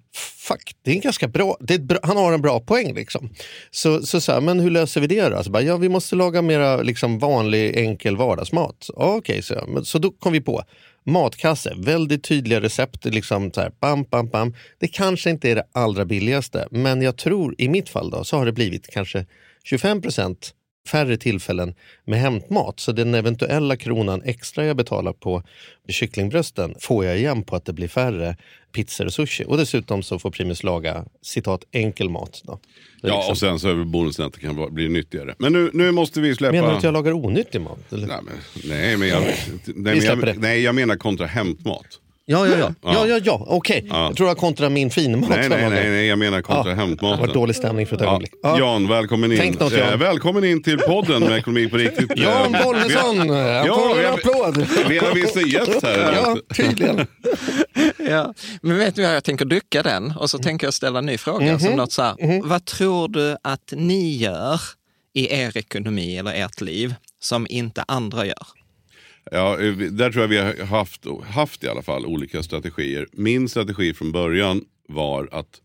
fuck, 0.47 0.75
det 0.81 0.91
är 0.91 0.95
en 0.95 1.01
ganska 1.01 1.27
bra, 1.27 1.57
det 1.59 1.73
är 1.73 1.79
bra 1.79 1.99
han 2.03 2.17
har 2.17 2.33
en 2.33 2.41
bra 2.41 2.59
poäng. 2.59 2.93
Liksom. 2.93 3.29
Så, 3.71 4.01
så, 4.01 4.21
så 4.21 4.31
här, 4.31 4.41
men 4.41 4.59
hur 4.59 4.69
löser 4.69 5.01
vi 5.01 5.07
det 5.07 5.29
då? 5.29 5.43
Så 5.43 5.51
bara, 5.51 5.63
ja, 5.63 5.77
vi 5.77 5.89
måste 5.89 6.15
laga 6.15 6.41
mera 6.41 6.81
liksom, 6.81 7.19
vanlig 7.19 7.77
enkel 7.77 8.17
vardagsmat. 8.17 8.89
Okej, 8.93 9.17
okay, 9.17 9.41
så, 9.41 9.63
men, 9.67 9.85
så 9.85 9.99
då 9.99 10.11
kom 10.11 10.33
vi 10.33 10.41
på 10.41 10.63
matkasse, 11.05 11.73
väldigt 11.77 12.23
tydliga 12.23 12.61
recept. 12.61 13.05
Liksom 13.05 13.51
så 13.51 13.61
här, 13.61 13.71
bam, 13.79 14.03
bam, 14.03 14.29
bam. 14.29 14.55
Det 14.79 14.87
kanske 14.87 15.29
inte 15.29 15.49
är 15.49 15.55
det 15.55 15.67
allra 15.71 16.05
billigaste, 16.05 16.67
men 16.71 17.01
jag 17.01 17.17
tror 17.17 17.55
i 17.57 17.69
mitt 17.69 17.89
fall 17.89 18.09
då, 18.09 18.23
så 18.23 18.37
har 18.37 18.45
det 18.45 18.51
blivit 18.51 18.87
kanske 18.87 19.25
25 19.63 20.01
procent 20.01 20.53
färre 20.87 21.17
tillfällen 21.17 21.75
med 22.05 22.19
hämtmat. 22.19 22.79
Så 22.79 22.91
den 22.91 23.15
eventuella 23.15 23.77
kronan 23.77 24.21
extra 24.25 24.65
jag 24.65 24.77
betalar 24.77 25.13
på 25.13 25.43
kycklingbrösten 25.89 26.75
får 26.79 27.05
jag 27.05 27.17
igen 27.17 27.43
på 27.43 27.55
att 27.55 27.65
det 27.65 27.73
blir 27.73 27.87
färre 27.87 28.35
pizzor 28.71 29.05
och 29.05 29.13
sushi. 29.13 29.43
Och 29.47 29.57
dessutom 29.57 30.03
så 30.03 30.19
får 30.19 30.31
Primus 30.31 30.63
laga 30.63 31.05
citat 31.21 31.63
enkel 31.71 32.09
mat. 32.09 32.41
Då. 32.43 32.59
Ja, 33.01 33.15
liksom... 33.15 33.31
och 33.31 33.37
sen 33.37 33.59
så 33.59 33.69
är 33.69 33.83
bonusen 33.83 34.25
att 34.25 34.33
det 34.33 34.39
kan 34.39 34.73
bli 34.73 34.89
nyttigare. 34.89 35.35
Men 35.37 35.53
nu, 35.53 35.69
nu 35.73 35.91
måste 35.91 36.21
vi 36.21 36.35
släppa... 36.35 36.51
Menar 36.51 36.69
du 36.69 36.77
att 36.77 36.83
jag 36.83 36.93
lagar 36.93 37.11
onyttig 37.11 37.61
mat? 37.61 37.93
Eller? 37.93 38.07
Nej, 38.07 38.19
men, 38.23 38.35
nej, 38.69 38.97
men 38.97 39.07
jag, 39.07 39.21
nej, 39.65 39.95
men 39.95 40.05
jag, 40.05 40.37
nej, 40.37 40.61
jag 40.61 40.75
menar 40.75 40.95
kontra 40.95 41.27
hämtmat. 41.27 41.99
Ja, 42.27 42.47
ja, 42.47 42.57
ja. 42.57 42.73
ja. 42.81 43.07
ja, 43.07 43.19
ja, 43.23 43.45
Okej, 43.47 43.77
okay. 43.77 43.89
ja. 43.89 44.05
jag 44.05 44.17
tror 44.17 44.29
jag 44.29 44.37
kontra 44.37 44.69
min 44.69 44.89
finmat. 44.89 45.29
Nej, 45.29 45.49
nej, 45.49 45.69
nej, 45.69 45.89
nej, 45.89 46.07
jag 46.07 46.19
menar 46.19 46.41
kontra 46.41 46.71
ja. 46.71 46.75
hämtmaten. 46.75 47.21
Det 47.21 47.27
var 47.27 47.33
dålig 47.33 47.55
stämning 47.55 47.87
för 47.87 47.95
ett 47.95 48.01
ögonblick. 48.01 48.31
Ja. 48.43 48.59
Jan, 48.59 48.87
välkommen 48.87 49.31
in. 49.31 49.37
Tänk 49.37 49.59
något, 49.59 49.73
Jan. 49.73 49.89
Eh, 49.93 49.97
välkommen 49.97 50.43
in 50.43 50.63
till 50.63 50.77
podden 50.77 51.23
med 51.23 51.37
Ekonomi 51.37 51.69
på 51.69 51.77
riktigt. 51.77 52.11
Jan 52.15 52.55
Bollnässon, 52.63 53.29
han 53.29 53.67
får 53.67 53.99
en 53.99 54.13
applåd. 54.13 54.67
Vi 54.89 54.97
har 54.97 55.13
visst 55.13 55.35
en 55.35 55.49
gäst 55.49 55.83
här. 55.83 56.13
Ja, 56.13 56.37
tydligen. 56.55 57.07
ja. 58.09 58.33
Men 58.61 58.77
vet 58.77 58.95
du 58.95 59.03
vad, 59.03 59.15
jag 59.15 59.23
tänker 59.23 59.45
dyka 59.45 59.83
den 59.83 60.11
och 60.11 60.29
så 60.29 60.37
tänker 60.37 60.67
jag 60.67 60.73
ställa 60.73 60.99
en 60.99 61.05
ny 61.05 61.17
fråga. 61.17 61.45
Mm 61.45 61.57
-hmm. 61.57 61.65
som 61.65 61.75
något 61.75 61.91
så 61.91 62.01
här, 62.01 62.15
mm 62.19 62.41
-hmm. 62.41 62.47
Vad 62.47 62.65
tror 62.65 63.07
du 63.07 63.37
att 63.43 63.73
ni 63.75 64.17
gör 64.17 64.61
i 65.13 65.33
er 65.33 65.57
ekonomi 65.57 66.17
eller 66.17 66.33
ert 66.33 66.61
liv 66.61 66.95
som 67.19 67.47
inte 67.49 67.83
andra 67.87 68.25
gör? 68.25 68.64
Ja, 69.31 69.59
eh, 69.59 69.73
där 69.75 70.11
tror 70.11 70.23
jag 70.23 70.27
vi 70.27 70.37
har 70.37 70.65
haft, 70.65 71.05
haft 71.23 71.63
i 71.63 71.67
alla 71.67 71.81
fall 71.81 72.05
olika 72.05 72.43
strategier. 72.43 73.07
Min 73.11 73.49
strategi 73.49 73.93
från 73.93 74.11
början 74.11 74.65
var 74.87 75.29
att 75.31 75.61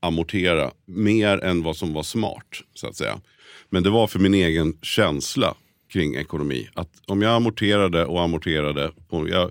amortera 0.00 0.70
mer 0.86 1.44
än 1.44 1.62
vad 1.62 1.76
som 1.76 1.92
var 1.92 2.02
smart. 2.02 2.60
så 2.74 2.86
att 2.86 2.96
säga. 2.96 3.20
Men 3.68 3.82
det 3.82 3.90
var 3.90 4.06
för 4.06 4.18
min 4.18 4.34
egen 4.34 4.78
känsla 4.82 5.54
kring 5.92 6.14
ekonomi. 6.14 6.68
Att 6.74 6.90
om 7.06 7.22
jag 7.22 7.34
amorterade 7.34 8.04
och 8.04 8.22
amorterade. 8.22 8.92
Och 9.08 9.28
jag 9.28 9.50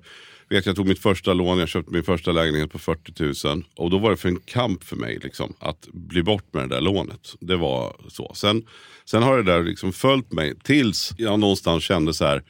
vet 0.50 0.66
jag 0.66 0.76
tog 0.76 0.88
mitt 0.88 1.00
första 1.00 1.34
lån, 1.34 1.60
jag 1.60 1.70
köpte 1.70 1.94
min 1.94 2.04
första 2.04 2.32
lägenhet 2.32 2.72
på 2.72 2.80
40 2.80 3.48
000. 3.48 3.64
Och 3.76 3.90
då 3.90 3.98
var 3.98 4.12
det 4.12 4.18
för 4.18 4.30
en 4.30 4.40
kamp 4.40 4.84
för 4.84 4.96
mig 4.96 5.20
liksom, 5.24 5.54
att 5.60 5.88
bli 5.92 6.24
bort 6.24 6.54
med 6.54 6.70
det 6.70 6.76
där 6.76 6.82
lånet. 6.82 7.36
Det 7.40 7.56
var 7.56 7.96
så. 8.08 8.32
Sen, 8.36 8.66
sen 9.06 9.24
har 9.24 9.38
det 9.38 9.44
där 9.44 9.64
liksom 9.64 9.94
följt 9.94 10.32
mig 10.32 10.54
tills 10.64 11.12
jag 11.18 11.40
någonstans 11.40 11.84
kände 11.84 12.14
så 12.14 12.26
här 12.26 12.44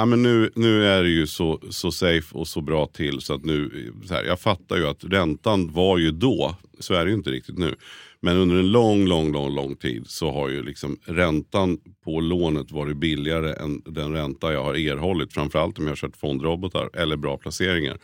Ja, 0.00 0.06
men 0.06 0.22
nu, 0.22 0.50
nu 0.54 0.86
är 0.86 1.02
det 1.02 1.08
ju 1.08 1.26
så, 1.26 1.60
så 1.70 1.92
safe 1.92 2.38
och 2.38 2.48
så 2.48 2.60
bra 2.60 2.86
till 2.86 3.20
så 3.20 3.34
att 3.34 3.44
nu, 3.44 3.90
så 4.04 4.14
här, 4.14 4.24
jag 4.24 4.40
fattar 4.40 4.76
ju 4.76 4.86
att 4.86 5.04
räntan 5.04 5.72
var 5.72 5.98
ju 5.98 6.10
då, 6.10 6.56
så 6.78 6.94
är 6.94 7.04
det 7.04 7.10
ju 7.10 7.16
inte 7.16 7.30
riktigt 7.30 7.58
nu. 7.58 7.74
Men 8.20 8.36
under 8.36 8.56
en 8.56 8.72
lång, 8.72 9.06
lång, 9.06 9.32
lång, 9.32 9.54
lång 9.54 9.76
tid 9.76 10.04
så 10.06 10.32
har 10.32 10.48
ju 10.48 10.62
liksom 10.62 10.98
räntan 11.04 11.78
på 12.04 12.20
lånet 12.20 12.72
varit 12.72 12.96
billigare 12.96 13.52
än 13.52 13.82
den 13.86 14.12
ränta 14.12 14.52
jag 14.52 14.64
har 14.64 14.74
erhållit. 14.74 15.32
Framförallt 15.32 15.78
om 15.78 15.84
jag 15.84 15.90
har 15.90 15.96
kört 15.96 16.16
fondrobotar 16.16 16.90
eller 16.94 17.16
bra 17.16 17.36
placeringar. 17.36 17.98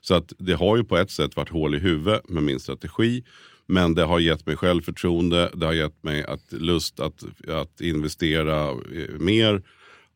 Så 0.00 0.14
att 0.14 0.32
det 0.38 0.54
har 0.54 0.76
ju 0.76 0.84
på 0.84 0.96
ett 0.96 1.10
sätt 1.10 1.36
varit 1.36 1.48
hål 1.50 1.74
i 1.74 1.78
huvudet 1.78 2.28
med 2.28 2.42
min 2.42 2.60
strategi. 2.60 3.24
Men 3.66 3.94
det 3.94 4.04
har 4.04 4.18
gett 4.18 4.46
mig 4.46 4.56
självförtroende, 4.56 5.50
det 5.54 5.66
har 5.66 5.72
gett 5.72 6.02
mig 6.02 6.24
att, 6.24 6.52
lust 6.52 7.00
att, 7.00 7.24
att 7.48 7.80
investera 7.80 8.70
eh, 8.70 9.18
mer 9.18 9.62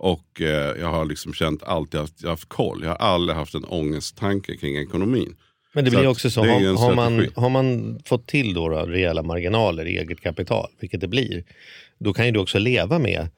och 0.05 0.41
eh, 0.41 0.81
jag 0.81 0.89
har 0.89 1.05
liksom 1.05 1.35
känt 1.35 1.63
alltid 1.63 2.01
att 2.01 2.23
jag 2.23 2.31
haft 2.31 2.49
koll. 2.49 2.81
Jag 2.83 2.89
har 2.89 2.97
aldrig 2.97 3.37
haft 3.37 3.55
en 3.55 3.65
ångesttanke 3.65 4.57
kring 4.57 4.77
ekonomin. 4.77 5.37
Men 5.73 5.85
det 5.85 5.91
blir 5.91 6.03
så 6.03 6.09
också 6.09 6.31
så, 6.31 6.41
har, 6.41 6.77
har, 6.77 6.95
man, 6.95 7.29
har 7.37 7.49
man 7.49 7.99
fått 8.05 8.27
till 8.27 8.55
då, 8.55 8.69
då 8.69 8.77
rejäla 8.77 9.23
marginaler 9.23 9.87
i 9.87 9.99
eget 9.99 10.21
kapital, 10.21 10.71
vilket 10.81 11.01
det 11.01 11.09
blir, 11.09 11.45
då 11.99 12.13
kan 12.13 12.27
ju 12.27 12.33
du 12.33 12.41
också 12.41 12.59
leva 12.59 12.99
med 12.99 13.29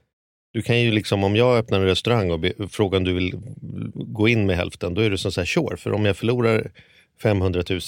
du 0.52 0.62
kan 0.62 0.80
ju 0.80 0.90
liksom, 0.90 1.24
om 1.24 1.36
jag 1.36 1.58
öppnar 1.58 1.80
en 1.80 1.86
restaurang 1.86 2.30
och 2.30 2.70
frågar 2.70 2.98
om 2.98 3.04
du 3.04 3.12
vill 3.12 3.34
gå 3.94 4.28
in 4.28 4.46
med 4.46 4.56
hälften, 4.56 4.94
då 4.94 5.00
är 5.00 5.10
du 5.10 5.18
som 5.18 5.32
så 5.32 5.40
här, 5.40 5.46
sure. 5.46 5.76
För 5.76 5.92
om 5.92 6.04
jag 6.04 6.16
förlorar 6.16 6.70
500 7.22 7.62
000 7.70 7.80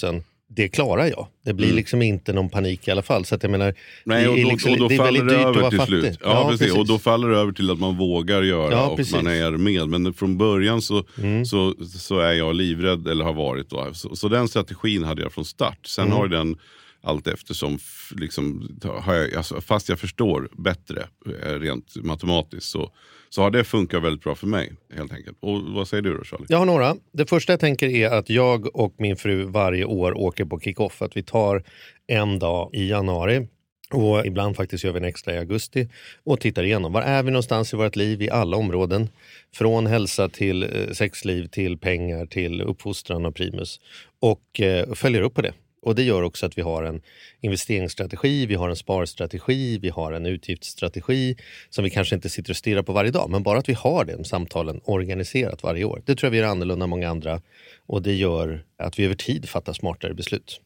det 0.51 0.69
klarar 0.69 1.05
jag. 1.05 1.27
Det 1.45 1.53
blir 1.53 1.67
mm. 1.67 1.75
liksom 1.75 2.01
inte 2.01 2.33
någon 2.33 2.49
panik 2.49 2.87
i 2.87 2.91
alla 2.91 3.01
fall. 3.01 3.25
Så 3.25 3.35
att 3.35 3.43
jag 3.43 3.51
menar, 3.51 3.73
Nej, 4.03 4.27
och 4.27 4.37
då, 4.37 4.49
liksom, 4.49 4.71
och 4.71 4.77
då 4.77 4.87
det 4.87 4.95
är 4.95 5.03
väldigt 5.03 5.29
dyrt 5.29 5.45
att 5.45 5.55
vara 5.55 5.71
fattig. 5.71 6.03
Ja, 6.03 6.13
ja 6.21 6.43
precis. 6.43 6.59
precis. 6.59 6.77
Och 6.77 6.87
då 6.87 6.99
faller 6.99 7.29
det 7.29 7.37
över 7.37 7.51
till 7.51 7.71
att 7.71 7.79
man 7.79 7.97
vågar 7.97 8.41
göra 8.41 8.71
ja, 8.71 8.87
och 8.87 8.97
precis. 8.97 9.13
man 9.13 9.27
är 9.27 9.51
med. 9.51 9.89
Men 9.89 10.13
från 10.13 10.37
början 10.37 10.81
så, 10.81 11.03
mm. 11.17 11.45
så, 11.45 11.73
så 11.99 12.19
är 12.19 12.33
jag 12.33 12.55
livrädd, 12.55 13.07
eller 13.07 13.25
har 13.25 13.33
varit. 13.33 13.69
Då. 13.69 13.87
Så, 13.93 14.15
så 14.15 14.27
den 14.27 14.47
strategin 14.47 15.03
hade 15.03 15.21
jag 15.21 15.33
från 15.33 15.45
start. 15.45 15.87
Sen 15.87 16.05
mm. 16.05 16.17
har 16.17 16.27
den 16.27 16.57
allt 17.01 17.27
eftersom, 17.27 17.79
liksom, 18.11 18.77
har 18.83 19.13
jag, 19.13 19.35
alltså, 19.35 19.61
fast 19.61 19.89
jag 19.89 19.99
förstår 19.99 20.49
bättre 20.57 21.07
eh, 21.43 21.53
rent 21.59 21.95
matematiskt 21.95 22.69
så 22.69 22.91
så 23.29 23.41
har 23.41 23.51
det 23.51 23.63
funkat 23.63 24.03
väldigt 24.03 24.23
bra 24.23 24.35
för 24.35 24.47
mig. 24.47 24.71
helt 24.95 25.13
enkelt. 25.13 25.37
Och 25.39 25.61
Vad 25.61 25.87
säger 25.87 26.03
du 26.03 26.17
då 26.17 26.23
Charlie? 26.23 26.45
Jag 26.49 26.57
har 26.57 26.65
några. 26.65 26.95
Det 27.11 27.29
första 27.29 27.53
jag 27.53 27.59
tänker 27.59 27.87
är 27.87 28.09
att 28.09 28.29
jag 28.29 28.75
och 28.75 28.95
min 28.97 29.15
fru 29.15 29.43
varje 29.43 29.85
år 29.85 30.17
åker 30.17 30.45
på 30.45 30.59
kick-off. 30.59 31.01
Att 31.01 31.17
vi 31.17 31.23
tar 31.23 31.63
en 32.07 32.39
dag 32.39 32.69
i 32.73 32.89
januari 32.89 33.47
och 33.93 34.25
ibland 34.25 34.55
faktiskt 34.55 34.83
gör 34.83 34.91
vi 34.91 34.97
en 34.97 35.05
extra 35.05 35.33
i 35.33 35.37
augusti 35.37 35.89
och 36.23 36.39
tittar 36.39 36.63
igenom. 36.63 36.93
Var 36.93 37.01
är 37.01 37.23
vi 37.23 37.31
någonstans 37.31 37.73
i 37.73 37.77
vårt 37.77 37.95
liv 37.95 38.21
i 38.21 38.29
alla 38.29 38.57
områden? 38.57 39.09
Från 39.53 39.87
hälsa 39.87 40.29
till 40.29 40.63
eh, 40.63 40.93
sexliv, 40.93 41.47
till 41.47 41.77
pengar, 41.77 42.25
till 42.25 42.61
uppfostran 42.61 43.25
och 43.25 43.35
primus. 43.35 43.79
Och 44.19 44.61
eh, 44.61 44.93
följer 44.93 45.21
upp 45.21 45.33
på 45.33 45.41
det. 45.41 45.53
Och 45.81 45.95
Det 45.95 46.03
gör 46.03 46.21
också 46.21 46.45
att 46.45 46.57
vi 46.57 46.61
har 46.61 46.83
en 46.83 47.01
investeringsstrategi, 47.41 48.45
vi 48.45 48.55
har 48.55 48.69
en 48.69 48.75
sparstrategi, 48.75 49.77
vi 49.77 49.89
har 49.89 50.11
en 50.11 50.25
utgiftsstrategi 50.25 51.35
som 51.69 51.83
vi 51.83 51.89
kanske 51.89 52.15
inte 52.15 52.29
sitter 52.29 52.51
och 52.51 52.57
stirrar 52.57 52.83
på 52.83 52.93
varje 52.93 53.11
dag. 53.11 53.29
Men 53.29 53.43
bara 53.43 53.59
att 53.59 53.69
vi 53.69 53.73
har 53.73 54.05
de 54.05 54.23
samtalen 54.23 54.81
organiserat 54.83 55.63
varje 55.63 55.83
år. 55.83 56.01
Det 56.05 56.15
tror 56.15 56.27
jag 56.27 56.31
vi 56.31 56.39
är 56.39 56.43
annorlunda 56.43 56.83
än 56.83 56.89
många 56.89 57.09
andra 57.09 57.41
och 57.85 58.01
det 58.01 58.13
gör 58.13 58.63
att 58.77 58.99
vi 58.99 59.05
över 59.05 59.15
tid 59.15 59.49
fattar 59.49 59.73
smartare 59.73 60.13
beslut. 60.13 60.61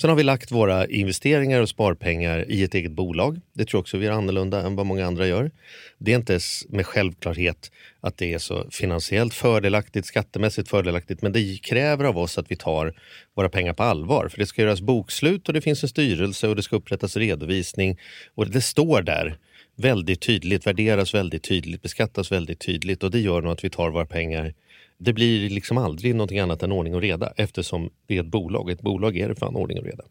Sen 0.00 0.10
har 0.10 0.16
vi 0.16 0.22
lagt 0.22 0.52
våra 0.52 0.86
investeringar 0.86 1.60
och 1.60 1.68
sparpengar 1.68 2.50
i 2.50 2.62
ett 2.62 2.74
eget 2.74 2.92
bolag. 2.92 3.40
Det 3.52 3.64
tror 3.64 3.78
jag 3.78 3.80
också 3.80 3.96
vi 3.96 4.06
är 4.06 4.10
annorlunda 4.10 4.62
än 4.62 4.76
vad 4.76 4.86
många 4.86 5.06
andra 5.06 5.26
gör. 5.26 5.50
Det 5.98 6.12
är 6.12 6.16
inte 6.16 6.40
med 6.68 6.86
självklarhet 6.86 7.70
att 8.00 8.16
det 8.16 8.32
är 8.34 8.38
så 8.38 8.70
finansiellt 8.70 9.34
fördelaktigt, 9.34 10.06
skattemässigt 10.06 10.68
fördelaktigt, 10.68 11.22
men 11.22 11.32
det 11.32 11.58
kräver 11.62 12.04
av 12.04 12.18
oss 12.18 12.38
att 12.38 12.50
vi 12.50 12.56
tar 12.56 12.94
våra 13.34 13.48
pengar 13.48 13.72
på 13.72 13.82
allvar. 13.82 14.28
För 14.28 14.38
det 14.38 14.46
ska 14.46 14.62
göras 14.62 14.80
bokslut 14.80 15.48
och 15.48 15.54
det 15.54 15.60
finns 15.60 15.82
en 15.82 15.88
styrelse 15.88 16.48
och 16.48 16.56
det 16.56 16.62
ska 16.62 16.76
upprättas 16.76 17.16
redovisning 17.16 17.98
och 18.34 18.50
det 18.50 18.60
står 18.60 19.02
där 19.02 19.38
väldigt 19.76 20.20
tydligt, 20.20 20.66
värderas 20.66 21.14
väldigt 21.14 21.42
tydligt, 21.42 21.82
beskattas 21.82 22.32
väldigt 22.32 22.60
tydligt 22.60 23.02
och 23.02 23.10
det 23.10 23.20
gör 23.20 23.42
nog 23.42 23.52
att 23.52 23.64
vi 23.64 23.70
tar 23.70 23.90
våra 23.90 24.06
pengar. 24.06 24.54
Det 25.00 25.12
blir 25.12 25.50
liksom 25.50 25.78
aldrig 25.78 26.14
någonting 26.14 26.38
annat 26.38 26.62
än 26.62 26.72
ordning 26.72 26.94
och 26.94 27.00
reda 27.00 27.32
eftersom 27.36 27.90
det 28.06 28.16
är 28.16 28.20
ett 28.20 28.26
bolag. 28.26 28.70
Ett 28.70 28.80
bolag 28.80 29.16
är 29.16 29.28
det 29.28 29.34
fan 29.34 29.56
ordning 29.56 29.78
och 29.78 29.84
reda. 29.84 30.04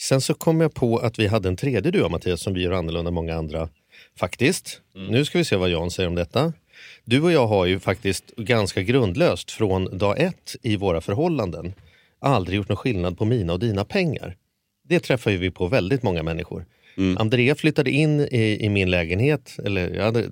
Sen 0.00 0.20
så 0.20 0.34
kom 0.34 0.60
jag 0.60 0.74
på 0.74 0.98
att 0.98 1.18
vi 1.18 1.26
hade 1.26 1.48
en 1.48 1.56
tredje 1.56 1.90
duo 1.90 2.08
Mattias 2.08 2.40
som 2.40 2.54
vi 2.54 2.62
gör 2.62 2.72
annorlunda 2.72 3.08
än 3.08 3.14
många 3.14 3.34
andra. 3.34 3.68
Faktiskt. 4.18 4.80
Nu 4.94 5.24
ska 5.24 5.38
vi 5.38 5.44
se 5.44 5.56
vad 5.56 5.70
Jan 5.70 5.90
säger 5.90 6.08
om 6.08 6.14
detta. 6.14 6.52
Du 7.04 7.22
och 7.22 7.32
jag 7.32 7.46
har 7.46 7.66
ju 7.66 7.80
faktiskt 7.80 8.36
ganska 8.36 8.82
grundlöst 8.82 9.50
från 9.50 9.98
dag 9.98 10.20
ett 10.20 10.56
i 10.62 10.76
våra 10.76 11.00
förhållanden 11.00 11.74
aldrig 12.22 12.56
gjort 12.56 12.68
någon 12.68 12.76
skillnad 12.76 13.18
på 13.18 13.24
mina 13.24 13.52
och 13.52 13.58
dina 13.58 13.84
pengar. 13.84 14.36
Det 14.84 15.00
träffar 15.00 15.30
ju 15.30 15.36
vi 15.36 15.50
på 15.50 15.66
väldigt 15.66 16.02
många 16.02 16.22
människor. 16.22 16.66
Mm. 16.96 17.16
Andrea 17.18 17.54
flyttade 17.54 17.90
in 17.90 18.20
i, 18.20 18.58
i 18.60 18.68
min 18.68 18.90
lägenhet, 18.90 19.56
eller 19.64 19.94
jag 19.94 20.04
hade, 20.04 20.22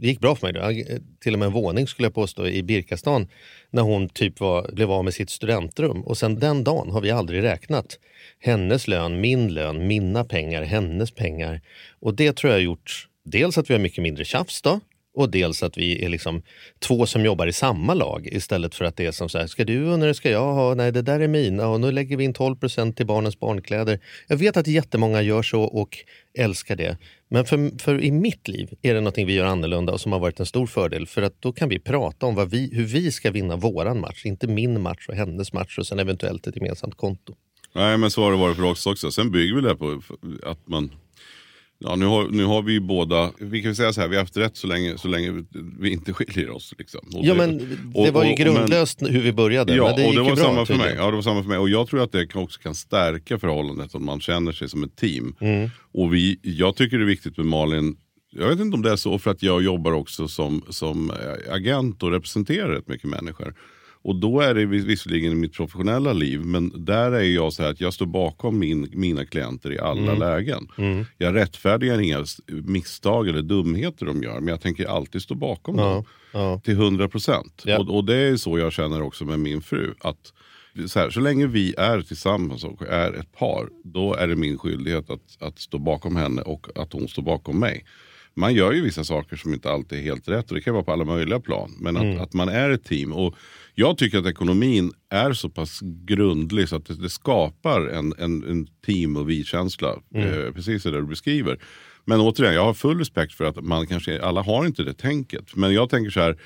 det 0.00 0.06
gick 0.06 0.20
bra 0.20 0.36
för 0.36 0.46
mig. 0.46 0.52
Då. 0.52 0.60
Jag, 0.60 1.00
till 1.20 1.32
och 1.32 1.38
med 1.38 1.46
en 1.46 1.52
våning 1.52 1.86
skulle 1.86 2.06
jag 2.06 2.14
påstå 2.14 2.48
i 2.48 2.62
Birkastan 2.62 3.28
när 3.70 3.82
hon 3.82 4.08
typ 4.08 4.40
var, 4.40 4.72
blev 4.72 4.90
av 4.90 5.04
med 5.04 5.14
sitt 5.14 5.30
studentrum. 5.30 6.02
Och 6.02 6.18
sen 6.18 6.38
den 6.38 6.64
dagen 6.64 6.90
har 6.90 7.00
vi 7.00 7.10
aldrig 7.10 7.42
räknat. 7.42 7.98
Hennes 8.38 8.88
lön, 8.88 9.20
min 9.20 9.54
lön, 9.54 9.86
mina 9.86 10.24
pengar, 10.24 10.62
hennes 10.62 11.10
pengar. 11.10 11.60
Och 12.00 12.14
det 12.14 12.36
tror 12.36 12.50
jag 12.52 12.58
har 12.58 12.64
gjort 12.64 13.08
dels 13.24 13.58
att 13.58 13.70
vi 13.70 13.74
har 13.74 13.80
mycket 13.80 14.02
mindre 14.02 14.24
tjafs 14.24 14.62
då, 14.62 14.80
och 15.16 15.30
dels 15.30 15.62
att 15.62 15.78
vi 15.78 16.04
är 16.04 16.08
liksom 16.08 16.42
två 16.78 17.06
som 17.06 17.24
jobbar 17.24 17.46
i 17.46 17.52
samma 17.52 17.94
lag 17.94 18.28
istället 18.32 18.74
för 18.74 18.84
att 18.84 18.96
det 18.96 19.06
är 19.06 19.12
som 19.12 19.28
så 19.28 19.38
här, 19.38 19.46
ska 19.46 19.64
du 19.64 19.92
och 19.92 19.98
när 19.98 20.12
ska 20.12 20.30
jag 20.30 20.54
ha? 20.54 20.74
Nej, 20.74 20.92
det 20.92 21.02
där 21.02 21.20
är 21.20 21.28
mina 21.28 21.68
och 21.68 21.80
nu 21.80 21.92
lägger 21.92 22.16
vi 22.16 22.24
in 22.24 22.34
12% 22.34 22.94
till 22.94 23.06
barnens 23.06 23.40
barnkläder. 23.40 24.00
Jag 24.28 24.36
vet 24.36 24.56
att 24.56 24.66
jättemånga 24.66 25.22
gör 25.22 25.42
så 25.42 25.62
och 25.62 25.98
älskar 26.38 26.76
det. 26.76 26.98
Men 27.28 27.44
för, 27.44 27.82
för 27.82 28.00
i 28.00 28.12
mitt 28.12 28.48
liv 28.48 28.68
är 28.82 28.94
det 28.94 29.00
någonting 29.00 29.26
vi 29.26 29.32
gör 29.32 29.46
annorlunda 29.46 29.92
och 29.92 30.00
som 30.00 30.12
har 30.12 30.18
varit 30.18 30.40
en 30.40 30.46
stor 30.46 30.66
fördel 30.66 31.06
för 31.06 31.22
att 31.22 31.42
då 31.42 31.52
kan 31.52 31.68
vi 31.68 31.78
prata 31.78 32.26
om 32.26 32.34
vad 32.34 32.50
vi, 32.50 32.70
hur 32.72 32.84
vi 32.84 33.12
ska 33.12 33.30
vinna 33.30 33.56
våran 33.56 34.00
match, 34.00 34.24
inte 34.24 34.46
min 34.46 34.82
match 34.82 35.08
och 35.08 35.14
hennes 35.14 35.52
match 35.52 35.78
och 35.78 35.86
sen 35.86 35.98
eventuellt 35.98 36.46
ett 36.46 36.56
gemensamt 36.56 36.96
konto. 36.96 37.34
Nej 37.74 37.98
men 37.98 38.10
så 38.10 38.22
har 38.22 38.30
det 38.30 38.36
varit 38.36 38.56
för 38.56 38.64
oss 38.64 38.86
också. 38.86 39.10
Sen 39.10 39.30
bygger 39.30 39.54
vi 39.54 39.60
det 39.60 39.74
på 39.76 40.00
att 40.42 40.68
man 40.68 40.90
Ja, 41.78 41.96
nu, 41.96 42.04
har, 42.06 42.28
nu 42.28 42.44
har 42.44 42.62
vi 42.62 42.72
ju 42.72 42.80
båda, 42.80 43.30
vi 43.38 43.62
kan 43.62 43.76
säga 43.76 43.92
så 43.92 44.00
här, 44.00 44.08
vi 44.08 44.16
har 44.16 44.22
haft 44.22 44.36
rätt 44.36 44.56
så 44.56 44.66
länge, 44.66 44.98
så 44.98 45.08
länge 45.08 45.44
vi 45.80 45.90
inte 45.92 46.12
skiljer 46.12 46.50
oss. 46.50 46.74
Liksom. 46.78 47.00
Och 47.14 47.24
Ja 47.24 47.34
det- 47.34 47.38
men 47.38 47.58
det 47.58 48.08
och- 48.08 48.14
var 48.14 48.24
ju 48.24 48.30
och- 48.30 48.38
grundlöst 48.38 49.02
hur 49.02 49.20
vi 49.22 49.32
började. 49.32 49.74
Ja, 49.76 49.84
men 49.86 49.96
det 49.96 50.06
och 50.08 50.14
det 50.14 50.20
var 50.20 50.36
bra, 50.36 50.44
samma 50.44 50.66
för 50.66 50.74
mig. 50.74 50.94
Ja, 50.96 51.06
det 51.06 51.12
var 51.16 51.22
samma 51.22 51.42
för 51.42 51.48
mig. 51.48 51.58
Och 51.58 51.68
jag 51.68 51.88
tror 51.88 52.02
att 52.02 52.12
det 52.12 52.34
också 52.36 52.60
kan 52.60 52.74
stärka 52.74 53.38
förhållandet 53.38 53.94
om 53.94 54.04
man 54.04 54.20
känner 54.20 54.52
sig 54.52 54.68
som 54.68 54.82
ett 54.84 54.96
team. 54.96 55.34
Mm. 55.40 55.70
Och 55.94 56.14
vi, 56.14 56.38
jag 56.42 56.76
tycker 56.76 56.98
det 56.98 57.04
är 57.04 57.06
viktigt 57.06 57.36
med 57.36 57.46
Malin, 57.46 57.96
jag 58.32 58.48
vet 58.48 58.60
inte 58.60 58.74
om 58.74 58.82
det 58.82 58.90
är 58.90 58.96
så 58.96 59.18
för 59.18 59.30
att 59.30 59.42
jag 59.42 59.62
jobbar 59.62 59.92
också 59.92 60.28
som, 60.28 60.62
som 60.68 61.10
eh, 61.10 61.54
agent 61.54 62.02
och 62.02 62.10
representerar 62.12 62.68
rätt 62.68 62.88
mycket 62.88 63.10
människor. 63.10 63.54
Och 64.06 64.16
då 64.16 64.40
är 64.40 64.54
det 64.54 64.66
vis- 64.66 64.84
visserligen 64.84 65.32
i 65.32 65.34
mitt 65.34 65.52
professionella 65.52 66.12
liv, 66.12 66.40
men 66.44 66.84
där 66.84 67.12
är 67.12 67.22
jag 67.22 67.52
så 67.52 67.62
här 67.62 67.70
att 67.70 67.80
jag 67.80 67.94
står 67.94 68.06
bakom 68.06 68.58
min, 68.58 68.88
mina 68.92 69.24
klienter 69.24 69.72
i 69.72 69.78
alla 69.78 70.00
Mm. 70.12 70.18
lägen. 70.18 70.68
Jag 71.18 71.34
rättfärdigar 71.34 72.00
inga 72.00 72.24
misstag 72.48 73.28
eller 73.28 73.42
dumheter 73.42 74.06
de 74.06 74.22
gör, 74.22 74.34
men 74.40 74.48
jag 74.48 74.60
tänker 74.60 74.86
alltid 74.86 75.22
stå 75.22 75.34
bakom 75.34 75.76
dem. 75.76 76.04
ja. 76.32 76.60
Till 76.64 76.74
100 76.74 77.08
procent. 77.08 77.62
Ja. 77.66 77.78
Och, 77.78 77.96
och 77.96 78.04
det 78.04 78.16
är 78.16 78.36
så 78.36 78.58
jag 78.58 78.72
känner 78.72 79.02
också 79.02 79.24
med 79.24 79.38
min 79.40 79.60
fru. 79.62 79.94
Att 80.00 80.32
så, 80.88 80.98
här, 80.98 81.10
så 81.10 81.20
länge 81.20 81.46
vi 81.46 81.74
är 81.78 82.02
tillsammans 82.02 82.64
och 82.64 82.82
är 82.82 83.12
ett 83.12 83.32
par, 83.32 83.68
då 83.84 84.14
är 84.14 84.26
det 84.28 84.36
min 84.36 84.58
skyldighet 84.58 85.10
att, 85.10 85.36
att 85.42 85.58
stå 85.58 85.78
bakom 85.78 86.16
henne 86.16 86.42
och 86.42 86.66
att 86.74 86.92
hon 86.92 87.08
står 87.08 87.22
bakom 87.22 87.58
mig. 87.60 87.84
Man 88.36 88.54
gör 88.54 88.72
ju 88.72 88.82
vissa 88.82 89.04
saker 89.04 89.36
som 89.36 89.52
inte 89.52 89.70
alltid 89.70 89.98
är 89.98 90.02
helt 90.02 90.28
rätt 90.28 90.48
och 90.50 90.54
det 90.54 90.60
kan 90.60 90.74
vara 90.74 90.84
på 90.84 90.92
alla 90.92 91.04
möjliga 91.04 91.40
plan. 91.40 91.72
Men 91.80 91.96
att, 91.96 92.20
att 92.20 92.32
man 92.32 92.48
är 92.48 92.70
ett 92.70 92.84
team. 92.84 93.12
Och 93.12 93.34
jag 93.74 93.98
tycker 93.98 94.18
att 94.18 94.26
ekonomin 94.26 94.92
är 95.10 95.32
så 95.32 95.50
pass 95.50 95.80
grundlig 95.82 96.68
så 96.68 96.76
att 96.76 96.86
det, 96.86 96.94
det 96.94 97.10
skapar 97.10 97.80
en, 97.80 98.14
en, 98.18 98.44
en 98.50 98.66
team 98.86 99.16
och 99.16 99.30
vi-känsla. 99.30 99.88
Eh, 100.14 100.52
precis 100.52 100.82
det 100.82 100.90
du 100.90 101.06
beskriver. 101.06 101.58
Men 102.04 102.20
återigen, 102.20 102.54
jag 102.54 102.64
har 102.64 102.74
full 102.74 102.98
respekt 102.98 103.34
för 103.34 103.44
att 103.44 103.64
man 103.64 103.86
kanske, 103.86 104.22
alla 104.22 104.42
har 104.42 104.66
inte 104.66 104.82
det 104.82 104.94
tänket. 104.94 105.56
Men 105.56 105.74
jag 105.74 105.90
tänker 105.90 106.10
så 106.10 106.20
här, 106.20 106.38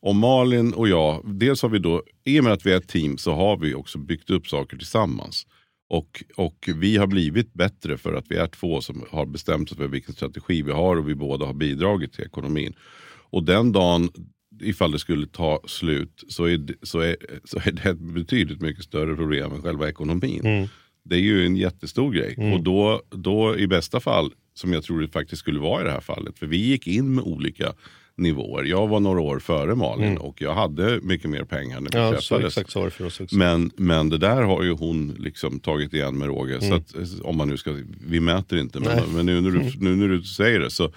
om 0.00 0.18
Malin 0.18 0.72
och 0.72 0.88
jag, 0.88 1.22
dels 1.24 1.62
har 1.62 1.68
vi 1.68 1.78
då, 1.78 2.02
i 2.24 2.40
och 2.40 2.44
med 2.44 2.52
att 2.52 2.66
vi 2.66 2.72
är 2.72 2.76
ett 2.76 2.88
team 2.88 3.18
så 3.18 3.34
har 3.34 3.56
vi 3.56 3.74
också 3.74 3.98
byggt 3.98 4.30
upp 4.30 4.46
saker 4.46 4.76
tillsammans. 4.76 5.46
Och, 5.90 6.24
och 6.36 6.68
vi 6.76 6.96
har 6.96 7.06
blivit 7.06 7.52
bättre 7.54 7.96
för 7.98 8.14
att 8.14 8.24
vi 8.28 8.36
är 8.36 8.46
två 8.46 8.80
som 8.80 9.04
har 9.10 9.26
bestämt 9.26 9.70
oss 9.72 9.76
för 9.76 9.88
vilken 9.88 10.14
strategi 10.14 10.62
vi 10.62 10.72
har 10.72 10.96
och 10.96 11.08
vi 11.08 11.14
båda 11.14 11.46
har 11.46 11.54
bidragit 11.54 12.12
till 12.12 12.24
ekonomin. 12.24 12.72
Och 13.30 13.42
den 13.44 13.72
dagen, 13.72 14.10
ifall 14.62 14.92
det 14.92 14.98
skulle 14.98 15.26
ta 15.26 15.60
slut, 15.66 16.24
så 16.28 16.44
är, 16.44 16.58
det- 16.58 16.74
så 16.82 17.00
är, 17.00 17.16
så 17.44 17.58
är 17.58 17.72
det 17.72 17.90
ett 17.90 17.98
betydligt 17.98 18.60
mycket 18.60 18.84
större 18.84 19.16
problem 19.16 19.52
än 19.52 19.62
själva 19.62 19.88
ekonomin. 19.88 20.40
Det 21.04 21.16
är 21.16 21.20
ju 21.20 21.46
en 21.46 21.56
jättestor 21.56 22.12
grej. 22.12 22.34
Och 22.54 22.62
då, 22.62 23.02
då 23.10 23.56
i 23.58 23.66
bästa 23.66 24.00
fall, 24.00 24.32
som 24.54 24.72
jag 24.72 24.82
tror 24.82 25.00
det 25.00 25.08
faktiskt 25.08 25.40
skulle 25.40 25.60
vara 25.60 25.80
i 25.80 25.84
det 25.84 25.90
här 25.90 26.00
fallet, 26.00 26.38
för 26.38 26.46
vi 26.46 26.56
gick 26.56 26.86
in 26.86 27.14
med 27.14 27.24
olika 27.24 27.72
nivåer. 28.18 28.64
Jag 28.64 28.88
var 28.88 29.00
några 29.00 29.20
år 29.20 29.38
före 29.38 29.74
Malin 29.74 30.16
och 30.16 30.42
jag 30.42 30.54
hade 30.54 31.00
mycket 31.02 31.30
mer 31.30 31.44
pengar 31.44 31.80
när 31.80 31.90
vi 31.90 31.98
Ja, 31.98 32.20
så 32.20 32.34
träffades. 32.34 32.56
exakt 32.58 32.70
så 32.70 32.78
var 32.78 32.86
det 32.86 32.90
för 32.90 33.04
oss 33.04 33.20
också. 33.20 33.36
Men, 33.36 33.70
men 33.76 34.08
det 34.08 34.18
där 34.18 34.42
har 34.42 34.62
ju 34.62 34.72
hon 34.72 35.16
liksom 35.18 35.60
tagit 35.60 35.94
igen 35.94 36.18
med 36.18 36.28
råge. 36.28 36.60
Så 36.60 36.74
att, 36.74 36.94
om 37.22 37.36
man 37.36 37.48
nu 37.48 37.56
ska, 37.56 37.76
vi 38.06 38.20
mäter 38.20 38.58
inte, 38.58 38.80
men, 38.80 39.12
men 39.14 39.26
nu, 39.26 39.40
när 39.40 39.50
du, 39.50 39.72
nu 39.80 39.96
när 39.96 40.08
du 40.08 40.22
säger 40.22 40.60
det 40.60 40.70
så, 40.70 40.92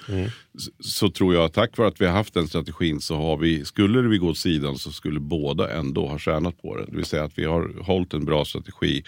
så, 0.57 0.71
så 0.79 1.09
tror 1.09 1.33
jag 1.33 1.43
att 1.43 1.53
tack 1.53 1.77
vare 1.77 1.87
att 1.87 2.01
vi 2.01 2.05
har 2.05 2.13
haft 2.13 2.33
den 2.33 2.47
strategin 2.47 3.01
så 3.01 3.15
har 3.15 3.37
vi, 3.37 3.65
skulle 3.65 4.01
vi 4.01 4.17
gå 4.17 4.27
åt 4.27 4.37
sidan 4.37 4.77
så 4.77 4.91
skulle 4.91 5.19
båda 5.19 5.71
ändå 5.77 6.07
ha 6.07 6.17
tjänat 6.19 6.61
på 6.61 6.77
det. 6.77 6.85
Det 6.85 6.95
vill 6.95 7.05
säga 7.05 7.23
att 7.23 7.37
vi 7.37 7.45
har 7.45 7.83
hållit 7.83 8.13
en 8.13 8.25
bra 8.25 8.45
strategi 8.45 9.03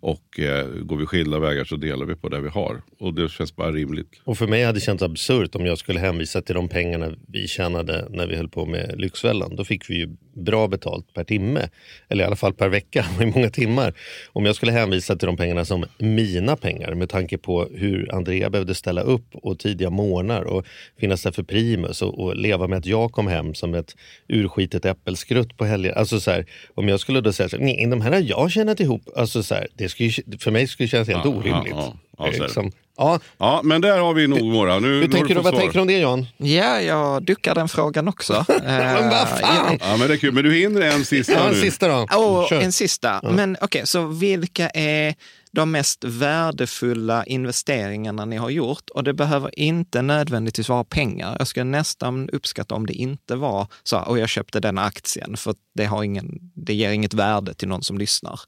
och 0.00 0.40
eh, 0.40 0.66
går 0.66 0.96
vi 0.96 1.06
skilda 1.06 1.38
vägar 1.38 1.64
så 1.64 1.76
delar 1.76 2.06
vi 2.06 2.14
på 2.14 2.28
det 2.28 2.40
vi 2.40 2.48
har. 2.48 2.82
Och 2.98 3.14
det 3.14 3.28
känns 3.28 3.56
bara 3.56 3.72
rimligt. 3.72 4.20
Och 4.24 4.38
för 4.38 4.46
mig 4.46 4.64
hade 4.64 4.76
det 4.76 4.82
känts 4.82 5.02
absurt 5.02 5.54
om 5.54 5.66
jag 5.66 5.78
skulle 5.78 6.00
hänvisa 6.00 6.42
till 6.42 6.54
de 6.54 6.68
pengarna 6.68 7.12
vi 7.28 7.48
tjänade 7.48 8.06
när 8.10 8.26
vi 8.26 8.36
höll 8.36 8.48
på 8.48 8.66
med 8.66 8.94
Lyxfällan. 9.00 9.56
Då 9.56 9.64
fick 9.64 9.90
vi 9.90 9.94
ju 9.94 10.16
bra 10.34 10.68
betalt 10.68 11.14
per 11.14 11.24
timme. 11.24 11.68
Eller 12.08 12.24
i 12.24 12.26
alla 12.26 12.36
fall 12.36 12.54
per 12.54 12.68
vecka, 12.68 13.06
i 13.20 13.26
många 13.26 13.50
timmar. 13.50 13.94
Om 14.32 14.46
jag 14.46 14.56
skulle 14.56 14.72
hänvisa 14.72 15.16
till 15.16 15.26
de 15.26 15.36
pengarna 15.36 15.64
som 15.64 15.84
mina 15.98 16.56
pengar 16.56 16.94
med 16.94 17.08
tanke 17.08 17.38
på 17.38 17.68
hur 17.74 18.14
Andrea 18.14 18.50
behövde 18.50 18.74
ställa 18.74 19.00
upp 19.00 19.34
och 19.34 19.58
tidiga 19.58 19.90
morgnar 19.90 20.42
och 20.42 20.66
finnas 21.00 21.22
där 21.22 21.32
för 21.32 21.42
Primus 21.42 22.02
och, 22.02 22.18
och 22.18 22.36
leva 22.36 22.66
med 22.66 22.78
att 22.78 22.86
jag 22.86 23.12
kom 23.12 23.26
hem 23.26 23.54
som 23.54 23.74
ett 23.74 23.96
urskitet 24.28 24.84
äppelskrutt 24.84 25.56
på 25.56 25.64
helger. 25.64 25.92
Alltså 25.92 26.20
så 26.20 26.30
här, 26.30 26.46
om 26.74 26.88
jag 26.88 27.00
skulle 27.00 27.20
då 27.20 27.32
säga 27.32 27.48
så 27.48 27.56
här, 27.56 27.64
nej 27.64 27.86
de 27.90 28.00
här 28.00 28.12
har 28.12 28.20
jag 28.20 28.50
tjänat 28.50 28.80
ihop. 28.80 29.02
Alltså 29.16 29.42
så 29.42 29.54
här, 29.54 29.68
det 29.74 29.85
skulle, 29.88 30.08
ju- 30.08 30.38
för 30.38 30.50
mig 30.50 30.66
skulle 30.66 30.86
det 30.86 30.90
kännas 30.90 31.08
helt 31.08 31.24
Ja, 31.24 31.30
orimligt. 31.30 31.74
ja, 31.76 31.94
ja, 32.18 32.24
det. 32.32 32.38
Liksom, 32.42 32.72
ja, 32.96 33.20
Ja, 33.38 33.60
men 33.64 33.80
där 33.80 33.98
har 33.98 34.14
vi 34.14 34.26
nog 34.26 34.52
våra. 34.52 34.78
Nu, 34.78 34.88
nu 34.88 34.94
hur 35.00 35.08
tänker 35.08 35.34
du, 35.34 35.40
vad 35.40 35.52
svar. 35.52 35.60
tänker 35.60 35.74
du 35.74 35.80
om 35.80 35.86
det 35.86 35.98
Jan? 35.98 36.26
Ja, 36.36 36.80
jag 36.80 37.22
duckar 37.22 37.54
den 37.54 37.68
frågan 37.68 38.08
också. 38.08 38.32
Eh, 38.48 38.54
Men 38.66 39.08
vad 39.10 39.28
fan! 39.28 39.78
Ja, 39.80 39.96
men 39.96 40.08
det 40.08 40.14
är 40.14 40.18
kul. 40.18 40.32
Men 40.34 40.44
du 40.44 40.54
hinner 40.54 40.80
en 40.80 41.04
sista 41.04 41.32
Ja, 41.32 41.46
en 41.48 41.54
nu. 41.54 41.60
sista 41.60 41.88
då. 41.88 42.46
Kör. 42.50 42.60
en 42.60 42.72
sista. 42.72 43.20
Men 43.22 43.56
okej, 43.60 43.82
så 43.86 44.06
vilka 44.06 44.68
är 44.68 45.14
de 45.56 45.70
mest 45.70 46.04
värdefulla 46.04 47.24
investeringarna 47.24 48.24
ni 48.24 48.36
har 48.36 48.50
gjort? 48.50 48.90
Och 48.90 49.04
det 49.04 49.12
behöver 49.12 49.58
inte 49.58 50.02
nödvändigtvis 50.02 50.68
vara 50.68 50.84
pengar. 50.84 51.36
Jag 51.38 51.48
skulle 51.48 51.64
nästan 51.64 52.30
uppskatta 52.30 52.74
om 52.74 52.86
det 52.86 52.92
inte 52.92 53.36
var 53.36 53.66
så 53.82 54.00
och 54.00 54.18
jag 54.18 54.28
köpte 54.28 54.60
den 54.60 54.78
aktien, 54.78 55.36
för 55.36 55.54
det, 55.74 55.84
har 55.84 56.02
ingen, 56.02 56.38
det 56.54 56.74
ger 56.74 56.90
inget 56.90 57.14
värde 57.14 57.54
till 57.54 57.68
någon 57.68 57.82
som 57.82 57.98
lyssnar. 57.98 58.40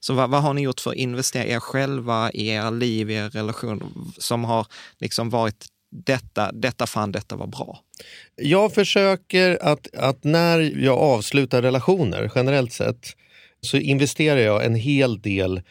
Så 0.00 0.14
vad, 0.14 0.30
vad 0.30 0.42
har 0.42 0.54
ni 0.54 0.62
gjort 0.62 0.80
för 0.80 0.90
att 0.90 0.96
investera 0.96 1.44
er 1.44 1.60
själva, 1.60 2.30
i 2.30 2.48
era 2.48 2.70
liv, 2.70 3.10
i 3.10 3.14
er 3.14 3.30
relation, 3.30 4.12
som 4.18 4.44
har 4.44 4.66
liksom 4.98 5.30
varit 5.30 5.66
detta, 5.90 6.52
detta 6.52 6.86
fan, 6.86 7.12
detta 7.12 7.36
var 7.36 7.46
bra? 7.46 7.78
Jag 8.36 8.74
försöker 8.74 9.58
att, 9.62 9.94
att 9.96 10.24
när 10.24 10.58
jag 10.84 10.98
avslutar 10.98 11.62
relationer 11.62 12.32
generellt 12.34 12.72
sett 12.72 13.16
så 13.60 13.76
investerar 13.76 14.40
jag 14.40 14.64
en 14.64 14.74
hel 14.74 15.20
del 15.20 15.62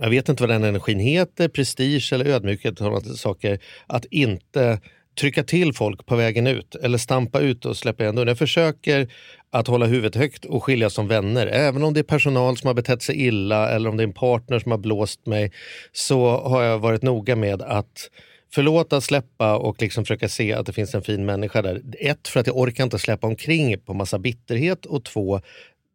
jag 0.00 0.10
vet 0.10 0.28
inte 0.28 0.42
vad 0.42 0.50
den 0.50 0.64
energin 0.64 0.98
heter, 0.98 1.48
prestige 1.48 2.12
eller 2.12 2.24
ödmjukhet, 2.24 2.78
sådana 2.78 3.00
saker. 3.00 3.58
Att 3.86 4.04
inte 4.04 4.80
trycka 5.20 5.44
till 5.44 5.72
folk 5.72 6.06
på 6.06 6.16
vägen 6.16 6.46
ut 6.46 6.74
eller 6.74 6.98
stampa 6.98 7.40
ut 7.40 7.64
och 7.64 7.76
släppa 7.76 8.02
igen 8.02 8.14
dörren. 8.14 8.28
Jag 8.28 8.38
försöker 8.38 9.08
att 9.50 9.66
hålla 9.66 9.86
huvudet 9.86 10.14
högt 10.16 10.44
och 10.44 10.64
skilja 10.64 10.90
som 10.90 11.08
vänner. 11.08 11.46
Även 11.46 11.82
om 11.82 11.94
det 11.94 12.00
är 12.00 12.04
personal 12.04 12.56
som 12.56 12.66
har 12.66 12.74
betett 12.74 13.02
sig 13.02 13.26
illa 13.26 13.68
eller 13.70 13.90
om 13.90 13.96
det 13.96 14.02
är 14.02 14.06
en 14.06 14.12
partner 14.12 14.58
som 14.58 14.70
har 14.70 14.78
blåst 14.78 15.26
mig 15.26 15.52
så 15.92 16.40
har 16.40 16.62
jag 16.62 16.78
varit 16.78 17.02
noga 17.02 17.36
med 17.36 17.62
att 17.62 18.10
förlåta, 18.54 19.00
släppa 19.00 19.56
och 19.56 19.82
liksom 19.82 20.04
försöka 20.04 20.28
se 20.28 20.52
att 20.52 20.66
det 20.66 20.72
finns 20.72 20.94
en 20.94 21.02
fin 21.02 21.24
människa 21.24 21.62
där. 21.62 21.82
Ett, 22.00 22.28
för 22.28 22.40
att 22.40 22.46
jag 22.46 22.56
orkar 22.56 22.84
inte 22.84 22.98
släppa 22.98 23.26
omkring 23.26 23.78
på 23.78 23.94
massa 23.94 24.18
bitterhet 24.18 24.86
och 24.86 25.04
två, 25.04 25.40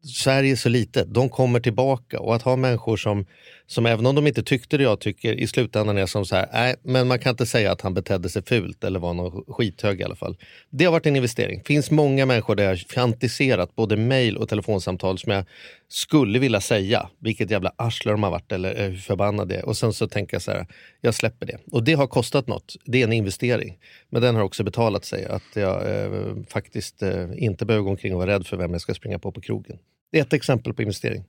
Sverige 0.03 0.51
är 0.51 0.55
så 0.55 0.69
litet, 0.69 1.13
de 1.13 1.29
kommer 1.29 1.59
tillbaka 1.59 2.19
och 2.19 2.35
att 2.35 2.41
ha 2.41 2.55
människor 2.55 2.97
som, 2.97 3.25
som 3.70 3.86
även 3.86 4.05
om 4.05 4.15
de 4.15 4.28
inte 4.28 4.43
tyckte 4.43 4.78
det 4.78 4.84
jag 4.84 4.99
tycker, 4.99 5.34
i 5.34 5.47
slutändan 5.47 5.97
är 5.97 6.05
som 6.05 6.26
så 6.26 6.36
här, 6.36 6.49
nej, 6.53 6.76
men 6.84 7.07
man 7.07 7.20
kan 7.20 7.30
inte 7.30 7.45
säga 7.45 7.72
att 7.72 7.82
han 7.82 7.93
betedde 7.93 8.30
sig 8.30 8.41
fult 8.45 8.84
eller 8.84 8.99
var 8.99 9.13
någon 9.13 9.43
skithög 9.47 10.01
i 10.01 10.03
alla 10.03 10.15
fall. 10.15 10.38
Det 10.70 10.86
har 10.86 10.91
varit 10.91 11.05
en 11.05 11.15
investering. 11.15 11.63
finns 11.63 11.91
många 11.91 12.26
människor 12.26 12.55
där 12.55 12.63
jag 12.63 12.80
fantiserat 12.80 13.76
både 13.76 13.97
mejl 13.97 14.38
och 14.38 14.49
telefonsamtal 14.49 15.17
som 15.17 15.32
jag 15.32 15.45
skulle 15.88 16.39
vilja 16.39 16.61
säga 16.61 17.09
vilket 17.20 17.51
jävla 17.51 17.74
arsle 17.76 18.11
de 18.11 18.24
har 18.24 18.32
varit 18.32 18.51
eller 18.51 18.82
eh, 18.82 18.89
hur 18.89 18.97
förbannade 18.97 19.53
det 19.53 19.59
är. 19.59 19.65
Och 19.65 19.78
sen 19.78 19.93
så 19.93 20.07
tänker 20.07 20.36
jag 20.36 20.41
så 20.41 20.51
här, 20.51 20.67
jag 21.01 21.15
släpper 21.15 21.45
det. 21.45 21.57
Och 21.72 21.84
det 21.84 21.93
har 21.93 22.07
kostat 22.07 22.47
något. 22.47 22.76
Det 22.86 23.01
är 23.01 23.03
en 23.03 23.13
investering. 23.13 23.78
Men 24.09 24.22
den 24.22 24.36
har 24.36 24.43
också 24.43 24.63
betalat 24.63 25.05
sig. 25.05 25.26
Att 25.26 25.55
jag 25.55 26.03
eh, 26.03 26.36
faktiskt 26.49 27.01
eh, 27.01 27.28
inte 27.38 27.65
behöver 27.65 27.84
gå 27.84 27.89
omkring 27.89 28.13
och 28.13 28.20
vara 28.20 28.32
rädd 28.32 28.47
för 28.47 28.57
vem 28.57 28.72
jag 28.72 28.82
ska 28.82 28.93
springa 28.93 29.20
på 29.20 29.32
på 29.32 29.41
krogen. 29.41 29.78
Det 30.11 30.20
är 30.20 30.22
ett 30.22 30.34
exempel 30.34 30.74
på 30.74 30.82
investering. 30.82 31.24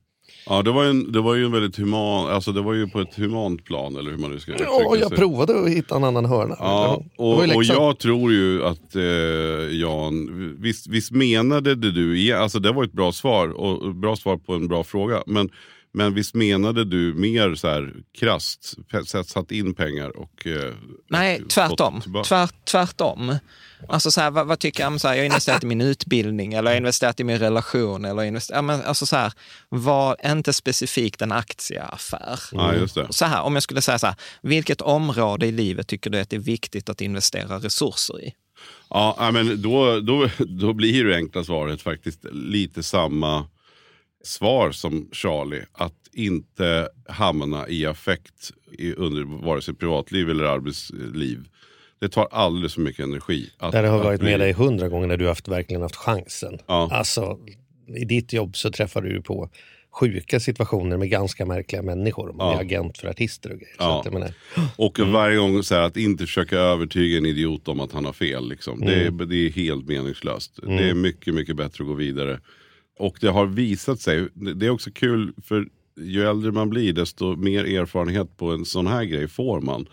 Ja, 0.47 0.63
det 0.63 0.71
var, 0.71 0.85
en, 0.85 1.13
det 1.13 1.21
var 1.21 1.35
ju 1.35 1.45
en 1.45 1.53
väldigt 1.53 1.77
human, 1.79 2.31
alltså 2.31 2.53
det 2.53 2.61
var 2.61 2.75
ju 2.75 2.89
på 2.89 3.01
ett 3.01 3.15
humant 3.15 3.65
plan 3.65 3.97
eller 3.97 4.11
hur 4.11 4.19
man 4.19 4.31
nu 4.31 4.41
ska 4.41 4.53
Ja, 4.59 4.97
jag 4.97 5.09
sig. 5.09 5.19
provade 5.19 5.61
att 5.61 5.69
hitta 5.69 5.97
en 5.97 6.05
annan 6.05 6.25
hörna. 6.25 6.57
Ja, 6.59 7.03
och, 7.17 7.55
och 7.57 7.65
jag 7.65 7.99
tror 7.99 8.33
ju 8.33 8.65
att 8.65 8.97
eh, 8.97 9.03
Jan, 9.81 10.29
visst, 10.59 10.87
visst 10.87 11.11
menade 11.11 11.75
det 11.75 11.91
du, 11.93 12.33
alltså 12.33 12.59
det 12.59 12.73
var 12.73 12.85
ett 12.85 12.93
bra 12.93 13.13
svar 13.13 13.49
och 13.49 13.95
bra 13.95 14.17
svar 14.17 14.37
på 14.37 14.55
en 14.55 14.69
bra 14.69 14.85
fråga. 14.85 15.23
Men, 15.27 15.51
men 15.93 16.15
visst 16.15 16.35
menade 16.35 16.85
du 16.85 17.15
mer 17.15 17.55
så 17.55 17.69
här 17.69 17.95
krasst, 18.19 18.75
satt 19.25 19.51
in 19.51 19.75
pengar 19.75 20.17
och... 20.17 20.47
Eh, 20.47 20.73
Nej, 21.09 21.43
tvärtom. 21.49 22.01
Tvärt, 22.25 22.55
tvärtom. 22.65 23.35
Alltså 23.89 24.11
så 24.11 24.21
här, 24.21 24.31
vad, 24.31 24.47
vad, 24.47 24.59
tycker 24.59 24.83
jag 24.83 25.01
så 25.01 25.09
här, 25.09 25.15
jag 25.15 25.21
har 25.21 25.27
investerat 25.27 25.63
i 25.63 25.67
min 25.67 25.81
utbildning 25.81 26.55
eller 26.55 26.71
jag 26.71 26.75
har 26.75 26.79
investerat 26.79 27.21
i 27.21 27.25
min 27.25 27.39
relation. 27.39 28.05
Eller 28.05 28.23
investerat, 28.23 28.65
men 28.65 28.83
alltså 28.83 29.07
så 29.07 29.17
här, 29.17 29.33
var 29.69 30.17
inte 30.25 30.53
specifikt 30.53 31.23
en 31.23 31.33
aktieaffär. 31.33 32.41
Ja, 32.53 32.75
just 32.75 32.95
det. 32.95 33.07
Så 33.11 33.25
här, 33.25 33.43
om 33.43 33.55
jag 33.55 33.63
skulle 33.63 33.83
säga 33.83 33.99
så 33.99 34.07
här, 34.07 34.17
vilket 34.43 34.81
område 34.81 35.47
i 35.47 35.53
livet 35.53 35.89
tycker 35.89 36.11
du 36.11 36.21
att 36.21 36.31
det 36.31 36.37
är 36.37 36.41
viktigt 36.41 36.89
att 36.89 37.01
investera 37.01 37.59
resurser 37.59 38.21
i? 38.21 38.33
Ja, 38.91 39.31
men 39.33 39.63
då, 39.63 40.01
då, 40.01 40.29
då 40.39 40.73
blir 40.73 41.05
det 41.05 41.17
enkla 41.17 41.45
svaret 41.45 41.83
faktiskt 41.83 42.25
lite 42.33 42.83
samma 42.83 43.47
svar 44.25 44.73
som 44.73 45.09
Charlie. 45.13 45.65
Att 45.73 45.95
inte 46.13 46.89
hamna 47.09 47.69
i 47.69 47.87
affekt 47.87 48.53
under 48.97 49.45
vare 49.45 49.63
sig 49.63 49.75
privatliv 49.75 50.31
eller 50.31 50.45
arbetsliv. 50.45 51.49
Det 52.01 52.09
tar 52.09 52.29
alldeles 52.31 52.75
för 52.75 52.81
mycket 52.81 53.05
energi. 53.05 53.51
Att, 53.59 53.73
det 53.73 53.89
har 53.89 54.05
varit 54.05 54.23
med 54.23 54.41
dig 54.41 54.53
hundra 54.53 54.89
gånger 54.89 55.07
när 55.07 55.17
du 55.17 55.29
haft, 55.29 55.49
verkligen 55.49 55.83
haft 55.83 55.97
chansen. 55.97 56.59
Ja. 56.67 56.89
Alltså, 56.93 57.39
I 57.97 58.05
ditt 58.05 58.33
jobb 58.33 58.57
så 58.57 58.71
träffar 58.71 59.03
du 59.03 59.23
på 59.23 59.51
sjuka 59.93 60.41
situationer 60.41 60.97
med 60.97 61.11
ganska 61.11 61.47
märkliga 61.47 61.83
människor. 61.83 62.33
Man 62.33 62.47
ja. 62.47 62.57
är 62.57 62.61
agent 62.61 62.99
för 62.99 63.09
artister 63.09 63.53
och 63.53 63.59
grejer. 63.59 63.77
Ja. 63.79 64.03
Så 64.05 64.11
menar, 64.11 64.33
och 64.77 64.99
mm. 64.99 65.13
varje 65.13 65.37
gång 65.37 65.63
så 65.63 65.75
här, 65.75 65.83
att 65.83 65.97
inte 65.97 66.27
försöka 66.27 66.59
övertyga 66.59 67.19
en 67.19 67.27
idiot 67.27 67.69
om 67.69 67.81
att 67.81 67.93
han 67.93 68.05
har 68.05 68.13
fel. 68.13 68.49
Liksom. 68.49 68.83
Mm. 68.83 68.89
Det, 68.89 69.25
är, 69.25 69.27
det 69.27 69.37
är 69.37 69.51
helt 69.51 69.89
meningslöst. 69.89 70.59
Mm. 70.63 70.77
Det 70.77 70.91
är 70.91 70.95
mycket, 70.95 71.35
mycket 71.35 71.57
bättre 71.57 71.85
att 71.85 71.89
gå 71.89 71.95
vidare. 71.95 72.41
Och 72.99 73.19
det 73.21 73.29
har 73.29 73.47
visat 73.47 74.01
sig, 74.01 74.29
det 74.35 74.67
är 74.67 74.71
också 74.71 74.91
kul 74.91 75.33
för 75.45 75.67
ju 76.01 76.23
äldre 76.23 76.53
man 76.53 76.71
blir 76.71 76.93
desto 76.93 77.37
mer 77.37 77.65
erfarenhet 77.65 78.37
på 78.37 78.51
en 78.51 78.65
sån 78.65 78.87
här 78.87 79.05
grej 79.05 79.29
får 79.29 79.61
man. 79.61 79.87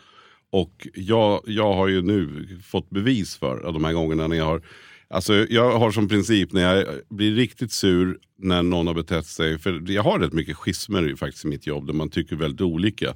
Och 0.52 0.88
jag, 0.94 1.42
jag 1.46 1.74
har 1.74 1.88
ju 1.88 2.02
nu 2.02 2.48
fått 2.64 2.90
bevis 2.90 3.38
för 3.38 3.74
de 3.74 3.84
här 3.84 3.94
gångerna 3.94 4.28
när 4.28 4.38
jag 4.38 4.46
har 4.46 4.62
Alltså 5.10 5.34
jag 5.34 5.80
har 5.80 5.92
som 5.92 6.08
princip 6.08 6.54
när 6.54 6.76
jag 6.76 6.86
blir 7.10 7.36
riktigt 7.36 7.72
sur 7.72 8.20
när 8.38 8.64
någon 8.64 8.88
har 8.88 8.94
betett 8.94 9.26
sig, 9.26 9.60
för 9.60 9.92
jag 9.92 10.04
har 10.04 10.20
rätt 10.20 10.34
mycket 10.34 10.58
schismer 10.58 11.16
faktiskt 11.16 11.46
i 11.46 11.48
mitt 11.48 11.68
jobb 11.68 11.88
där 11.88 11.94
man 11.94 12.10
tycker 12.10 12.36
väldigt 12.36 12.62
olika. 12.62 13.14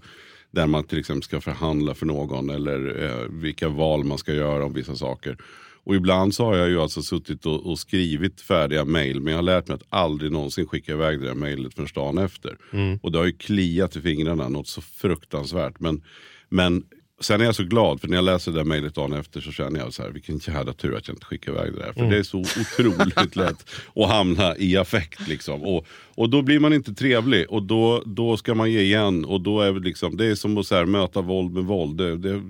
Där 0.52 0.68
man 0.68 0.84
till 0.84 1.00
exempel 1.00 1.24
ska 1.24 1.42
förhandla 1.42 1.96
för 1.96 2.06
någon 2.06 2.50
eller 2.50 3.04
eh, 3.04 3.28
vilka 3.30 3.70
val 3.70 4.04
man 4.04 4.18
ska 4.18 4.34
göra 4.34 4.66
om 4.66 4.74
vissa 4.74 4.96
saker. 4.96 5.38
Och 5.84 5.96
ibland 5.96 6.36
så 6.36 6.46
har 6.46 6.56
jag 6.56 6.70
ju 6.70 6.82
alltså 6.82 7.02
suttit 7.02 7.46
och, 7.46 7.66
och 7.66 7.80
skrivit 7.80 8.42
färdiga 8.42 8.86
mejl 8.86 9.22
men 9.22 9.32
jag 9.32 9.38
har 9.38 9.44
lärt 9.44 9.68
mig 9.68 9.76
att 9.76 9.86
aldrig 9.90 10.32
någonsin 10.32 10.68
skicka 10.68 10.92
iväg 10.92 11.20
det 11.20 11.26
där 11.26 11.34
mejlet 11.34 11.74
förrän 11.74 11.88
dagen 11.96 12.18
efter. 12.18 12.58
Mm. 12.74 13.00
Och 13.04 13.12
det 13.12 13.18
har 13.18 13.26
ju 13.26 13.32
kliat 13.32 13.96
i 13.96 14.02
fingrarna 14.02 14.50
något 14.50 14.68
så 14.68 14.82
fruktansvärt. 14.82 15.80
Men, 15.80 16.04
men 16.50 16.84
Sen 17.22 17.42
är 17.42 17.46
jag 17.46 17.56
så 17.56 17.64
glad, 17.64 18.02
för 18.02 18.08
när 18.08 18.18
jag 18.18 18.26
läser 18.26 18.52
det 18.52 18.58
där 18.58 18.66
mejlet 18.66 18.96
dagen 18.96 19.14
efter 19.14 19.42
så 19.42 19.52
känner 19.52 19.80
jag 19.80 19.94
så 19.94 20.04
här, 20.04 20.10
vilken 20.10 20.38
jävla 20.38 20.74
tur 20.74 20.96
att 20.98 21.08
jag 21.08 21.16
inte 21.16 21.26
skickade 21.26 21.58
iväg 21.58 21.74
det 21.74 21.80
där. 21.80 21.94
För 21.94 22.00
mm. 22.00 22.12
det 22.12 22.18
är 22.18 22.24
så 22.24 22.40
otroligt 22.40 23.36
lätt 23.36 23.70
att 23.96 24.10
hamna 24.10 24.58
i 24.58 24.78
affekt. 24.78 25.28
Liksom. 25.28 25.64
Och, 25.64 25.88
och 26.16 26.30
då 26.30 26.42
blir 26.42 26.60
man 26.60 26.74
inte 26.74 26.94
trevlig 26.94 27.50
och 27.50 27.64
då, 27.64 28.04
då 28.06 28.38
ska 28.38 28.56
man 28.56 28.72
ge 28.72 28.82
igen. 28.82 29.26
Och 29.26 29.42
då 29.42 29.62
är 29.62 29.74
det, 29.74 29.80
liksom, 29.80 30.18
det 30.18 30.26
är 30.26 30.36
som 30.36 30.58
att 30.58 30.72
här, 30.72 30.86
möta 30.86 31.22
våld 31.22 31.54
med 31.54 31.64
våld. 31.64 31.98
Det, 31.98 32.18
det, 32.18 32.42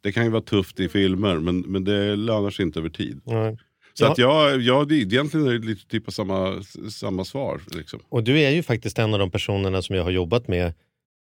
det, 0.00 0.12
kan 0.12 0.24
ju 0.24 0.30
vara 0.30 0.42
tufft 0.42 0.80
i 0.80 0.88
filmer 0.88 1.38
men, 1.38 1.60
men 1.60 1.84
det 1.84 2.16
lönar 2.16 2.50
sig 2.50 2.62
inte 2.62 2.78
över 2.78 2.88
tid. 2.88 3.20
Mm. 3.26 3.56
Så 3.94 4.04
ja. 4.04 4.12
att 4.12 4.18
jag, 4.18 4.60
jag, 4.60 4.92
egentligen 4.92 5.46
är 5.46 5.52
det 5.52 5.66
lite 5.66 5.86
typ 5.86 6.08
av 6.08 6.12
samma, 6.12 6.62
samma 6.90 7.24
svar. 7.24 7.60
Liksom. 7.74 8.00
Och 8.08 8.24
du 8.24 8.40
är 8.40 8.50
ju 8.50 8.62
faktiskt 8.62 8.98
en 8.98 9.12
av 9.12 9.18
de 9.18 9.30
personerna 9.30 9.82
som 9.82 9.96
jag 9.96 10.04
har 10.04 10.10
jobbat 10.10 10.48
med 10.48 10.72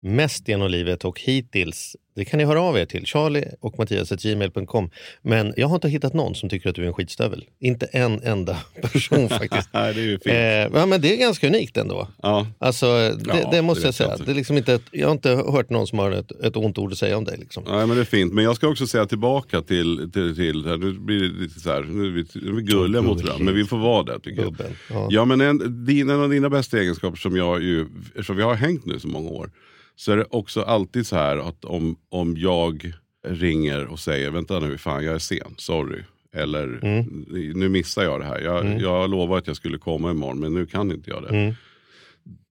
mest 0.03 0.49
genom 0.49 0.71
livet 0.71 1.05
och 1.05 1.21
hittills, 1.21 1.97
det 2.17 2.25
kan 2.25 2.39
ni 2.39 2.45
höra 2.45 2.61
av 2.61 2.79
er 2.79 2.85
till, 2.85 3.07
charlie 3.07 3.45
och 3.61 3.79
mattias.gmail.com. 3.79 4.91
Men 5.23 5.55
jag 5.57 5.69
har 5.69 5.75
inte 5.75 5.89
hittat 5.89 6.15
någon 6.15 6.35
som 6.35 6.49
tycker 6.49 6.71
att 6.71 6.77
du 6.77 6.83
är 6.83 6.87
en 6.87 6.93
skitstövel. 6.93 7.45
Inte 7.61 7.87
en 7.87 8.21
enda 8.23 8.59
person 8.83 9.29
faktiskt. 9.29 9.69
det, 9.73 9.79
är 9.79 9.95
ju 9.95 10.19
fint. 10.19 10.27
Eh, 10.27 10.81
ja, 10.81 10.87
men 10.87 11.01
det 11.01 11.15
är 11.15 11.17
ganska 11.17 11.47
unikt 11.47 11.77
ändå. 11.77 12.09
Ja. 12.23 12.47
Alltså, 12.59 12.87
det, 12.87 13.41
ja, 13.43 13.49
det 13.51 13.63
måste 13.63 13.83
det 13.83 13.87
jag 13.87 13.95
säga. 13.95 14.17
Det 14.17 14.31
är 14.31 14.35
liksom 14.35 14.57
inte 14.57 14.75
ett, 14.75 14.83
jag 14.91 15.07
har 15.07 15.13
inte 15.13 15.31
hört 15.31 15.71
någon 15.71 15.87
som 15.87 15.99
har 15.99 16.11
ett, 16.11 16.31
ett 16.31 16.57
ont 16.57 16.79
ord 16.79 16.93
att 16.93 16.99
säga 16.99 17.17
om 17.17 17.25
dig. 17.25 17.39
Liksom. 17.39 17.65
Nej, 17.67 17.87
men 17.87 17.97
det 17.97 18.03
är 18.03 18.05
fint. 18.05 18.33
Men 18.33 18.45
jag 18.45 18.57
ska 18.57 18.69
också 18.69 18.87
säga 18.87 19.07
tillbaka 19.07 19.63
till, 19.63 20.11
till, 20.13 20.37
till 20.37 20.67
nu 20.67 20.93
blir 20.93 21.21
det 21.21 21.41
lite 21.41 21.61
så 21.61 21.71
här, 21.71 21.83
nu 21.83 22.07
är 22.07 22.11
vi, 22.11 22.27
nu 22.35 22.49
är 22.49 22.53
vi 22.53 22.63
gulliga 22.63 23.03
mot 23.03 23.23
varandra, 23.23 23.45
men 23.45 23.55
vi 23.55 23.65
får 23.65 23.79
vara 23.79 24.03
det 24.03 24.21
tycker 24.21 24.43
jag. 24.43 24.57
Ja. 24.91 25.07
ja. 25.11 25.25
men 25.25 25.41
en, 25.41 25.85
din, 25.87 26.11
en 26.11 26.21
av 26.21 26.31
dina 26.31 26.51
bästa 26.51 26.79
egenskaper 26.79 27.17
som 27.17 27.37
jag 27.37 27.63
ju, 27.63 27.87
eftersom 28.07 28.37
vi 28.37 28.43
har 28.43 28.55
hängt 28.55 28.87
nu 28.87 28.99
så 28.99 29.09
många 29.09 29.31
år, 29.31 29.51
så 29.97 30.13
är 30.13 30.17
det 30.17 30.27
också 30.31 30.63
alltid 30.63 31.07
så 31.07 31.17
här 31.17 31.37
att 31.37 31.65
om, 31.65 31.97
om 32.09 32.37
jag 32.37 32.93
ringer 33.27 33.87
och 33.87 33.99
säger 33.99 34.31
vänta 34.31 34.61
nu, 34.61 34.79
fan 34.79 35.05
jag 35.05 35.15
är 35.15 35.19
sen, 35.19 35.55
sorry. 35.57 36.03
Eller 36.33 36.79
mm. 36.83 37.25
nu 37.55 37.69
missar 37.69 38.03
jag 38.03 38.21
det 38.21 38.27
här. 38.27 38.41
Jag, 38.41 38.67
mm. 38.67 38.79
jag 38.79 39.11
lovade 39.11 39.39
att 39.39 39.47
jag 39.47 39.57
skulle 39.57 39.79
komma 39.79 40.11
imorgon 40.11 40.41
men 40.41 40.55
nu 40.55 40.67
kan 40.67 40.91
inte 40.91 41.11
jag 41.11 41.23
det. 41.23 41.29
Mm. 41.29 41.55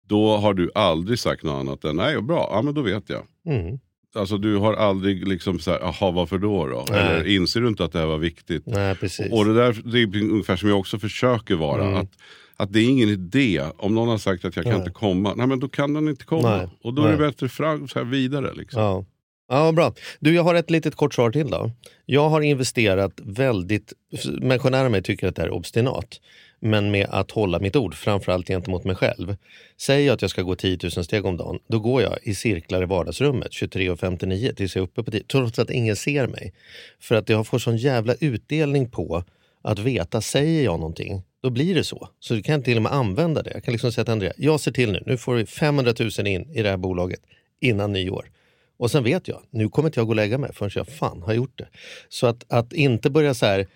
Då 0.08 0.38
har 0.38 0.54
du 0.54 0.72
aldrig 0.76 1.20
sagt 1.20 1.44
något 1.44 1.60
annat 1.60 1.84
än 1.84 1.96
nej, 1.96 2.22
bra, 2.22 2.50
ja 2.52 2.62
men 2.62 2.74
då 2.74 2.82
vet 2.82 3.10
jag. 3.10 3.24
Mm. 3.46 3.80
Alltså 4.16 4.38
du 4.38 4.58
har 4.58 4.74
aldrig 4.74 5.28
liksom 5.28 5.60
så 5.60 5.72
här, 5.72 5.80
jaha 5.80 6.12
varför 6.12 6.38
då? 6.38 6.68
då? 6.68 6.86
Eller 6.94 7.28
inser 7.28 7.62
du 7.62 7.68
inte 7.68 7.84
att 7.86 7.91
det 7.91 8.00
här 8.00 8.06
var 8.06 8.18
viktigt? 8.18 8.64
Nej, 8.66 8.96
precis. 8.96 9.32
Och 9.32 9.46
det 9.46 9.54
där 9.54 9.82
det 9.86 10.00
är 10.00 10.24
ungefär 10.32 10.56
som 10.56 10.70
jag 10.70 10.80
också 10.80 11.00
försöker 11.00 11.56
vara. 11.56 11.84
Mm. 11.86 11.96
Att 11.96 12.12
att 12.58 12.74
det 12.74 12.80
är 12.80 12.89
ingen 12.89 13.10
idé. 13.10 13.64
Om 13.78 13.95
någon 13.95 14.08
har 14.08 14.18
sagt 14.18 14.45
att 14.45 14.56
jag 14.56 14.66
kan 14.66 14.74
nej. 14.74 14.82
inte 14.82 14.91
komma, 14.91 15.34
nej 15.36 15.47
men 15.47 15.60
då 15.60 15.70
kan 15.70 15.93
den 15.93 16.08
inte 16.08 16.26
komma. 16.26 16.58
Nej. 16.58 16.68
Och 16.84 16.93
då 16.93 17.04
är 17.04 17.12
det 17.12 17.18
bättre 17.18 17.49
fram, 17.49 17.88
så 17.88 17.99
här 17.99 18.06
vidare. 18.06 18.54
Liksom. 18.54 18.82
Ja. 18.82 19.06
Ja, 19.47 19.72
bra. 19.72 19.93
Du, 20.20 20.36
jag 20.36 20.43
har 20.43 20.56
ett 20.56 20.70
litet 20.70 20.95
kort 20.95 21.14
svar 21.14 21.32
till 21.32 21.49
då. 21.49 21.72
Jag 22.06 22.30
har 22.30 22.41
investerat 22.41 23.12
väldigt, 23.24 23.93
människor 24.41 24.70
nära 24.70 24.89
mig 24.89 25.04
tycker 25.04 25.28
att 25.28 25.36
det 25.36 25.41
är 25.41 25.51
obstinat, 25.51 26.22
men 26.60 26.91
med 26.91 27.08
att 27.10 27.32
hålla 27.32 27.60
mitt 27.60 27.76
ord, 27.76 27.95
framförallt 27.95 28.47
gentemot 28.47 28.84
mig 28.84 28.95
själv. 28.95 29.36
Säger 29.78 30.08
jag 30.08 30.14
att 30.14 30.22
jag 30.22 30.32
ska 30.32 30.41
gå 30.41 30.56
10 30.56 30.78
000 30.84 30.91
steg 30.91 31.26
om 31.26 31.38
dagen, 31.38 31.60
då 31.68 31.80
går 31.80 32.01
jag 32.01 32.18
i 32.24 32.36
cirklar 32.36 32.84
i 32.84 32.86
vardagsrummet 32.86 33.51
23.59 33.51 34.56
tills 34.56 34.76
jag 34.76 34.82
är 34.82 34.86
uppe 34.86 35.04
på 35.04 35.12
10 35.12 35.24
trots 35.24 35.60
att 35.60 35.70
ingen 35.70 35.95
ser 35.95 36.28
mig. 36.28 36.54
För 36.99 37.16
att 37.16 37.30
jag 37.30 37.47
får 37.47 37.60
sån 37.60 37.78
jävla 37.78 38.16
utdelning 38.20 38.89
på 38.89 39.24
att 39.62 39.80
veta, 39.80 40.22
säger 40.22 40.64
jag 40.64 40.80
någonting, 40.80 41.24
då 41.44 41.50
blir 41.50 41.76
det 41.76 41.84
så. 41.84 42.10
Så 42.20 42.34
du 42.34 42.41
kan 42.41 42.64
till 42.64 42.78
och 42.78 42.84
med 42.84 42.94
använda 42.94 43.44
det. 43.44 43.52
Jag 43.54 43.64
kan 43.64 43.72
liksom 43.72 43.91
säga 43.91 44.06
till 44.06 44.12
Andrea, 44.12 44.34
jag 44.38 44.60
ser 44.60 44.72
till 44.72 44.91
nu, 44.91 45.04
nu 45.06 45.18
får 45.18 45.36
vi 45.36 45.46
500 45.46 45.94
000 46.00 46.28
in 46.28 46.50
i 46.54 46.62
det 46.62 46.70
här 46.70 46.78
bolaget 46.78 47.20
innan 47.62 47.94
nyår. 47.94 48.30
Och 48.78 48.91
sen 48.91 49.03
vet 49.03 49.28
jag, 49.28 49.39
nu 49.49 49.69
kommer 49.69 49.89
inte 49.89 49.99
jag 49.99 50.07
gå 50.07 50.11
och 50.11 50.15
lägga 50.15 50.38
mig 50.38 50.53
förrän 50.53 50.71
jag 50.76 50.88
fan 50.88 51.21
har 51.21 51.34
gjort 51.34 51.57
det. 51.57 51.67
Så 52.09 52.28
att, 52.28 52.45
att 52.47 52.74
inte 52.74 53.09
börja 53.09 53.34
så 53.34 53.45
här, 53.45 53.67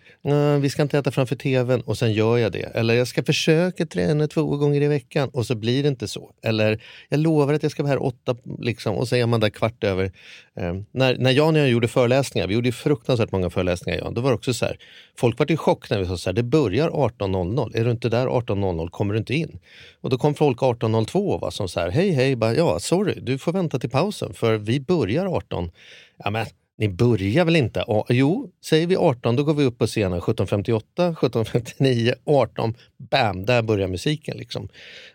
vi 0.59 0.69
ska 0.69 0.81
inte 0.81 0.97
äta 0.97 1.11
framför 1.11 1.35
tvn 1.35 1.81
och 1.81 1.97
sen 1.97 2.13
gör 2.13 2.37
jag 2.37 2.51
det. 2.51 2.75
Eller 2.75 2.93
jag 2.93 3.07
ska 3.07 3.23
försöka 3.23 3.85
träna 3.85 4.27
två 4.27 4.57
gånger 4.57 4.81
i 4.81 4.87
veckan 4.87 5.29
och 5.29 5.45
så 5.45 5.55
blir 5.55 5.83
det 5.83 5.89
inte 5.89 6.07
så. 6.07 6.31
Eller 6.43 6.83
jag 7.09 7.19
lovar 7.19 7.53
att 7.53 7.63
jag 7.63 7.71
ska 7.71 7.83
vara 7.83 7.91
här 7.91 8.03
åtta 8.03 8.35
liksom, 8.59 8.95
och 8.95 9.07
så 9.07 9.15
är 9.15 9.25
man 9.25 9.39
där 9.39 9.49
kvart 9.49 9.83
över. 9.83 10.11
Eh, 10.55 10.75
när, 10.91 11.17
när 11.17 11.31
jag 11.31 11.49
och 11.49 11.57
jag 11.57 11.69
gjorde 11.69 11.87
föreläsningar, 11.87 12.47
vi 12.47 12.53
gjorde 12.53 12.71
fruktansvärt 12.71 13.31
många 13.31 13.49
föreläsningar, 13.49 13.99
Jan, 13.99 14.13
då 14.13 14.21
var 14.21 14.29
det 14.29 14.35
också 14.35 14.53
så 14.53 14.65
här, 14.65 14.77
folk 15.17 15.39
var 15.39 15.51
i 15.51 15.57
chock 15.57 15.89
när 15.89 15.99
vi 15.99 16.05
sa 16.05 16.17
så 16.17 16.29
här, 16.29 16.33
det 16.33 16.43
börjar 16.43 16.89
18.00, 16.89 17.77
är 17.77 17.85
du 17.85 17.91
inte 17.91 18.09
där 18.09 18.27
18.00 18.27 18.89
kommer 18.89 19.13
du 19.13 19.19
inte 19.19 19.33
in. 19.33 19.59
Och 20.01 20.09
då 20.09 20.17
kom 20.17 20.33
folk 20.33 20.59
18.02 20.59 21.33
och 21.33 21.41
var 21.41 21.51
som 21.51 21.69
så 21.69 21.79
här, 21.79 21.89
hej 21.89 22.11
hej, 22.11 22.35
bara, 22.35 22.55
ja 22.55 22.79
sorry, 22.79 23.19
du 23.21 23.37
får 23.37 23.53
vänta 23.53 23.79
till 23.79 23.89
pausen 23.89 24.33
för 24.33 24.57
vi 24.57 24.79
börjar 24.87 25.25
18. 25.25 25.71
Ja, 26.17 26.29
men 26.29 26.45
Ni 26.77 26.89
börjar 26.89 27.45
väl 27.45 27.55
inte? 27.55 27.81
Ah, 27.81 28.05
jo, 28.09 28.51
säger 28.65 28.87
vi 28.87 28.95
18 28.95 29.35
då 29.35 29.43
går 29.43 29.53
vi 29.53 29.63
upp 29.63 29.77
på 29.77 29.87
scenen 29.87 30.21
17.58, 30.21 31.15
17.59, 31.15 32.13
18, 32.25 32.73
bam, 32.97 33.45
där 33.45 33.61
börjar 33.61 33.87
musiken. 33.87 34.37
Liksom. 34.37 34.69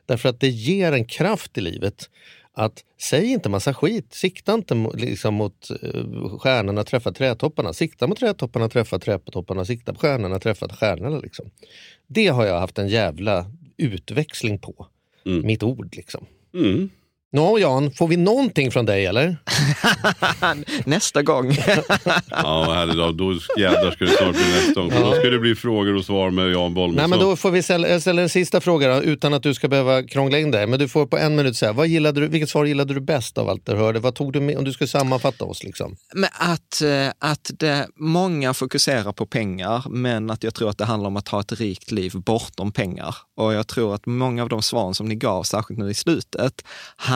Därför 0.07 0.29
att 0.29 0.41
det 0.41 0.49
ger 0.49 0.93
en 0.93 1.05
kraft 1.05 1.59
i 1.59 1.61
livet 1.61 2.09
att 2.55 2.85
säg 3.01 3.33
inte 3.33 3.49
massa 3.49 3.75
skit, 3.75 4.15
sikta 4.15 4.55
inte 4.55 4.75
liksom, 4.95 5.35
mot 5.35 5.69
uh, 5.85 6.39
stjärnorna, 6.39 6.85
träffa 6.85 7.13
trädtopparna. 7.13 7.73
Sikta 7.73 8.07
mot 8.07 8.19
trädtopparna, 8.19 8.69
träffa 8.69 8.99
trädtopparna, 8.99 9.65
sikta 9.65 9.93
på 9.93 10.01
stjärnorna, 10.01 10.39
träffa 10.39 10.69
stjärnorna. 10.69 11.19
Liksom. 11.19 11.51
Det 12.07 12.29
har 12.29 12.47
jag 12.47 12.61
haft 12.61 12.79
en 12.79 12.89
jävla 12.89 13.47
utväxling 13.77 14.59
på. 14.59 14.87
Mm. 15.27 15.47
Mitt 15.47 15.63
ord 15.63 15.97
liksom. 15.97 16.27
Mm. 16.55 16.91
Nå 17.35 17.59
Jan, 17.59 17.91
får 17.91 18.09
vi 18.09 18.17
någonting 18.17 18.71
från 18.71 18.87
dig 18.87 19.07
eller? 19.07 19.37
Nästa 20.85 21.23
gång. 21.23 21.51
ja, 22.31 22.73
härligt. 22.73 22.97
Då, 22.97 23.13
då 23.13 23.35
jädrar 23.59 23.91
ska 23.91 24.05
det 24.05 24.11
snart 24.11 24.33
bli 24.33 24.45
nästa 24.45 24.81
gång. 24.81 24.91
Ja. 24.95 25.01
Då 25.01 25.13
ska 25.13 25.31
det 25.31 25.39
bli 25.39 25.55
frågor 25.55 25.97
och 25.97 26.05
svar 26.05 26.31
med 26.31 26.53
Jan 26.53 26.75
Bolmesson. 26.75 26.97
Nej, 26.97 27.09
men 27.09 27.29
då 27.29 27.37
får 27.37 27.51
vi 27.51 27.63
ställa, 27.63 27.89
jag 27.89 28.01
ställer 28.01 28.23
en 28.23 28.29
sista 28.29 28.61
fråga 28.61 28.95
då, 28.95 29.03
utan 29.03 29.35
att 29.35 29.43
du 29.43 29.55
ska 29.55 29.69
behöva 29.69 30.03
krångla 30.03 30.39
in 30.39 30.51
dig. 30.51 30.67
Men 30.67 30.79
du 30.79 30.89
får 30.89 31.07
på 31.07 31.19
en 31.19 31.37
minut 31.37 31.57
säga, 31.57 31.73
vad 31.73 31.87
gillade 31.87 32.21
du, 32.21 32.29
vilket 32.29 32.51
svar 32.51 32.65
gillade 32.65 32.95
du 32.95 33.01
bäst 33.01 33.39
av 33.39 33.49
allt 33.49 33.67
du 33.67 33.77
hörde? 33.77 34.01
Vad 34.01 34.15
tog 34.15 34.33
du 34.33 34.41
med, 34.41 34.59
om 34.59 34.65
du 34.65 34.73
skulle 34.73 34.89
sammanfatta 34.89 35.45
oss? 35.45 35.65
Liksom? 35.65 35.97
Men 36.15 36.31
att, 36.33 36.83
eh, 36.83 37.09
att 37.19 37.51
det, 37.59 37.89
många 37.97 38.55
fokuserar 38.55 39.13
på 39.13 39.27
pengar, 39.27 39.85
men 39.89 40.31
att 40.31 40.45
jag 40.45 40.55
tror 40.55 40.71
att 40.71 40.79
det 40.79 40.85
handlar 40.85 41.09
om 41.09 41.17
att 41.17 41.29
ha 41.29 41.41
ett 41.41 41.53
rikt 41.53 41.91
liv 41.91 42.13
bortom 42.15 42.73
pengar. 42.73 43.17
Och 43.37 43.55
jag 43.55 43.67
tror 43.67 43.95
att 43.95 44.07
många 44.07 44.43
av 44.43 44.49
de 44.49 44.63
svaren 44.63 44.95
som 44.95 45.09
ni 45.09 45.15
gav, 45.15 45.43
särskilt 45.43 45.79
nu 45.79 45.91
i 45.91 45.95
slutet, 45.95 46.65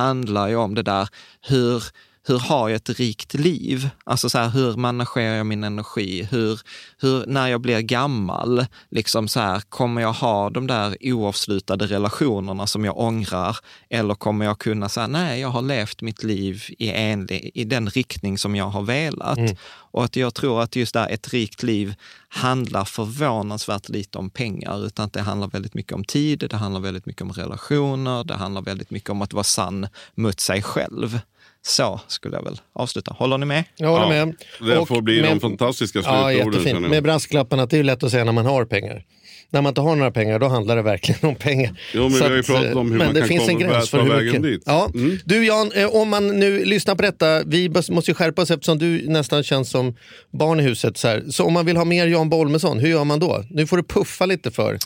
handlar 0.06 0.48
ju 0.48 0.56
om 0.56 0.74
det 0.74 0.82
där 0.82 1.08
hur, 1.48 1.82
hur 2.28 2.38
har 2.38 2.68
jag 2.68 2.76
ett 2.76 2.90
rikt 2.90 3.34
liv? 3.34 3.88
Alltså 4.04 4.30
så 4.30 4.38
här, 4.38 4.48
hur 4.48 4.76
managerar 4.76 5.34
jag 5.34 5.46
min 5.46 5.64
energi? 5.64 6.28
Hur, 6.30 6.60
hur, 6.98 7.26
när 7.26 7.48
jag 7.48 7.60
blir 7.60 7.80
gammal, 7.80 8.66
liksom 8.90 9.28
så 9.28 9.40
här, 9.40 9.60
kommer 9.60 10.02
jag 10.02 10.12
ha 10.12 10.50
de 10.50 10.66
där 10.66 10.96
oavslutade 11.00 11.86
relationerna 11.86 12.66
som 12.66 12.84
jag 12.84 12.98
ångrar? 12.98 13.56
Eller 13.90 14.14
kommer 14.14 14.44
jag 14.44 14.58
kunna 14.58 14.88
säga, 14.88 15.06
nej, 15.06 15.40
jag 15.40 15.48
har 15.48 15.62
levt 15.62 16.02
mitt 16.02 16.24
liv 16.24 16.62
i, 16.78 16.90
enlig, 16.92 17.50
i 17.54 17.64
den 17.64 17.88
riktning 17.88 18.38
som 18.38 18.56
jag 18.56 18.68
har 18.68 18.82
velat. 18.82 19.38
Mm. 19.38 19.56
Och 19.96 20.04
att 20.04 20.16
jag 20.16 20.34
tror 20.34 20.62
att 20.62 20.76
just 20.76 20.94
där 20.94 21.08
ett 21.08 21.32
rikt 21.32 21.62
liv 21.62 21.94
handlar 22.28 22.84
förvånansvärt 22.84 23.88
lite 23.88 24.18
om 24.18 24.30
pengar, 24.30 24.86
utan 24.86 25.06
att 25.06 25.12
det 25.12 25.22
handlar 25.22 25.48
väldigt 25.48 25.74
mycket 25.74 25.92
om 25.92 26.04
tid, 26.04 26.46
det 26.50 26.56
handlar 26.56 26.80
väldigt 26.80 27.06
mycket 27.06 27.22
om 27.22 27.32
relationer, 27.32 28.24
det 28.24 28.34
handlar 28.34 28.62
väldigt 28.62 28.90
mycket 28.90 29.10
om 29.10 29.22
att 29.22 29.32
vara 29.32 29.44
sann 29.44 29.88
mot 30.14 30.40
sig 30.40 30.62
själv. 30.62 31.20
Så 31.66 32.00
skulle 32.06 32.36
jag 32.36 32.44
väl 32.44 32.60
avsluta. 32.72 33.14
Håller 33.18 33.38
ni 33.38 33.46
med? 33.46 33.64
Jag 33.76 33.88
håller 33.88 34.16
ja, 34.16 34.26
med. 34.26 34.36
Det 34.60 34.86
får 34.86 35.00
bli 35.02 35.20
med, 35.20 35.30
de 35.30 35.40
fantastiska 35.40 36.02
slutorden. 36.02 36.82
Ja, 36.82 36.88
Med 36.88 37.02
brasklappen 37.02 37.60
att 37.60 37.70
det 37.70 37.78
är 37.78 37.82
lätt 37.82 38.02
att 38.02 38.10
säga 38.10 38.24
när 38.24 38.32
man 38.32 38.46
har 38.46 38.64
pengar. 38.64 39.04
När 39.50 39.62
man 39.62 39.70
inte 39.70 39.80
har 39.80 39.96
några 39.96 40.10
pengar, 40.10 40.38
då 40.38 40.48
handlar 40.48 40.76
det 40.76 40.82
verkligen 40.82 41.28
om 41.28 41.34
pengar. 41.34 41.80
Jo, 41.94 42.02
men 42.02 42.10
Så 42.10 42.24
vi 42.24 42.30
har 42.30 42.36
ju 42.36 42.42
pratat 42.42 42.74
om 42.74 42.92
hur 42.92 42.98
man 42.98 43.14
det 43.14 43.20
kan 43.20 43.28
finns 43.28 43.48
en 43.48 43.58
gräns 43.58 43.90
för 43.90 44.02
hur 44.02 44.08
vägen 44.08 44.26
mycket. 44.26 44.42
dit. 44.42 44.62
Ja. 44.66 44.90
Mm. 44.94 45.18
Du 45.24 45.46
Jan, 45.46 45.72
eh, 45.72 45.88
om 45.94 46.08
man 46.08 46.28
nu 46.40 46.64
lyssnar 46.64 46.94
på 46.94 47.02
detta, 47.02 47.42
vi 47.42 47.68
måste 47.68 48.10
ju 48.10 48.14
skärpa 48.14 48.42
oss 48.42 48.50
eftersom 48.50 48.78
du 48.78 49.08
nästan 49.08 49.42
känns 49.42 49.70
som 49.70 49.96
barn 50.32 50.60
i 50.60 50.62
huset. 50.62 50.96
Så, 50.96 51.08
här. 51.08 51.24
så 51.30 51.44
om 51.44 51.52
man 51.52 51.66
vill 51.66 51.76
ha 51.76 51.84
mer 51.84 52.06
Jan 52.06 52.28
Bolmesson, 52.28 52.78
hur 52.78 52.88
gör 52.88 53.04
man 53.04 53.18
då? 53.20 53.44
Nu 53.50 53.66
får 53.66 53.76
du 53.76 53.82
puffa 53.82 54.26
lite 54.26 54.50
för 54.50 54.78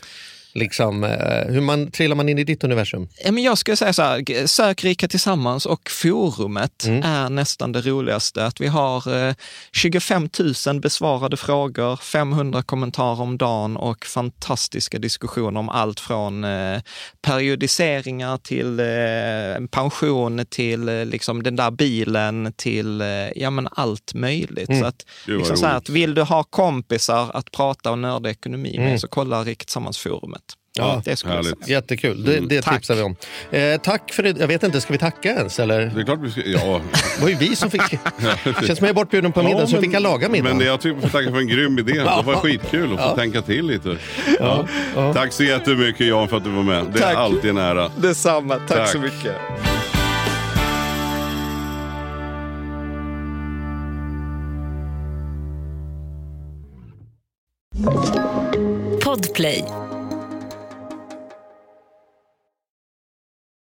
liksom, 0.53 1.03
eh, 1.03 1.53
hur 1.53 1.61
man, 1.61 1.91
trillar 1.91 2.15
man 2.15 2.29
in 2.29 2.37
i 2.37 2.43
ditt 2.43 2.63
universum? 2.63 3.07
Jag 3.37 3.57
skulle 3.57 3.77
säga 3.77 3.93
så 3.93 4.01
här, 4.01 4.47
Sök 4.47 4.83
Rika 4.83 5.07
Tillsammans 5.07 5.65
och 5.65 5.89
forumet 5.89 6.85
mm. 6.85 7.03
är 7.03 7.29
nästan 7.29 7.71
det 7.71 7.81
roligaste. 7.81 8.45
Att 8.45 8.61
vi 8.61 8.67
har 8.67 9.35
25 9.71 10.29
eh, 10.39 10.45
000 10.67 10.81
besvarade 10.81 11.37
frågor, 11.37 11.95
500 11.95 12.63
kommentarer 12.63 13.21
om 13.21 13.37
dagen 13.37 13.77
och 13.77 14.05
fantastiska 14.05 14.99
diskussioner 14.99 15.59
om 15.59 15.69
allt 15.69 15.99
från 15.99 16.43
eh, 16.43 16.81
periodiseringar 17.21 18.37
till 18.37 18.81
pension, 19.71 20.45
till 20.49 20.85
liksom 20.85 21.43
den 21.43 21.55
där 21.55 21.71
bilen, 21.71 22.53
till 22.55 23.03
ja, 23.35 23.49
men 23.49 23.67
allt 23.71 24.13
möjligt. 24.13 24.69
Mm. 24.69 24.81
Så 24.81 24.87
att, 24.87 25.05
liksom 25.25 25.57
så 25.57 25.65
här, 25.65 25.77
att 25.77 25.89
vill 25.89 26.13
du 26.13 26.21
ha 26.21 26.43
kompisar 26.43 27.31
att 27.33 27.51
prata 27.51 27.91
och 27.91 27.99
nörda 27.99 28.29
ekonomi 28.29 28.73
med, 28.77 28.87
mm. 28.87 28.99
så 28.99 29.07
kolla 29.07 29.43
Rika 29.43 29.65
Tillsammans-forumet. 29.65 30.40
Ja, 30.77 31.01
det 31.05 31.15
skulle 31.15 31.33
härligt. 31.33 31.67
Jättekul, 31.67 32.23
det, 32.23 32.31
det 32.31 32.37
mm, 32.37 32.75
tipsar 32.77 32.95
vi 32.95 33.01
om. 33.01 33.15
Eh, 33.51 33.81
tack 33.81 34.13
för 34.13 34.23
det. 34.23 34.39
Jag 34.39 34.47
vet 34.47 34.63
inte, 34.63 34.81
ska 34.81 34.93
vi 34.93 34.99
tacka 34.99 35.29
ens? 35.29 35.59
Eller? 35.59 35.91
Det 35.95 36.01
är 36.01 36.05
klart 36.05 36.19
vi 36.21 36.31
ska, 36.31 36.41
ja. 36.41 36.81
Det 37.15 37.21
var 37.21 37.29
ju 37.29 37.35
vi 37.35 37.55
som 37.55 37.71
fick... 37.71 37.81
Det 38.43 38.67
känns 38.67 38.79
som 38.79 38.87
jag 38.87 38.89
är 38.89 38.93
bortbjuden 38.93 39.31
på 39.31 39.43
middag, 39.43 39.59
ja, 39.59 39.67
så 39.67 39.81
fick 39.81 39.93
jag 39.93 40.03
laga 40.03 40.29
middag. 40.29 40.53
Men 40.53 40.67
jag 40.67 40.81
tycker 40.81 41.01
får 41.01 41.09
tacka 41.09 41.31
för 41.31 41.37
en 41.37 41.47
grym 41.47 41.79
idé. 41.79 41.93
Det 41.93 42.03
var 42.25 42.35
skitkul 42.35 42.93
att 42.93 42.99
få 42.99 43.05
ja. 43.05 43.15
tänka 43.15 43.41
till 43.41 43.65
lite. 43.65 43.97
Ja. 44.39 44.67
Ja. 44.95 45.13
Tack 45.13 45.33
så 45.33 45.43
jättemycket 45.43 46.07
Jan 46.07 46.27
för 46.27 46.37
att 46.37 46.43
du 46.43 46.49
var 46.49 46.63
med. 46.63 46.85
Det 46.93 46.99
tack. 46.99 47.13
är 47.13 47.17
alltid 47.17 47.49
en 47.49 47.57
ära. 47.57 47.91
Detsamma, 47.97 48.55
tack, 48.55 48.77
tack 48.77 48.89
så 48.89 48.99
mycket. 48.99 49.35
Podplay 59.03 59.65